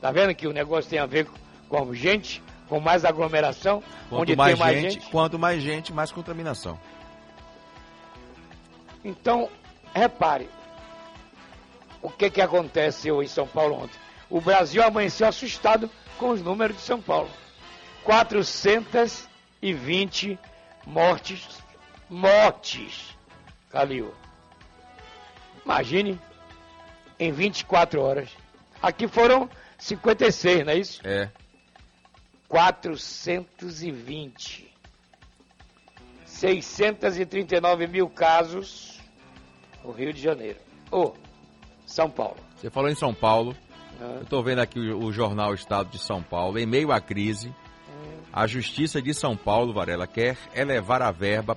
[0.00, 1.26] Tá vendo que o negócio tem a ver
[1.68, 5.10] com gente, com mais aglomeração, Quanto onde mais tem mais gente, gente.
[5.10, 6.78] quanto mais gente, mais contaminação.
[9.04, 9.48] Então,
[9.94, 10.48] repare,
[12.02, 13.98] o que que aconteceu em São Paulo ontem?
[14.30, 17.30] O Brasil amanheceu assustado com os números de São Paulo.
[19.60, 20.38] 420
[20.86, 21.62] mortes,
[22.08, 23.16] mortes,
[23.70, 24.14] Calil.
[25.64, 26.20] Imagine,
[27.18, 28.30] em 24 horas.
[28.80, 31.00] Aqui foram 56, não é isso?
[31.04, 31.28] É.
[32.48, 34.68] 420.
[36.24, 38.98] 639 mil casos
[39.84, 40.60] no Rio de Janeiro.
[40.90, 41.12] Ô,
[41.84, 42.38] São Paulo.
[42.56, 43.54] Você falou em São Paulo.
[44.00, 44.14] Ah.
[44.16, 46.58] Eu estou vendo aqui o, o jornal Estado de São Paulo.
[46.58, 47.54] Em meio à crise,
[48.32, 51.56] a Justiça de São Paulo, Varela, quer elevar a verba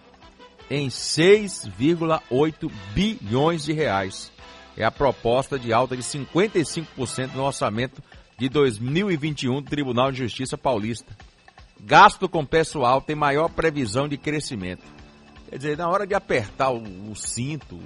[0.70, 4.32] em 6,8 bilhões de reais.
[4.78, 8.02] É a proposta de alta de 55% no orçamento
[8.38, 11.16] de 2021 do Tribunal de Justiça Paulista.
[11.80, 14.84] Gasto com pessoal tem maior previsão de crescimento.
[15.50, 17.78] Quer dizer, na hora de apertar o, cinto,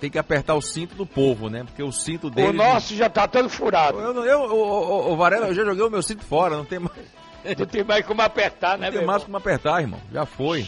[0.00, 1.62] tem que apertar o cinto do povo, né?
[1.64, 2.48] Porque o cinto dele.
[2.48, 3.98] O nosso já tá todo furado.
[4.00, 6.78] Eu, não- eu, o, o, Varela, eu já joguei o meu cinto fora, não tem
[6.78, 6.96] mais.
[7.58, 9.24] Não tem mais como apertar, né, Não tem mais irmão?
[9.24, 9.98] como apertar, irmão.
[10.12, 10.66] Já foi.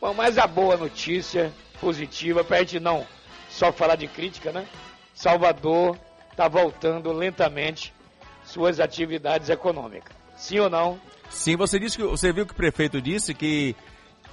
[0.00, 3.06] Bom, mas a boa notícia, positiva, pra gente não
[3.48, 4.66] só falar de crítica, né?
[5.14, 5.96] Salvador
[6.36, 7.94] tá voltando lentamente
[8.44, 10.12] suas atividades econômicas.
[10.36, 10.98] Sim ou não?
[11.30, 13.76] Sim, você disse que você viu que o prefeito disse que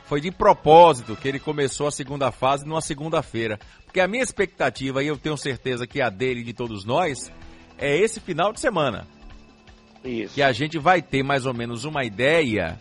[0.06, 3.60] foi de propósito que ele começou a segunda fase numa segunda-feira.
[3.86, 7.32] Porque a minha expectativa, e eu tenho certeza que a dele e de todos nós,
[7.78, 9.08] é esse final de semana.
[10.04, 10.36] Isso.
[10.36, 12.80] Que a gente vai ter mais ou menos uma ideia,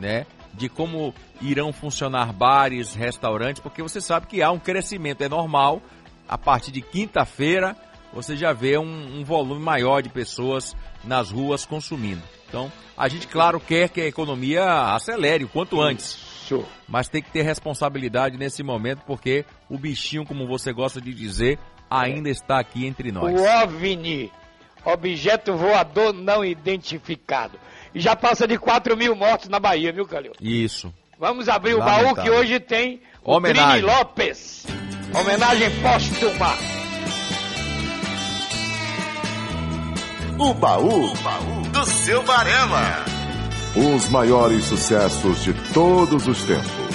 [0.00, 0.26] né?
[0.54, 5.82] De como irão funcionar bares, restaurantes, porque você sabe que há um crescimento, é normal.
[6.26, 7.76] A partir de quinta-feira,
[8.12, 10.74] você já vê um, um volume maior de pessoas
[11.04, 12.22] nas ruas consumindo.
[12.48, 16.33] Então, a gente, claro, quer que a economia acelere o quanto antes.
[16.88, 21.58] Mas tem que ter responsabilidade nesse momento, porque o bichinho, como você gosta de dizer,
[21.90, 23.32] ainda está aqui entre nós.
[23.32, 24.30] O OVNI,
[24.84, 27.58] objeto voador não identificado.
[27.94, 30.32] E já passa de 4 mil mortos na Bahia, viu, Calil?
[30.40, 30.92] Isso.
[31.18, 32.24] Vamos abrir o baú Lamentável.
[32.24, 33.82] que hoje tem o Homenagem.
[33.82, 34.66] Trini Lopes.
[35.14, 36.54] Homenagem póstuma.
[40.36, 41.12] O baú,
[41.72, 43.13] do seu Varela.
[43.76, 46.94] Os maiores sucessos de todos os tempos.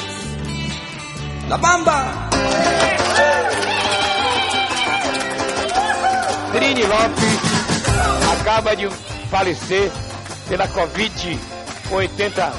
[1.49, 2.29] La Bamba!
[6.53, 7.39] Trini Lopes
[8.39, 8.89] acaba de
[9.29, 9.91] falecer
[10.47, 11.39] pela Covid
[11.89, 12.53] com 80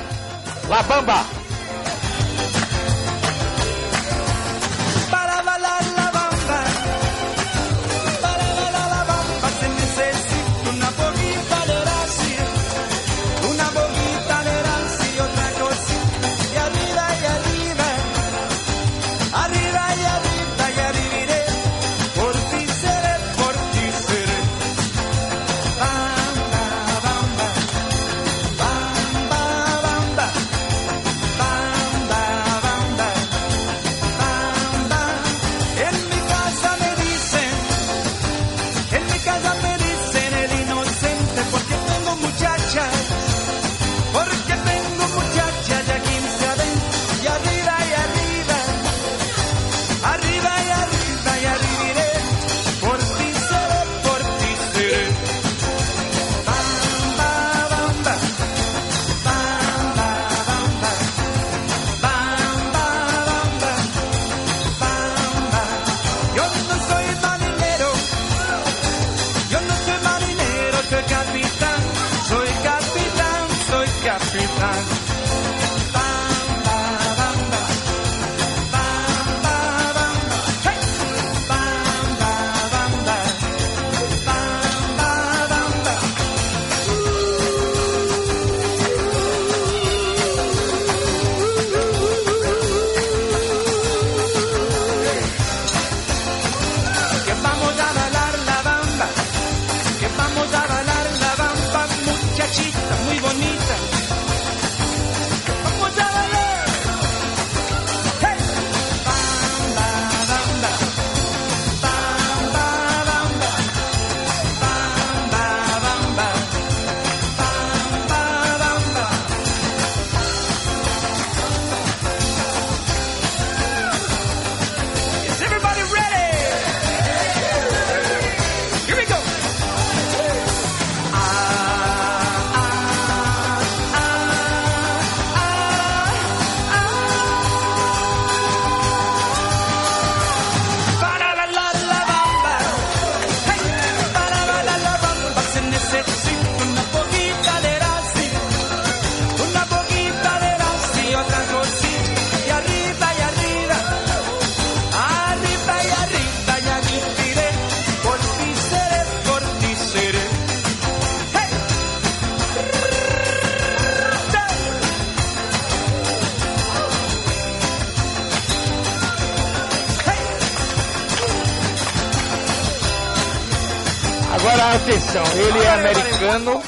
[175.80, 176.62] americano.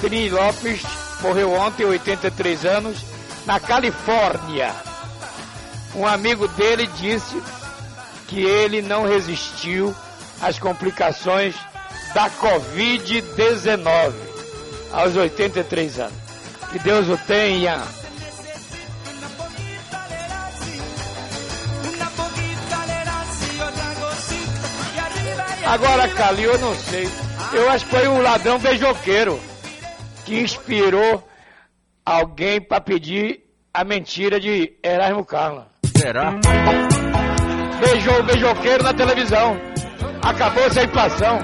[0.00, 0.82] Trini Lopes
[1.20, 3.04] morreu ontem, 83 anos,
[3.44, 4.74] na Califórnia.
[5.94, 7.42] Um amigo dele disse
[8.28, 9.94] que ele não resistiu
[10.40, 11.54] às complicações
[12.14, 14.12] da Covid-19
[14.92, 16.14] aos 83 anos.
[16.70, 17.82] Que Deus o tenha.
[25.66, 27.08] Agora, Calil, eu não sei.
[27.52, 29.40] Eu acho que foi um ladrão beijoqueiro
[30.24, 31.26] que inspirou
[32.04, 33.40] alguém para pedir
[33.74, 35.68] a mentira de Erasmo Carla.
[35.96, 36.32] Será?
[37.80, 39.56] Beijou o beijoqueiro na televisão.
[40.22, 41.38] Acabou essa inflação.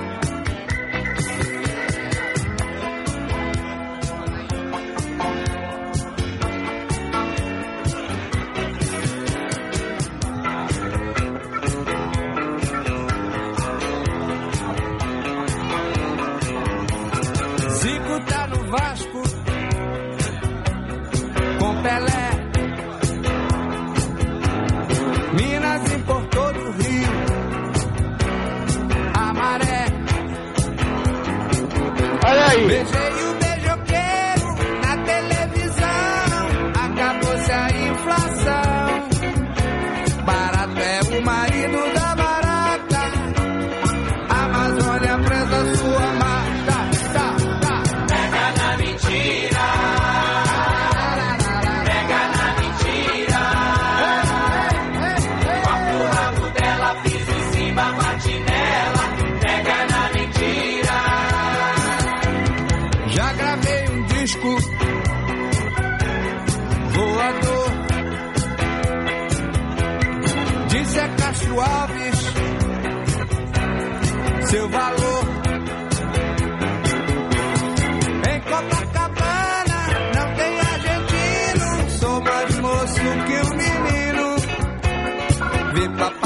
[85.97, 86.26] Vi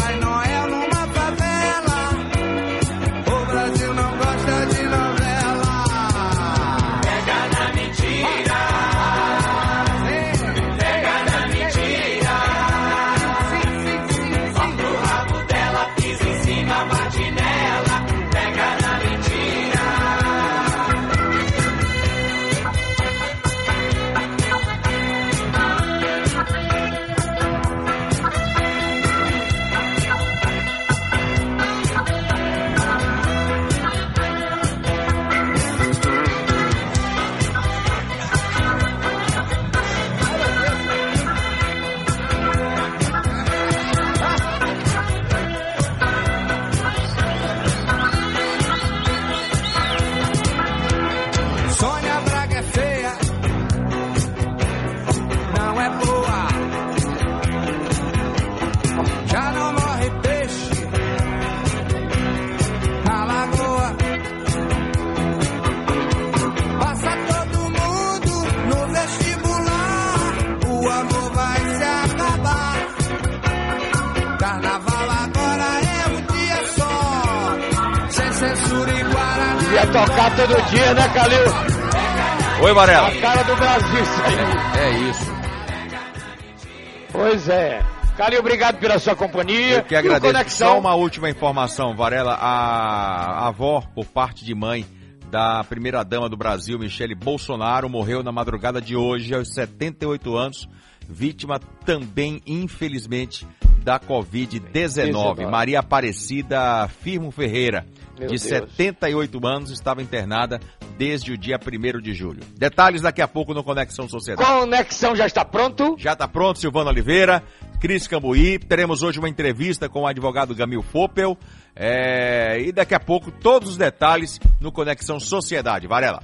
[88.71, 89.77] obrigado pela sua companhia.
[89.77, 90.33] Eu que E o agradeço.
[90.33, 90.69] Conexão.
[90.69, 92.35] Só uma última informação, Varela.
[92.35, 94.87] A avó, por parte de mãe
[95.31, 100.69] da primeira-dama do Brasil, Michele Bolsonaro, morreu na madrugada de hoje, aos 78 anos,
[101.09, 103.47] vítima também, infelizmente,
[103.83, 104.71] da Covid-19.
[104.73, 105.47] 19.
[105.47, 107.87] Maria Aparecida Firmo Ferreira,
[108.19, 108.43] Meu de Deus.
[108.43, 110.61] 78 anos, estava internada
[110.99, 112.43] desde o dia 1 de julho.
[112.59, 114.47] Detalhes daqui a pouco no Conexão Sociedade.
[114.47, 115.95] Conexão já está pronto?
[115.97, 117.43] Já está pronto, Silvano Oliveira,
[117.81, 118.59] Cris Cambuí.
[118.59, 121.37] Teremos hoje uma entrevista com o advogado Gamil Foppel.
[121.75, 125.87] É, e daqui a pouco todos os detalhes no Conexão Sociedade.
[125.87, 126.23] Varela.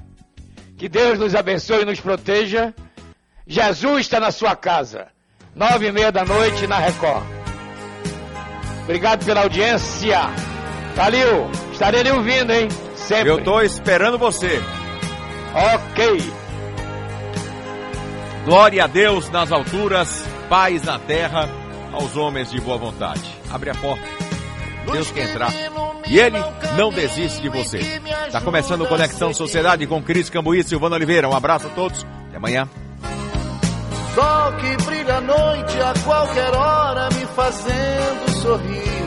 [0.76, 2.74] Que Deus nos abençoe e nos proteja.
[3.46, 5.08] Jesus está na sua casa.
[5.54, 7.24] Nove e meia da noite na Record.
[8.84, 10.20] Obrigado pela audiência.
[10.94, 12.68] Calil, estarei lhe ouvindo, hein?
[12.94, 13.30] Sempre.
[13.30, 14.60] Eu tô esperando você.
[15.54, 16.45] Ok.
[18.46, 21.48] Glória a Deus nas alturas, paz na terra,
[21.92, 23.20] aos homens de boa vontade.
[23.50, 24.04] Abre a porta.
[24.92, 25.52] Deus quer entrar.
[26.06, 26.38] E ele
[26.76, 27.80] não desiste de você.
[28.30, 31.28] Tá começando o Conexão Sociedade com Cris Cambuí e Silvano Oliveira.
[31.28, 32.06] Um abraço a todos.
[32.28, 32.68] Até amanhã.
[34.14, 39.05] Sol que brilha à noite a qualquer hora me fazendo sorrir.